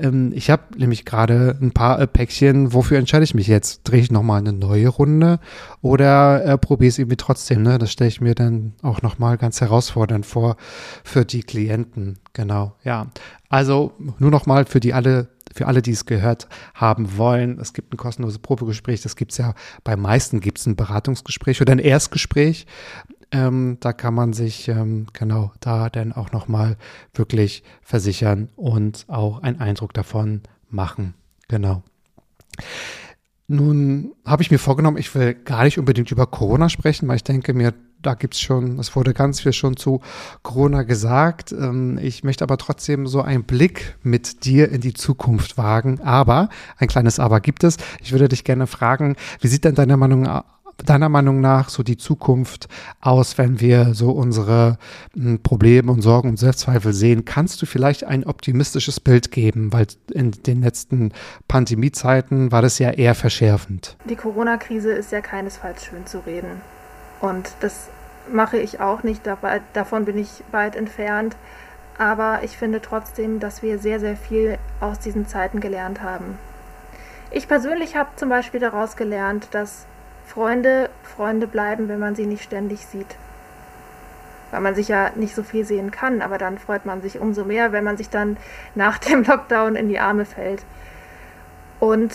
Ähm, 0.00 0.32
ich 0.34 0.50
habe 0.50 0.62
nämlich 0.76 1.04
gerade 1.04 1.56
ein 1.60 1.72
paar 1.72 2.00
äh, 2.00 2.06
Päckchen, 2.06 2.72
wofür 2.72 2.98
entscheide 2.98 3.24
ich 3.24 3.34
mich 3.34 3.46
jetzt? 3.46 3.82
Drehe 3.84 4.00
ich 4.00 4.10
nochmal 4.10 4.40
eine 4.40 4.52
neue 4.52 4.88
Runde 4.88 5.40
oder 5.82 6.44
äh, 6.44 6.58
probiere 6.58 6.88
es 6.88 6.98
irgendwie 6.98 7.16
trotzdem? 7.16 7.62
Ne? 7.62 7.78
Das 7.78 7.92
stelle 7.92 8.08
ich 8.08 8.20
mir 8.20 8.34
dann 8.34 8.72
auch 8.82 9.02
nochmal 9.02 9.36
ganz 9.36 9.60
herausfordernd 9.60 10.26
vor 10.26 10.56
für 11.02 11.24
die 11.24 11.42
Klienten. 11.42 12.18
Genau, 12.32 12.74
ja. 12.82 13.06
Also 13.48 13.92
nur 14.18 14.30
nochmal 14.30 14.64
für 14.64 14.80
die 14.80 14.94
alle 14.94 15.28
für 15.54 15.68
alle, 15.68 15.82
die 15.82 15.92
es 15.92 16.04
gehört 16.04 16.48
haben 16.74 17.16
wollen, 17.16 17.60
es 17.60 17.72
gibt 17.72 17.94
ein 17.94 17.96
kostenloses 17.96 18.40
Probegespräch. 18.40 19.02
Das 19.02 19.14
gibt 19.14 19.30
es 19.32 19.38
ja 19.38 19.54
bei 19.84 19.94
meisten 19.94 20.40
gibt 20.40 20.58
es 20.58 20.66
ein 20.66 20.74
Beratungsgespräch 20.74 21.60
oder 21.60 21.72
ein 21.72 21.78
Erstgespräch 21.78 22.66
Ähm, 23.34 23.78
da 23.80 23.92
kann 23.92 24.14
man 24.14 24.32
sich 24.32 24.68
ähm, 24.68 25.06
genau 25.12 25.50
da 25.58 25.90
dann 25.90 26.12
auch 26.12 26.30
nochmal 26.30 26.76
wirklich 27.14 27.64
versichern 27.82 28.48
und 28.54 29.06
auch 29.08 29.42
einen 29.42 29.58
Eindruck 29.58 29.92
davon 29.92 30.42
machen. 30.70 31.14
Genau. 31.48 31.82
Nun 33.48 34.12
habe 34.24 34.42
ich 34.42 34.52
mir 34.52 34.58
vorgenommen, 34.58 34.98
ich 34.98 35.12
will 35.16 35.34
gar 35.34 35.64
nicht 35.64 35.78
unbedingt 35.78 36.12
über 36.12 36.28
Corona 36.28 36.68
sprechen, 36.68 37.08
weil 37.08 37.16
ich 37.16 37.24
denke 37.24 37.54
mir, 37.54 37.74
da 38.02 38.14
gibt 38.14 38.34
es 38.34 38.40
schon, 38.40 38.78
es 38.78 38.94
wurde 38.94 39.14
ganz 39.14 39.40
viel 39.40 39.52
schon 39.52 39.76
zu 39.76 40.00
Corona 40.42 40.84
gesagt. 40.84 41.50
Ähm, 41.50 41.98
ich 42.00 42.22
möchte 42.22 42.44
aber 42.44 42.56
trotzdem 42.56 43.08
so 43.08 43.20
einen 43.20 43.42
Blick 43.42 43.96
mit 44.04 44.44
dir 44.44 44.70
in 44.70 44.80
die 44.80 44.94
Zukunft 44.94 45.58
wagen. 45.58 46.00
Aber, 46.02 46.50
ein 46.76 46.86
kleines 46.86 47.18
Aber 47.18 47.40
gibt 47.40 47.64
es. 47.64 47.78
Ich 48.00 48.12
würde 48.12 48.28
dich 48.28 48.44
gerne 48.44 48.68
fragen, 48.68 49.16
wie 49.40 49.48
sieht 49.48 49.64
denn 49.64 49.74
deiner 49.74 49.96
Meinung 49.96 50.28
deiner 50.84 51.08
Meinung 51.08 51.40
nach 51.40 51.68
so 51.68 51.82
die 51.82 51.96
Zukunft 51.96 52.68
aus, 53.00 53.38
wenn 53.38 53.60
wir 53.60 53.94
so 53.94 54.10
unsere 54.10 54.78
hm, 55.14 55.42
Probleme 55.42 55.90
und 55.90 56.02
Sorgen 56.02 56.30
und 56.30 56.38
Selbstzweifel 56.38 56.92
sehen? 56.92 57.24
Kannst 57.24 57.60
du 57.62 57.66
vielleicht 57.66 58.04
ein 58.04 58.24
optimistisches 58.24 59.00
Bild 59.00 59.30
geben? 59.30 59.72
Weil 59.72 59.86
in 60.12 60.30
den 60.30 60.62
letzten 60.62 61.12
Pandemiezeiten 61.48 62.52
war 62.52 62.62
das 62.62 62.78
ja 62.78 62.90
eher 62.90 63.14
verschärfend. 63.14 63.96
Die 64.08 64.16
Corona-Krise 64.16 64.92
ist 64.92 65.12
ja 65.12 65.20
keinesfalls 65.20 65.84
schön 65.84 66.06
zu 66.06 66.18
reden. 66.26 66.60
Und 67.20 67.52
das 67.60 67.88
mache 68.30 68.58
ich 68.58 68.80
auch 68.80 69.02
nicht, 69.02 69.22
davon 69.72 70.04
bin 70.04 70.18
ich 70.18 70.42
weit 70.50 70.76
entfernt. 70.76 71.36
Aber 71.96 72.40
ich 72.42 72.56
finde 72.56 72.80
trotzdem, 72.82 73.38
dass 73.38 73.62
wir 73.62 73.78
sehr, 73.78 74.00
sehr 74.00 74.16
viel 74.16 74.58
aus 74.80 74.98
diesen 74.98 75.28
Zeiten 75.28 75.60
gelernt 75.60 76.02
haben. 76.02 76.38
Ich 77.30 77.48
persönlich 77.48 77.96
habe 77.96 78.10
zum 78.16 78.28
Beispiel 78.28 78.60
daraus 78.60 78.96
gelernt, 78.96 79.48
dass 79.52 79.86
Freunde 80.26 80.90
Freunde 81.02 81.46
bleiben, 81.46 81.88
wenn 81.88 81.98
man 81.98 82.14
sie 82.14 82.26
nicht 82.26 82.42
ständig 82.42 82.86
sieht. 82.86 83.16
Weil 84.50 84.60
man 84.60 84.74
sich 84.74 84.88
ja 84.88 85.10
nicht 85.14 85.34
so 85.34 85.42
viel 85.42 85.64
sehen 85.64 85.90
kann, 85.90 86.22
aber 86.22 86.38
dann 86.38 86.58
freut 86.58 86.86
man 86.86 87.02
sich 87.02 87.20
umso 87.20 87.44
mehr, 87.44 87.72
wenn 87.72 87.84
man 87.84 87.96
sich 87.96 88.10
dann 88.10 88.36
nach 88.74 88.98
dem 88.98 89.24
Lockdown 89.24 89.76
in 89.76 89.88
die 89.88 90.00
Arme 90.00 90.24
fällt. 90.24 90.64
Und 91.80 92.14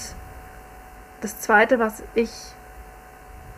das 1.21 1.39
Zweite, 1.39 1.79
was 1.79 2.03
ich 2.15 2.31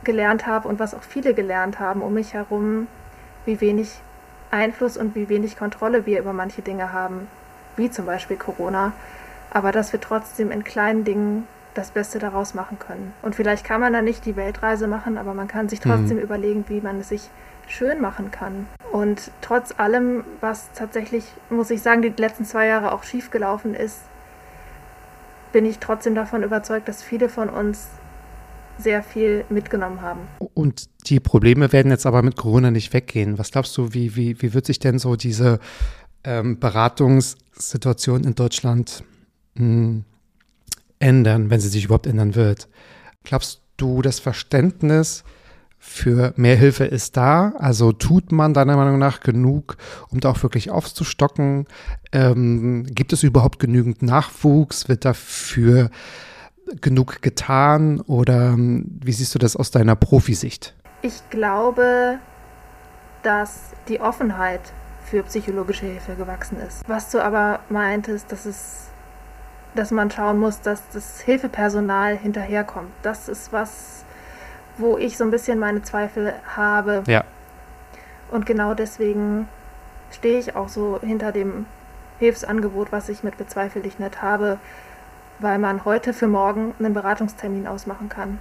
gelernt 0.04 0.48
habe 0.48 0.68
und 0.68 0.80
was 0.80 0.96
auch 0.96 1.04
viele 1.04 1.34
gelernt 1.34 1.80
haben 1.80 2.02
um 2.02 2.14
mich 2.14 2.34
herum, 2.34 2.88
wie 3.46 3.62
wenig 3.62 4.02
Einfluss 4.50 4.98
und 4.98 5.16
wie 5.16 5.30
wenig 5.30 5.58
Kontrolle 5.58 6.06
wir 6.06 6.20
über 6.20 6.34
manche 6.34 6.62
Dinge 6.62 6.92
haben, 6.92 7.28
wie 7.78 7.90
zum 7.90 8.06
Beispiel 8.06 8.36
Corona, 8.36 8.94
aber 9.52 9.72
dass 9.72 9.94
wir 9.94 10.02
trotzdem 10.02 10.52
in 10.52 10.64
kleinen 10.64 11.04
Dingen 11.04 11.48
das 11.74 11.92
Beste 11.92 12.20
daraus 12.20 12.54
machen 12.54 12.80
können. 12.80 13.14
Und 13.22 13.36
vielleicht 13.36 13.66
kann 13.66 13.82
man 13.82 13.94
dann 13.94 14.06
nicht 14.06 14.26
die 14.26 14.36
Weltreise 14.36 14.88
machen, 14.88 15.18
aber 15.18 15.34
man 15.34 15.48
kann 15.48 15.70
sich 15.70 15.80
trotzdem 15.80 16.18
mhm. 16.18 16.24
überlegen, 16.24 16.66
wie 16.68 16.82
man 16.82 17.00
es 17.00 17.10
sich 17.10 17.30
schön 17.68 18.02
machen 18.02 18.32
kann. 18.32 18.68
Und 18.92 19.32
trotz 19.42 19.74
allem, 19.78 20.24
was 20.42 20.70
tatsächlich, 20.74 21.24
muss 21.50 21.70
ich 21.70 21.82
sagen, 21.82 22.02
die 22.02 22.10
letzten 22.10 22.46
zwei 22.46 22.68
Jahre 22.68 22.92
auch 22.92 23.04
schiefgelaufen 23.04 23.74
ist, 23.74 24.00
bin 25.54 25.66
ich 25.66 25.80
trotzdem 25.80 26.16
davon 26.16 26.44
überzeugt, 26.44 26.88
dass 26.88 27.04
viele 27.04 27.30
von 27.30 27.50
uns 27.50 27.88
sehr 28.78 29.04
viel 29.04 29.46
mitgenommen 29.50 30.02
haben. 30.02 30.22
Und 30.54 30.90
die 31.08 31.20
Probleme 31.20 31.72
werden 31.72 31.92
jetzt 31.92 32.06
aber 32.06 32.22
mit 32.22 32.36
Corona 32.36 32.72
nicht 32.72 32.94
weggehen. 32.94 33.38
Was 33.38 33.52
glaubst 33.52 33.78
du, 33.78 33.94
wie, 33.94 34.16
wie, 34.16 34.42
wie 34.42 34.54
wird 34.54 34.66
sich 34.66 34.80
denn 34.80 34.98
so 34.98 35.16
diese 35.16 35.60
ähm, 36.24 36.60
Beratungssituation 36.60 38.24
in 38.24 38.36
Deutschland 38.36 39.04
mh, 39.56 39.64
hm, 39.64 40.06
ändern, 41.02 41.50
wenn 41.50 41.60
sie 41.60 41.70
sich 41.70 41.86
überhaupt 41.86 42.08
ändern 42.08 42.36
wird? 42.36 42.68
Glaubst 43.24 43.62
du, 43.78 44.02
das 44.02 44.20
Verständnis 44.20 45.24
für 45.78 46.34
mehr 46.36 46.56
Hilfe 46.56 46.86
ist 46.86 47.18
da? 47.18 47.54
Also 47.58 47.92
tut 47.92 48.32
man 48.32 48.54
deiner 48.54 48.78
Meinung 48.78 49.00
nach 49.00 49.22
genug, 49.22 49.78
um 50.10 50.20
da 50.20 50.30
auch 50.30 50.44
wirklich 50.44 50.70
aufzustocken? 50.70 51.66
Ähm, 52.12 52.86
gibt 52.86 53.14
es 53.14 53.24
überhaupt 53.24 53.60
genügend 53.60 54.02
Nachwuchs? 54.04 54.88
Wird 54.88 55.06
dafür 55.06 55.90
genug 56.80 57.22
getan? 57.22 58.00
Oder 58.02 58.52
ähm, 58.52 58.86
wie 59.04 59.12
siehst 59.12 59.34
du 59.34 59.40
das 59.40 59.56
aus 59.56 59.72
deiner 59.72 59.96
Profisicht? 59.96 60.76
Ich 61.02 61.30
glaube, 61.32 62.20
dass 63.24 63.72
die 63.88 64.00
Offenheit 64.00 64.62
für 65.04 65.24
psychologische 65.24 65.88
Hilfe 65.88 66.16
gewachsen 66.16 66.58
ist. 66.60 66.88
Was 66.88 67.10
du 67.10 67.24
aber 67.24 67.60
meintest, 67.70 68.32
dass 68.32 68.46
es 68.46 68.91
dass 69.74 69.92
man 69.92 70.12
schauen 70.12 70.40
muss, 70.40 70.62
dass 70.62 70.84
das 70.90 71.22
Hilfepersonal 71.22 72.18
hinterherkommt. 72.18 72.92
Das 73.04 73.30
ist 73.30 73.54
was, 73.54 74.04
wo 74.78 74.98
ich 74.98 75.18
so 75.18 75.24
ein 75.24 75.32
bisschen 75.32 75.60
meine 75.60 75.82
Zweifel 75.82 76.34
habe. 76.56 77.04
Ja. 77.08 77.24
Und 78.32 78.46
genau 78.46 78.74
deswegen 78.74 79.48
stehe 80.12 80.40
ich 80.40 80.56
auch 80.56 80.70
so 80.70 81.00
hinter 81.02 81.32
dem 81.32 81.66
Hilfsangebot, 82.20 82.92
was 82.92 83.10
ich 83.10 83.24
mit 83.24 83.38
Bezweifel 83.38 83.82
dich 83.82 84.00
nicht 84.00 84.22
habe, 84.22 84.60
weil 85.40 85.58
man 85.58 85.86
heute 85.86 86.14
für 86.14 86.28
morgen 86.28 86.74
einen 86.80 86.94
Beratungstermin 86.94 87.68
ausmachen 87.68 88.10
kann. 88.10 88.40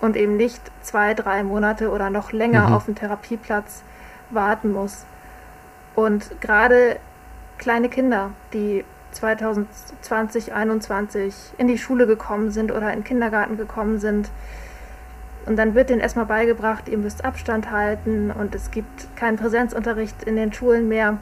Und 0.00 0.16
eben 0.16 0.36
nicht 0.36 0.60
zwei, 0.82 1.14
drei 1.14 1.42
Monate 1.42 1.90
oder 1.90 2.10
noch 2.10 2.32
länger 2.32 2.68
mhm. 2.68 2.74
auf 2.74 2.86
einen 2.86 2.96
Therapieplatz 2.96 3.82
warten 4.30 4.72
muss. 4.72 5.04
Und 5.94 6.40
gerade 6.42 6.98
kleine 7.58 7.88
Kinder, 7.88 8.30
die 8.52 8.84
2020, 9.16 9.96
2021 10.02 11.34
in 11.58 11.66
die 11.66 11.78
Schule 11.78 12.06
gekommen 12.06 12.50
sind 12.50 12.72
oder 12.72 12.92
in 12.92 13.00
den 13.00 13.04
Kindergarten 13.04 13.56
gekommen 13.56 13.98
sind. 13.98 14.30
Und 15.46 15.56
dann 15.56 15.74
wird 15.74 15.90
denen 15.90 16.00
erstmal 16.00 16.26
beigebracht, 16.26 16.88
ihr 16.88 16.98
müsst 16.98 17.24
Abstand 17.24 17.70
halten 17.70 18.30
und 18.30 18.54
es 18.54 18.70
gibt 18.70 19.14
keinen 19.16 19.36
Präsenzunterricht 19.36 20.24
in 20.24 20.36
den 20.36 20.52
Schulen 20.52 20.88
mehr. 20.88 21.18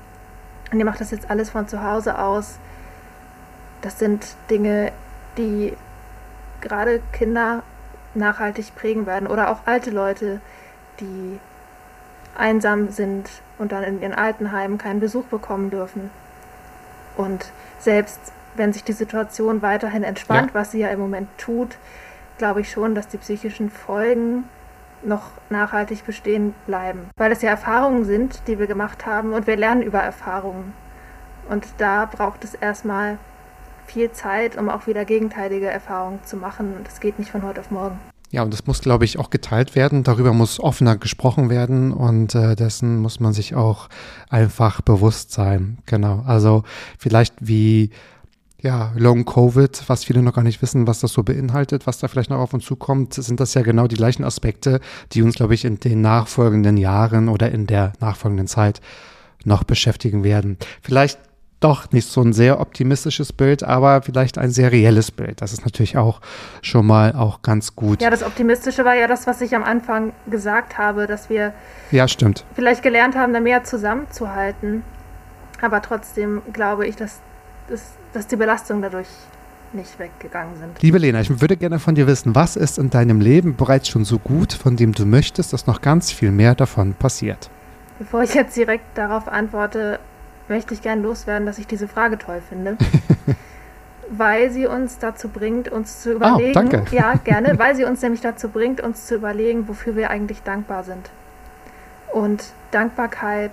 Und 0.72 0.78
ihr 0.78 0.84
macht 0.84 1.00
das 1.00 1.10
jetzt 1.10 1.30
alles 1.30 1.50
von 1.50 1.68
zu 1.68 1.82
Hause 1.82 2.18
aus. 2.18 2.58
Das 3.82 3.98
sind 3.98 4.36
Dinge, 4.50 4.92
die 5.36 5.74
gerade 6.62 7.00
Kinder 7.12 7.62
nachhaltig 8.14 8.74
prägen 8.74 9.06
werden 9.06 9.26
oder 9.28 9.50
auch 9.50 9.66
alte 9.66 9.90
Leute, 9.90 10.40
die 11.00 11.38
einsam 12.36 12.90
sind 12.90 13.28
und 13.58 13.72
dann 13.72 13.84
in 13.84 14.00
ihren 14.00 14.14
Altenheimen 14.14 14.78
keinen 14.78 15.00
Besuch 15.00 15.24
bekommen 15.24 15.70
dürfen. 15.70 16.10
Und 17.16 17.50
selbst 17.78 18.20
wenn 18.56 18.72
sich 18.72 18.84
die 18.84 18.92
Situation 18.92 19.62
weiterhin 19.62 20.02
entspannt, 20.02 20.52
ja. 20.54 20.60
was 20.60 20.70
sie 20.70 20.80
ja 20.80 20.88
im 20.88 21.00
Moment 21.00 21.28
tut, 21.38 21.76
glaube 22.38 22.60
ich 22.60 22.70
schon, 22.70 22.94
dass 22.94 23.08
die 23.08 23.18
psychischen 23.18 23.70
Folgen 23.70 24.44
noch 25.02 25.30
nachhaltig 25.50 26.06
bestehen 26.06 26.54
bleiben. 26.66 27.10
Weil 27.16 27.32
es 27.32 27.42
ja 27.42 27.50
Erfahrungen 27.50 28.04
sind, 28.04 28.42
die 28.46 28.58
wir 28.58 28.66
gemacht 28.66 29.06
haben 29.06 29.32
und 29.32 29.46
wir 29.46 29.56
lernen 29.56 29.82
über 29.82 29.98
Erfahrungen. 29.98 30.72
Und 31.48 31.66
da 31.78 32.06
braucht 32.06 32.42
es 32.44 32.54
erstmal 32.54 33.18
viel 33.86 34.10
Zeit, 34.12 34.56
um 34.56 34.70
auch 34.70 34.86
wieder 34.86 35.04
gegenteilige 35.04 35.66
Erfahrungen 35.66 36.20
zu 36.24 36.36
machen. 36.36 36.74
Das 36.84 37.00
geht 37.00 37.18
nicht 37.18 37.30
von 37.30 37.42
heute 37.42 37.60
auf 37.60 37.70
morgen. 37.70 37.98
Ja, 38.34 38.42
und 38.42 38.52
das 38.52 38.66
muss, 38.66 38.80
glaube 38.80 39.04
ich, 39.04 39.20
auch 39.20 39.30
geteilt 39.30 39.76
werden. 39.76 40.02
Darüber 40.02 40.32
muss 40.32 40.58
offener 40.58 40.96
gesprochen 40.96 41.50
werden 41.50 41.92
und 41.92 42.34
äh, 42.34 42.56
dessen 42.56 42.96
muss 42.96 43.20
man 43.20 43.32
sich 43.32 43.54
auch 43.54 43.88
einfach 44.28 44.80
bewusst 44.80 45.30
sein. 45.30 45.78
Genau. 45.86 46.24
Also 46.26 46.64
vielleicht 46.98 47.34
wie 47.38 47.90
ja, 48.60 48.92
Long 48.96 49.24
Covid, 49.24 49.84
was 49.86 50.02
viele 50.02 50.20
noch 50.20 50.34
gar 50.34 50.42
nicht 50.42 50.62
wissen, 50.62 50.88
was 50.88 50.98
das 50.98 51.12
so 51.12 51.22
beinhaltet, 51.22 51.86
was 51.86 51.98
da 51.98 52.08
vielleicht 52.08 52.30
noch 52.30 52.40
auf 52.40 52.52
uns 52.52 52.64
zukommt, 52.64 53.14
sind 53.14 53.38
das 53.38 53.54
ja 53.54 53.62
genau 53.62 53.86
die 53.86 53.94
gleichen 53.94 54.24
Aspekte, 54.24 54.80
die 55.12 55.22
uns, 55.22 55.36
glaube 55.36 55.54
ich, 55.54 55.64
in 55.64 55.78
den 55.78 56.00
nachfolgenden 56.00 56.76
Jahren 56.76 57.28
oder 57.28 57.52
in 57.52 57.68
der 57.68 57.92
nachfolgenden 58.00 58.48
Zeit 58.48 58.80
noch 59.44 59.62
beschäftigen 59.62 60.24
werden. 60.24 60.58
Vielleicht 60.82 61.20
doch 61.60 61.90
nicht 61.92 62.08
so 62.08 62.20
ein 62.20 62.32
sehr 62.32 62.60
optimistisches 62.60 63.32
Bild, 63.32 63.62
aber 63.62 64.02
vielleicht 64.02 64.38
ein 64.38 64.50
sehr 64.50 64.70
reelles 64.70 65.10
Bild. 65.10 65.40
Das 65.40 65.52
ist 65.52 65.64
natürlich 65.64 65.96
auch 65.96 66.20
schon 66.62 66.86
mal 66.86 67.14
auch 67.14 67.42
ganz 67.42 67.74
gut. 67.74 68.02
Ja, 68.02 68.10
das 68.10 68.22
Optimistische 68.22 68.84
war 68.84 68.94
ja 68.94 69.06
das, 69.06 69.26
was 69.26 69.40
ich 69.40 69.54
am 69.54 69.64
Anfang 69.64 70.12
gesagt 70.28 70.76
habe, 70.78 71.06
dass 71.06 71.30
wir 71.30 71.54
ja, 71.90 72.06
stimmt. 72.06 72.44
vielleicht 72.54 72.82
gelernt 72.82 73.16
haben, 73.16 73.32
da 73.32 73.40
mehr 73.40 73.64
zusammenzuhalten. 73.64 74.82
Aber 75.62 75.80
trotzdem 75.80 76.42
glaube 76.52 76.86
ich, 76.86 76.96
dass, 76.96 77.20
dass, 77.68 77.92
dass 78.12 78.26
die 78.26 78.36
Belastungen 78.36 78.82
dadurch 78.82 79.08
nicht 79.72 79.98
weggegangen 79.98 80.56
sind. 80.56 80.82
Liebe 80.82 80.98
Lena, 80.98 81.20
ich 81.20 81.40
würde 81.40 81.56
gerne 81.56 81.78
von 81.78 81.94
dir 81.94 82.06
wissen, 82.06 82.34
was 82.34 82.56
ist 82.56 82.78
in 82.78 82.90
deinem 82.90 83.20
Leben 83.20 83.56
bereits 83.56 83.88
schon 83.88 84.04
so 84.04 84.18
gut, 84.18 84.52
von 84.52 84.76
dem 84.76 84.92
du 84.92 85.04
möchtest, 85.04 85.52
dass 85.52 85.66
noch 85.66 85.80
ganz 85.80 86.12
viel 86.12 86.30
mehr 86.30 86.54
davon 86.54 86.94
passiert? 86.94 87.50
Bevor 87.98 88.22
ich 88.22 88.34
jetzt 88.34 88.56
direkt 88.56 88.96
darauf 88.96 89.28
antworte, 89.28 89.98
möchte 90.48 90.74
ich 90.74 90.82
gerne 90.82 91.02
loswerden, 91.02 91.46
dass 91.46 91.58
ich 91.58 91.66
diese 91.66 91.88
Frage 91.88 92.18
toll 92.18 92.42
finde. 92.48 92.76
weil 94.10 94.50
sie 94.50 94.66
uns 94.66 94.98
dazu 94.98 95.28
bringt, 95.28 95.68
uns 95.68 96.02
zu 96.02 96.10
ah, 96.10 96.14
überlegen. 96.14 96.50
Oh, 96.50 96.70
danke. 96.70 96.84
Ja, 96.96 97.14
gerne, 97.14 97.58
weil 97.58 97.74
sie 97.74 97.84
uns 97.84 98.02
nämlich 98.02 98.20
dazu 98.20 98.48
bringt, 98.48 98.80
uns 98.80 99.06
zu 99.06 99.16
überlegen, 99.16 99.68
wofür 99.68 99.96
wir 99.96 100.10
eigentlich 100.10 100.42
dankbar 100.42 100.84
sind. 100.84 101.10
Und 102.12 102.44
Dankbarkeit 102.70 103.52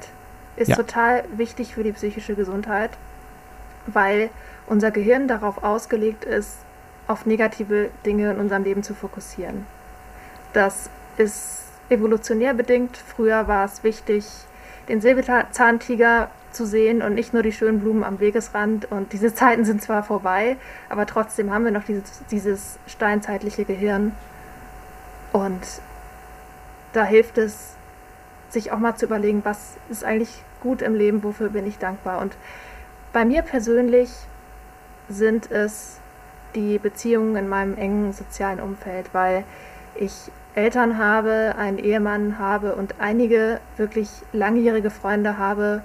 ist 0.55 0.69
ja. 0.69 0.75
total 0.75 1.23
wichtig 1.35 1.73
für 1.73 1.83
die 1.83 1.93
psychische 1.93 2.35
Gesundheit, 2.35 2.91
weil 3.87 4.29
unser 4.67 4.91
Gehirn 4.91 5.27
darauf 5.27 5.63
ausgelegt 5.63 6.25
ist, 6.25 6.57
auf 7.07 7.25
negative 7.25 7.89
Dinge 8.05 8.31
in 8.31 8.39
unserem 8.39 8.63
Leben 8.63 8.83
zu 8.83 8.93
fokussieren. 8.93 9.65
Das 10.53 10.89
ist 11.17 11.63
evolutionär 11.89 12.53
bedingt. 12.53 12.95
Früher 12.97 13.47
war 13.47 13.65
es 13.65 13.83
wichtig, 13.83 14.25
den 14.87 15.01
Säbelzahntiger 15.01 16.29
zu 16.52 16.66
sehen 16.66 17.02
und 17.02 17.14
nicht 17.14 17.34
nur 17.34 17.43
die 17.43 17.52
schönen 17.52 17.80
Blumen 17.80 18.04
am 18.04 18.20
Wegesrand. 18.20 18.91
Und 18.91 19.14
diese 19.14 19.34
Zeiten 19.34 19.66
sind 19.66 19.82
zwar 19.82 20.04
vorbei, 20.04 20.58
aber 20.89 21.06
trotzdem 21.06 21.54
haben 21.54 21.66
wir 21.66 21.72
noch 21.72 21.84
dieses, 21.84 22.24
dieses 22.30 22.80
steinzeitliche 22.88 23.66
Gehirn. 23.66 24.14
Und 25.32 25.62
da 26.93 27.06
hilft 27.06 27.38
es, 27.38 27.76
sich 28.49 28.72
auch 28.72 28.80
mal 28.80 28.95
zu 28.95 29.06
überlegen, 29.06 29.41
was 29.43 29.78
ist 29.89 30.04
eigentlich 30.04 30.43
gut 30.62 30.82
im 30.82 30.93
Leben, 30.93 31.24
wofür 31.24 31.49
bin 31.49 31.66
ich 31.66 31.78
dankbar. 31.78 32.20
Und 32.20 32.36
bei 33.14 33.26
mir 33.26 33.41
persönlich 33.41 34.10
sind 35.08 35.49
es 35.52 35.99
die 36.56 36.78
Beziehungen 36.78 37.36
in 37.36 37.47
meinem 37.47 37.78
engen 37.78 38.14
sozialen 38.14 38.60
Umfeld, 38.60 39.14
weil 39.14 39.45
ich 39.95 40.32
Eltern 40.54 40.97
habe, 40.97 41.56
einen 41.58 41.78
Ehemann 41.78 42.38
habe 42.38 42.76
und 42.76 42.95
einige 42.99 43.62
wirklich 43.78 44.10
langjährige 44.34 44.89
Freunde 44.89 45.38
habe, 45.38 45.84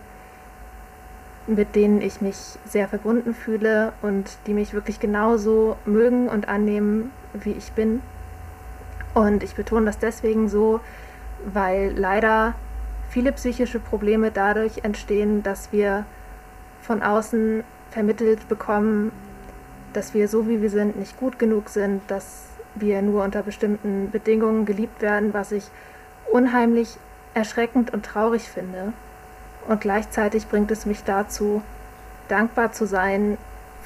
mit 1.47 1.77
denen 1.77 2.01
ich 2.01 2.21
mich 2.21 2.37
sehr 2.65 2.89
verbunden 2.89 3.35
fühle 3.35 3.93
und 4.03 4.39
die 4.47 4.55
mich 4.55 4.75
wirklich 4.75 4.99
genauso 4.99 5.77
mögen 5.85 6.29
und 6.29 6.49
annehmen, 6.49 7.13
wie 7.35 7.53
ich 7.53 7.73
bin. 7.73 8.03
Und 9.15 9.43
ich 9.43 9.55
betone 9.55 9.87
das 9.87 9.99
deswegen 9.99 10.49
so, 10.49 10.81
weil 11.53 11.93
leider 11.97 12.55
viele 13.09 13.33
psychische 13.33 13.79
Probleme 13.79 14.31
dadurch 14.31 14.85
entstehen, 14.85 15.43
dass 15.43 15.73
wir 15.73 16.05
von 16.83 17.03
außen 17.03 17.65
vermittelt 17.91 18.49
bekommen, 18.49 19.13
dass 19.93 20.13
wir 20.13 20.29
so 20.29 20.49
wie 20.49 20.61
wir 20.61 20.71
sind 20.71 20.99
nicht 20.99 21.17
gut 21.17 21.39
genug 21.39 21.69
sind, 21.69 22.03
dass 22.09 22.49
wir 22.75 23.01
nur 23.03 23.25
unter 23.25 23.43
bestimmten 23.43 24.11
Bedingungen 24.11 24.67
geliebt 24.67 25.01
werden, 25.01 25.33
was 25.33 25.53
ich 25.53 25.65
unheimlich 26.31 26.99
erschreckend 27.35 27.93
und 27.93 28.05
traurig 28.05 28.43
finde. 28.51 28.93
Und 29.69 29.81
gleichzeitig 29.81 30.47
bringt 30.47 30.71
es 30.71 30.87
mich 30.87 31.03
dazu, 31.05 31.63
dankbar 32.29 32.73
zu 32.73 32.87
sein 32.87 33.37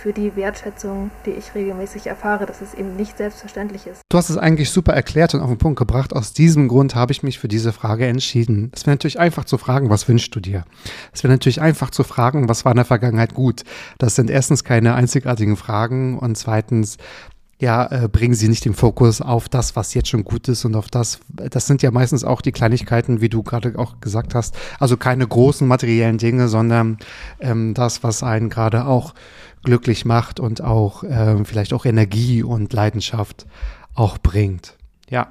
für 0.01 0.13
die 0.15 0.35
Wertschätzung, 0.35 1.11
die 1.27 1.33
ich 1.33 1.55
regelmäßig 1.55 2.07
erfahre, 2.07 2.47
dass 2.47 2.63
es 2.63 2.73
eben 2.73 2.97
nicht 2.97 3.19
selbstverständlich 3.19 3.87
ist. 3.87 4.01
Du 4.09 4.17
hast 4.17 4.31
es 4.31 4.39
eigentlich 4.39 4.71
super 4.71 4.95
erklärt 4.95 5.35
und 5.35 5.43
auf 5.43 5.51
den 5.51 5.59
Punkt 5.59 5.79
gebracht. 5.79 6.15
Aus 6.15 6.33
diesem 6.33 6.69
Grund 6.69 6.95
habe 6.95 7.13
ich 7.13 7.23
mich 7.23 7.39
für 7.39 7.49
diese 7.49 7.73
Frage 7.73 8.07
entschieden. 8.07 8.73
Es 8.75 8.87
wäre 8.87 8.93
natürlich 8.93 9.21
einfach 9.21 9.45
zu 9.45 9.59
fragen, 9.59 9.91
was 9.91 10.09
wünschst 10.09 10.35
du 10.35 10.41
dir? 10.41 10.65
Es 11.13 11.23
wäre 11.23 11.33
natürlich 11.33 11.61
einfach 11.61 11.91
zu 11.91 12.03
fragen, 12.03 12.49
was 12.49 12.65
war 12.65 12.73
in 12.73 12.77
der 12.77 12.87
Vergangenheit 12.87 13.35
gut? 13.35 13.63
Das 13.99 14.15
sind 14.15 14.31
erstens 14.31 14.65
keine 14.65 14.95
einzigartigen 14.95 15.57
Fragen 15.57 16.19
und 16.19 16.37
zweitens 16.39 16.97
ja, 17.61 17.87
äh, 17.91 18.09
bringen 18.09 18.35
sie 18.35 18.49
nicht 18.49 18.65
den 18.65 18.73
Fokus 18.73 19.21
auf 19.21 19.49
das, 19.49 19.77
was 19.77 19.93
jetzt 19.93 20.09
schon 20.09 20.25
gut 20.25 20.49
ist 20.49 20.65
und 20.65 20.75
auf 20.75 20.89
das, 20.89 21.21
das 21.29 21.67
sind 21.67 21.83
ja 21.83 21.91
meistens 21.91 22.25
auch 22.25 22.41
die 22.41 22.53
Kleinigkeiten, 22.53 23.21
wie 23.21 23.29
du 23.29 23.43
gerade 23.43 23.79
auch 23.79 24.01
gesagt 24.01 24.35
hast. 24.35 24.57
Also 24.79 24.97
keine 24.97 25.29
großen 25.29 25.69
materiellen 25.69 26.17
Dinge, 26.17 26.49
sondern 26.49 26.97
ähm, 27.39 27.75
das, 27.75 28.03
was 28.03 28.23
einen 28.23 28.49
gerade 28.49 28.87
auch 28.87 29.15
glücklich 29.63 30.07
macht 30.07 30.41
und 30.41 30.63
auch 30.63 31.05
äh, 31.05 31.45
vielleicht 31.45 31.75
auch 31.75 31.85
Energie 31.85 32.43
und 32.43 32.73
Leidenschaft 32.73 33.47
auch 33.95 34.17
bringt. 34.17 34.79
Ja, 35.11 35.29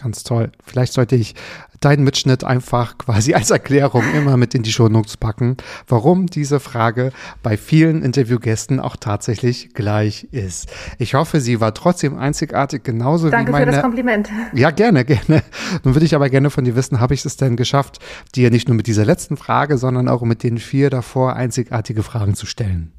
ganz 0.00 0.24
toll. 0.24 0.50
Vielleicht 0.64 0.92
sollte 0.92 1.16
ich 1.16 1.34
deinen 1.80 2.04
Mitschnitt 2.04 2.44
einfach 2.44 2.98
quasi 2.98 3.34
als 3.34 3.50
Erklärung 3.50 4.04
immer 4.14 4.36
mit 4.36 4.54
in 4.54 4.62
die 4.62 4.72
Shownotes 4.72 5.16
packen, 5.16 5.56
warum 5.88 6.26
diese 6.26 6.60
Frage 6.60 7.12
bei 7.42 7.56
vielen 7.56 8.02
Interviewgästen 8.02 8.80
auch 8.80 8.96
tatsächlich 8.96 9.74
gleich 9.74 10.24
ist. 10.30 10.68
Ich 10.98 11.14
hoffe, 11.14 11.40
sie 11.40 11.60
war 11.60 11.74
trotzdem 11.74 12.18
einzigartig, 12.18 12.84
genauso 12.84 13.30
Danke 13.30 13.48
wie 13.48 13.52
meine. 13.52 13.66
Danke 13.66 13.70
für 13.70 13.76
das 13.76 13.82
Kompliment. 13.82 14.30
Ja, 14.52 14.70
gerne, 14.70 15.04
gerne. 15.04 15.42
Nun 15.84 15.94
würde 15.94 16.06
ich 16.06 16.14
aber 16.14 16.28
gerne 16.28 16.50
von 16.50 16.64
dir 16.64 16.76
wissen, 16.76 17.00
habe 17.00 17.14
ich 17.14 17.24
es 17.24 17.36
denn 17.36 17.56
geschafft, 17.56 17.98
dir 18.34 18.50
nicht 18.50 18.68
nur 18.68 18.76
mit 18.76 18.86
dieser 18.86 19.04
letzten 19.04 19.36
Frage, 19.36 19.78
sondern 19.78 20.08
auch 20.08 20.22
mit 20.22 20.42
den 20.42 20.58
vier 20.58 20.90
davor 20.90 21.34
einzigartige 21.34 22.02
Fragen 22.02 22.34
zu 22.34 22.46
stellen? 22.46 22.92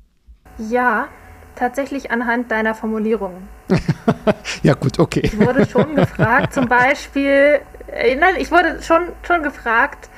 Ja, 0.57 1.07
tatsächlich 1.55 2.11
anhand 2.11 2.51
deiner 2.51 2.75
Formulierung. 2.75 3.47
ja, 4.63 4.73
gut, 4.73 4.99
okay. 4.99 5.21
Ich 5.23 5.39
wurde 5.39 5.65
schon 5.67 5.95
gefragt, 5.95 6.53
zum 6.53 6.67
Beispiel, 6.67 7.59
äh, 7.87 8.15
nein, 8.15 8.35
ich 8.37 8.51
wurde 8.51 8.81
schon, 8.81 9.03
schon 9.23 9.43
gefragt, 9.43 10.09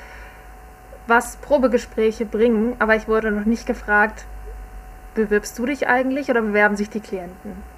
was 1.06 1.36
Probegespräche 1.36 2.24
bringen, 2.24 2.76
aber 2.78 2.96
ich 2.96 3.08
wurde 3.08 3.30
noch 3.30 3.44
nicht 3.44 3.66
gefragt, 3.66 4.24
bewirbst 5.14 5.58
du 5.58 5.66
dich 5.66 5.86
eigentlich 5.86 6.30
oder 6.30 6.42
bewerben 6.42 6.76
sich 6.76 6.90
die 6.90 7.00
Klienten? 7.00 7.73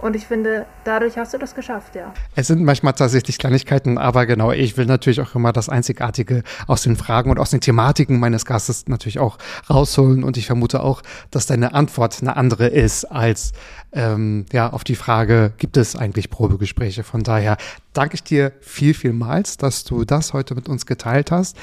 Und 0.00 0.14
ich 0.14 0.26
finde, 0.26 0.66
dadurch 0.84 1.16
hast 1.18 1.34
du 1.34 1.38
das 1.38 1.54
geschafft, 1.54 1.96
ja. 1.96 2.14
Es 2.36 2.46
sind 2.46 2.62
manchmal 2.62 2.92
tatsächlich 2.92 3.38
Kleinigkeiten, 3.38 3.98
aber 3.98 4.26
genau, 4.26 4.52
ich 4.52 4.76
will 4.76 4.86
natürlich 4.86 5.20
auch 5.20 5.34
immer 5.34 5.52
das 5.52 5.68
Einzigartige 5.68 6.44
aus 6.66 6.82
den 6.82 6.96
Fragen 6.96 7.30
und 7.30 7.38
aus 7.38 7.50
den 7.50 7.60
Thematiken 7.60 8.20
meines 8.20 8.44
Gastes 8.44 8.86
natürlich 8.86 9.18
auch 9.18 9.38
rausholen. 9.68 10.22
Und 10.22 10.36
ich 10.36 10.46
vermute 10.46 10.82
auch, 10.82 11.02
dass 11.30 11.46
deine 11.46 11.74
Antwort 11.74 12.18
eine 12.20 12.36
andere 12.36 12.68
ist 12.68 13.04
als 13.06 13.52
ähm, 13.92 14.44
ja 14.52 14.70
auf 14.72 14.84
die 14.84 14.94
Frage, 14.94 15.52
gibt 15.58 15.76
es 15.76 15.96
eigentlich 15.96 16.30
Probegespräche? 16.30 17.04
Von 17.04 17.22
daher 17.22 17.56
danke 17.94 18.14
ich 18.14 18.22
dir 18.22 18.52
viel, 18.60 18.94
vielmals, 18.94 19.56
dass 19.56 19.84
du 19.84 20.04
das 20.04 20.32
heute 20.32 20.54
mit 20.54 20.68
uns 20.68 20.86
geteilt 20.86 21.30
hast. 21.30 21.56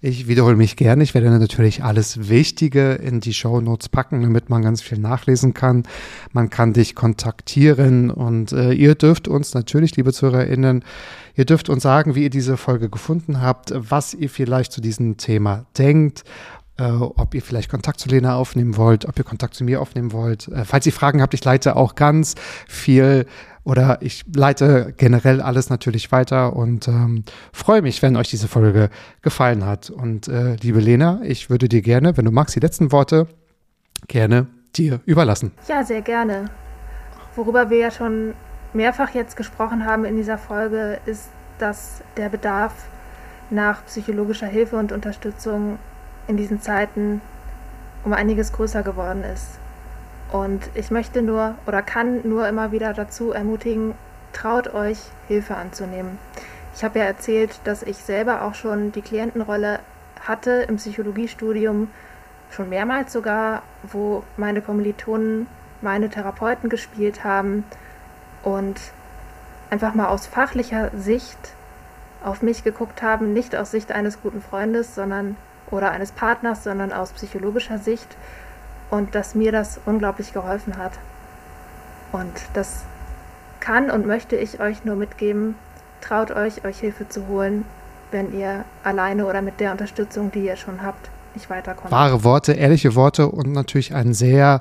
Ich 0.00 0.28
wiederhole 0.28 0.56
mich 0.56 0.76
gerne. 0.76 1.02
Ich 1.02 1.14
werde 1.14 1.30
natürlich 1.30 1.82
alles 1.82 2.28
Wichtige 2.28 2.92
in 2.92 3.20
die 3.20 3.34
Show 3.34 3.60
Notes 3.60 3.88
packen, 3.88 4.22
damit 4.22 4.48
man 4.48 4.62
ganz 4.62 4.80
viel 4.80 4.98
nachlesen 4.98 5.54
kann. 5.54 5.82
Man 6.32 6.50
kann 6.50 6.72
dich 6.72 6.94
kontaktieren 6.94 8.10
und 8.10 8.52
äh, 8.52 8.72
ihr 8.72 8.94
dürft 8.94 9.26
uns 9.26 9.54
natürlich, 9.54 9.96
liebe 9.96 10.12
ZuhörerInnen, 10.12 10.84
ihr 11.34 11.44
dürft 11.44 11.68
uns 11.68 11.82
sagen, 11.82 12.14
wie 12.14 12.22
ihr 12.24 12.30
diese 12.30 12.56
Folge 12.56 12.88
gefunden 12.88 13.40
habt, 13.40 13.72
was 13.74 14.14
ihr 14.14 14.30
vielleicht 14.30 14.72
zu 14.72 14.80
diesem 14.80 15.16
Thema 15.16 15.66
denkt 15.76 16.24
äh, 16.82 16.90
ob 16.90 17.34
ihr 17.34 17.42
vielleicht 17.42 17.70
Kontakt 17.70 18.00
zu 18.00 18.08
Lena 18.08 18.34
aufnehmen 18.34 18.76
wollt, 18.76 19.06
ob 19.06 19.16
ihr 19.16 19.24
Kontakt 19.24 19.54
zu 19.54 19.62
mir 19.62 19.80
aufnehmen 19.80 20.12
wollt. 20.12 20.48
Äh, 20.48 20.64
falls 20.64 20.84
ihr 20.84 20.92
Fragen 20.92 21.22
habt, 21.22 21.32
ich 21.34 21.44
leite 21.44 21.76
auch 21.76 21.94
ganz 21.94 22.34
viel 22.66 23.26
oder 23.64 23.98
ich 24.02 24.24
leite 24.34 24.92
generell 24.96 25.40
alles 25.40 25.70
natürlich 25.70 26.10
weiter 26.10 26.56
und 26.56 26.88
ähm, 26.88 27.24
freue 27.52 27.82
mich, 27.82 28.02
wenn 28.02 28.16
euch 28.16 28.28
diese 28.28 28.48
Folge 28.48 28.90
gefallen 29.20 29.64
hat. 29.64 29.90
Und 29.90 30.26
äh, 30.26 30.56
liebe 30.56 30.80
Lena, 30.80 31.20
ich 31.22 31.48
würde 31.48 31.68
dir 31.68 31.82
gerne, 31.82 32.16
wenn 32.16 32.24
du 32.24 32.32
magst, 32.32 32.56
die 32.56 32.60
letzten 32.60 32.90
Worte 32.90 33.28
gerne 34.08 34.48
dir 34.74 35.00
überlassen. 35.04 35.52
Ja, 35.68 35.84
sehr 35.84 36.02
gerne. 36.02 36.46
Worüber 37.36 37.70
wir 37.70 37.78
ja 37.78 37.90
schon 37.92 38.34
mehrfach 38.72 39.10
jetzt 39.10 39.36
gesprochen 39.36 39.86
haben 39.86 40.04
in 40.04 40.16
dieser 40.16 40.38
Folge, 40.38 40.98
ist, 41.06 41.28
dass 41.58 42.02
der 42.16 42.28
Bedarf 42.28 42.74
nach 43.50 43.84
psychologischer 43.86 44.48
Hilfe 44.48 44.76
und 44.76 44.90
Unterstützung 44.90 45.78
in 46.26 46.36
diesen 46.36 46.60
Zeiten 46.60 47.20
um 48.04 48.12
einiges 48.12 48.52
größer 48.52 48.82
geworden 48.82 49.24
ist. 49.24 49.58
Und 50.30 50.70
ich 50.74 50.90
möchte 50.90 51.22
nur 51.22 51.56
oder 51.66 51.82
kann 51.82 52.26
nur 52.26 52.48
immer 52.48 52.72
wieder 52.72 52.94
dazu 52.94 53.32
ermutigen, 53.32 53.94
traut 54.32 54.72
euch, 54.72 54.98
Hilfe 55.28 55.56
anzunehmen. 55.56 56.18
Ich 56.74 56.82
habe 56.82 57.00
ja 57.00 57.04
erzählt, 57.04 57.60
dass 57.64 57.82
ich 57.82 57.98
selber 57.98 58.42
auch 58.42 58.54
schon 58.54 58.92
die 58.92 59.02
Klientenrolle 59.02 59.80
hatte 60.26 60.64
im 60.68 60.76
Psychologiestudium, 60.76 61.90
schon 62.50 62.68
mehrmals 62.68 63.12
sogar, 63.12 63.62
wo 63.82 64.22
meine 64.36 64.62
Kommilitonen 64.62 65.46
meine 65.82 66.08
Therapeuten 66.08 66.70
gespielt 66.70 67.24
haben 67.24 67.64
und 68.42 68.80
einfach 69.70 69.94
mal 69.94 70.08
aus 70.08 70.26
fachlicher 70.26 70.90
Sicht 70.96 71.38
auf 72.22 72.40
mich 72.40 72.62
geguckt 72.62 73.02
haben, 73.02 73.32
nicht 73.32 73.56
aus 73.56 73.70
Sicht 73.70 73.92
eines 73.92 74.22
guten 74.22 74.40
Freundes, 74.40 74.94
sondern 74.94 75.36
oder 75.72 75.90
eines 75.90 76.12
Partners, 76.12 76.64
sondern 76.64 76.92
aus 76.92 77.12
psychologischer 77.12 77.78
Sicht 77.78 78.16
und 78.90 79.14
dass 79.14 79.34
mir 79.34 79.52
das 79.52 79.80
unglaublich 79.86 80.32
geholfen 80.32 80.76
hat. 80.76 80.92
Und 82.12 82.32
das 82.52 82.84
kann 83.60 83.90
und 83.90 84.06
möchte 84.06 84.36
ich 84.36 84.60
euch 84.60 84.84
nur 84.84 84.96
mitgeben. 84.96 85.54
Traut 86.00 86.30
euch, 86.30 86.64
euch 86.64 86.78
Hilfe 86.78 87.08
zu 87.08 87.26
holen, 87.28 87.64
wenn 88.10 88.38
ihr 88.38 88.64
alleine 88.84 89.26
oder 89.26 89.40
mit 89.40 89.60
der 89.60 89.72
Unterstützung, 89.72 90.30
die 90.30 90.44
ihr 90.44 90.56
schon 90.56 90.82
habt, 90.82 91.10
nicht 91.34 91.48
weiterkommt. 91.48 91.90
Wahre 91.90 92.24
Worte, 92.24 92.52
ehrliche 92.52 92.94
Worte 92.94 93.28
und 93.28 93.52
natürlich 93.52 93.94
ein 93.94 94.12
sehr, 94.12 94.60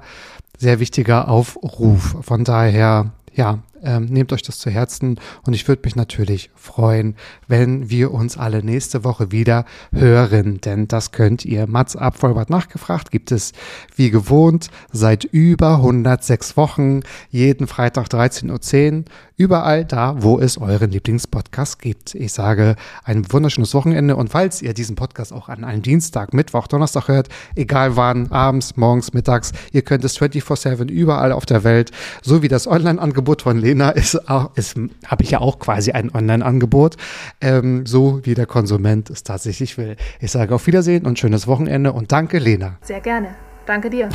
sehr 0.57 0.79
wichtiger 0.79 1.27
Aufruf. 1.27 2.15
Von 2.21 2.43
daher, 2.43 3.11
ja, 3.33 3.59
ähm, 3.83 4.05
nehmt 4.05 4.33
euch 4.33 4.41
das 4.41 4.59
zu 4.59 4.69
Herzen 4.69 5.19
und 5.43 5.53
ich 5.53 5.67
würde 5.67 5.81
mich 5.85 5.95
natürlich 5.95 6.49
freuen, 6.55 7.15
wenn 7.47 7.89
wir 7.89 8.11
uns 8.11 8.37
alle 8.37 8.63
nächste 8.63 9.03
Woche 9.03 9.31
wieder 9.31 9.65
hören, 9.91 10.61
denn 10.61 10.87
das 10.87 11.11
könnt 11.11 11.45
ihr. 11.45 11.67
Mats 11.67 11.95
ab 11.95 12.17
Vollbart 12.17 12.49
nachgefragt 12.49 13.11
gibt 13.11 13.31
es 13.31 13.53
wie 13.95 14.09
gewohnt 14.09 14.69
seit 14.91 15.23
über 15.23 15.75
106 15.75 16.57
Wochen, 16.57 17.01
jeden 17.29 17.67
Freitag 17.67 18.07
13.10 18.07 18.97
Uhr 18.97 19.05
überall 19.41 19.85
da, 19.85 20.21
wo 20.21 20.39
es 20.39 20.59
euren 20.59 20.91
Lieblingspodcast 20.91 21.81
gibt. 21.81 22.13
Ich 22.13 22.31
sage 22.31 22.75
ein 23.03 23.25
wunderschönes 23.33 23.73
Wochenende 23.73 24.15
und 24.15 24.29
falls 24.29 24.61
ihr 24.61 24.75
diesen 24.75 24.95
Podcast 24.95 25.33
auch 25.33 25.49
an 25.49 25.63
einem 25.63 25.81
Dienstag, 25.81 26.31
Mittwoch, 26.33 26.67
Donnerstag 26.67 27.07
hört, 27.07 27.27
egal 27.55 27.95
wann, 27.95 28.31
abends, 28.31 28.77
morgens, 28.77 29.13
mittags, 29.13 29.51
ihr 29.71 29.81
könnt 29.81 30.03
es 30.03 30.19
24-7 30.21 30.89
überall 30.89 31.31
auf 31.31 31.47
der 31.47 31.63
Welt, 31.63 31.89
so 32.21 32.43
wie 32.43 32.49
das 32.49 32.67
Online-Angebot 32.67 33.41
von 33.41 33.57
Lena 33.57 33.89
ist, 33.89 34.19
ist 34.55 34.75
habe 35.07 35.23
ich 35.23 35.31
ja 35.31 35.39
auch 35.39 35.57
quasi 35.57 35.91
ein 35.91 36.13
Online-Angebot, 36.13 36.97
ähm, 37.41 37.87
so 37.87 38.19
wie 38.23 38.35
der 38.35 38.45
Konsument 38.45 39.09
es 39.09 39.23
tatsächlich 39.23 39.77
will. 39.79 39.95
Ich 40.19 40.31
sage 40.31 40.53
auf 40.53 40.67
Wiedersehen 40.67 41.07
und 41.07 41.17
schönes 41.17 41.47
Wochenende 41.47 41.93
und 41.93 42.11
danke, 42.11 42.37
Lena. 42.37 42.77
Sehr 42.83 43.01
gerne. 43.01 43.50
Danke 43.71 43.89
dir. 43.89 44.09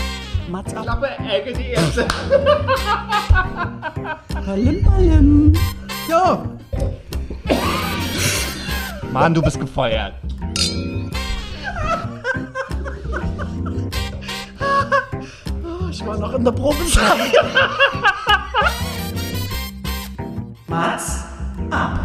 Mats 0.50 0.74
ab. 0.74 0.82
Klappe, 0.82 1.09
Ecke, 1.32 1.54
die 1.54 1.70
erste. 1.70 2.07
Palim, 4.44 4.84
palim. 4.84 5.54
Jo. 6.07 6.44
Mann, 9.12 9.32
du 9.32 9.40
bist 9.40 9.59
gefeuert. 9.59 10.12
Ich 15.90 16.07
war 16.07 16.18
noch 16.18 16.34
in 16.34 16.44
der 16.44 16.52
Probesache. 16.52 17.32
Mats 20.66 21.24
ab. 21.70 21.98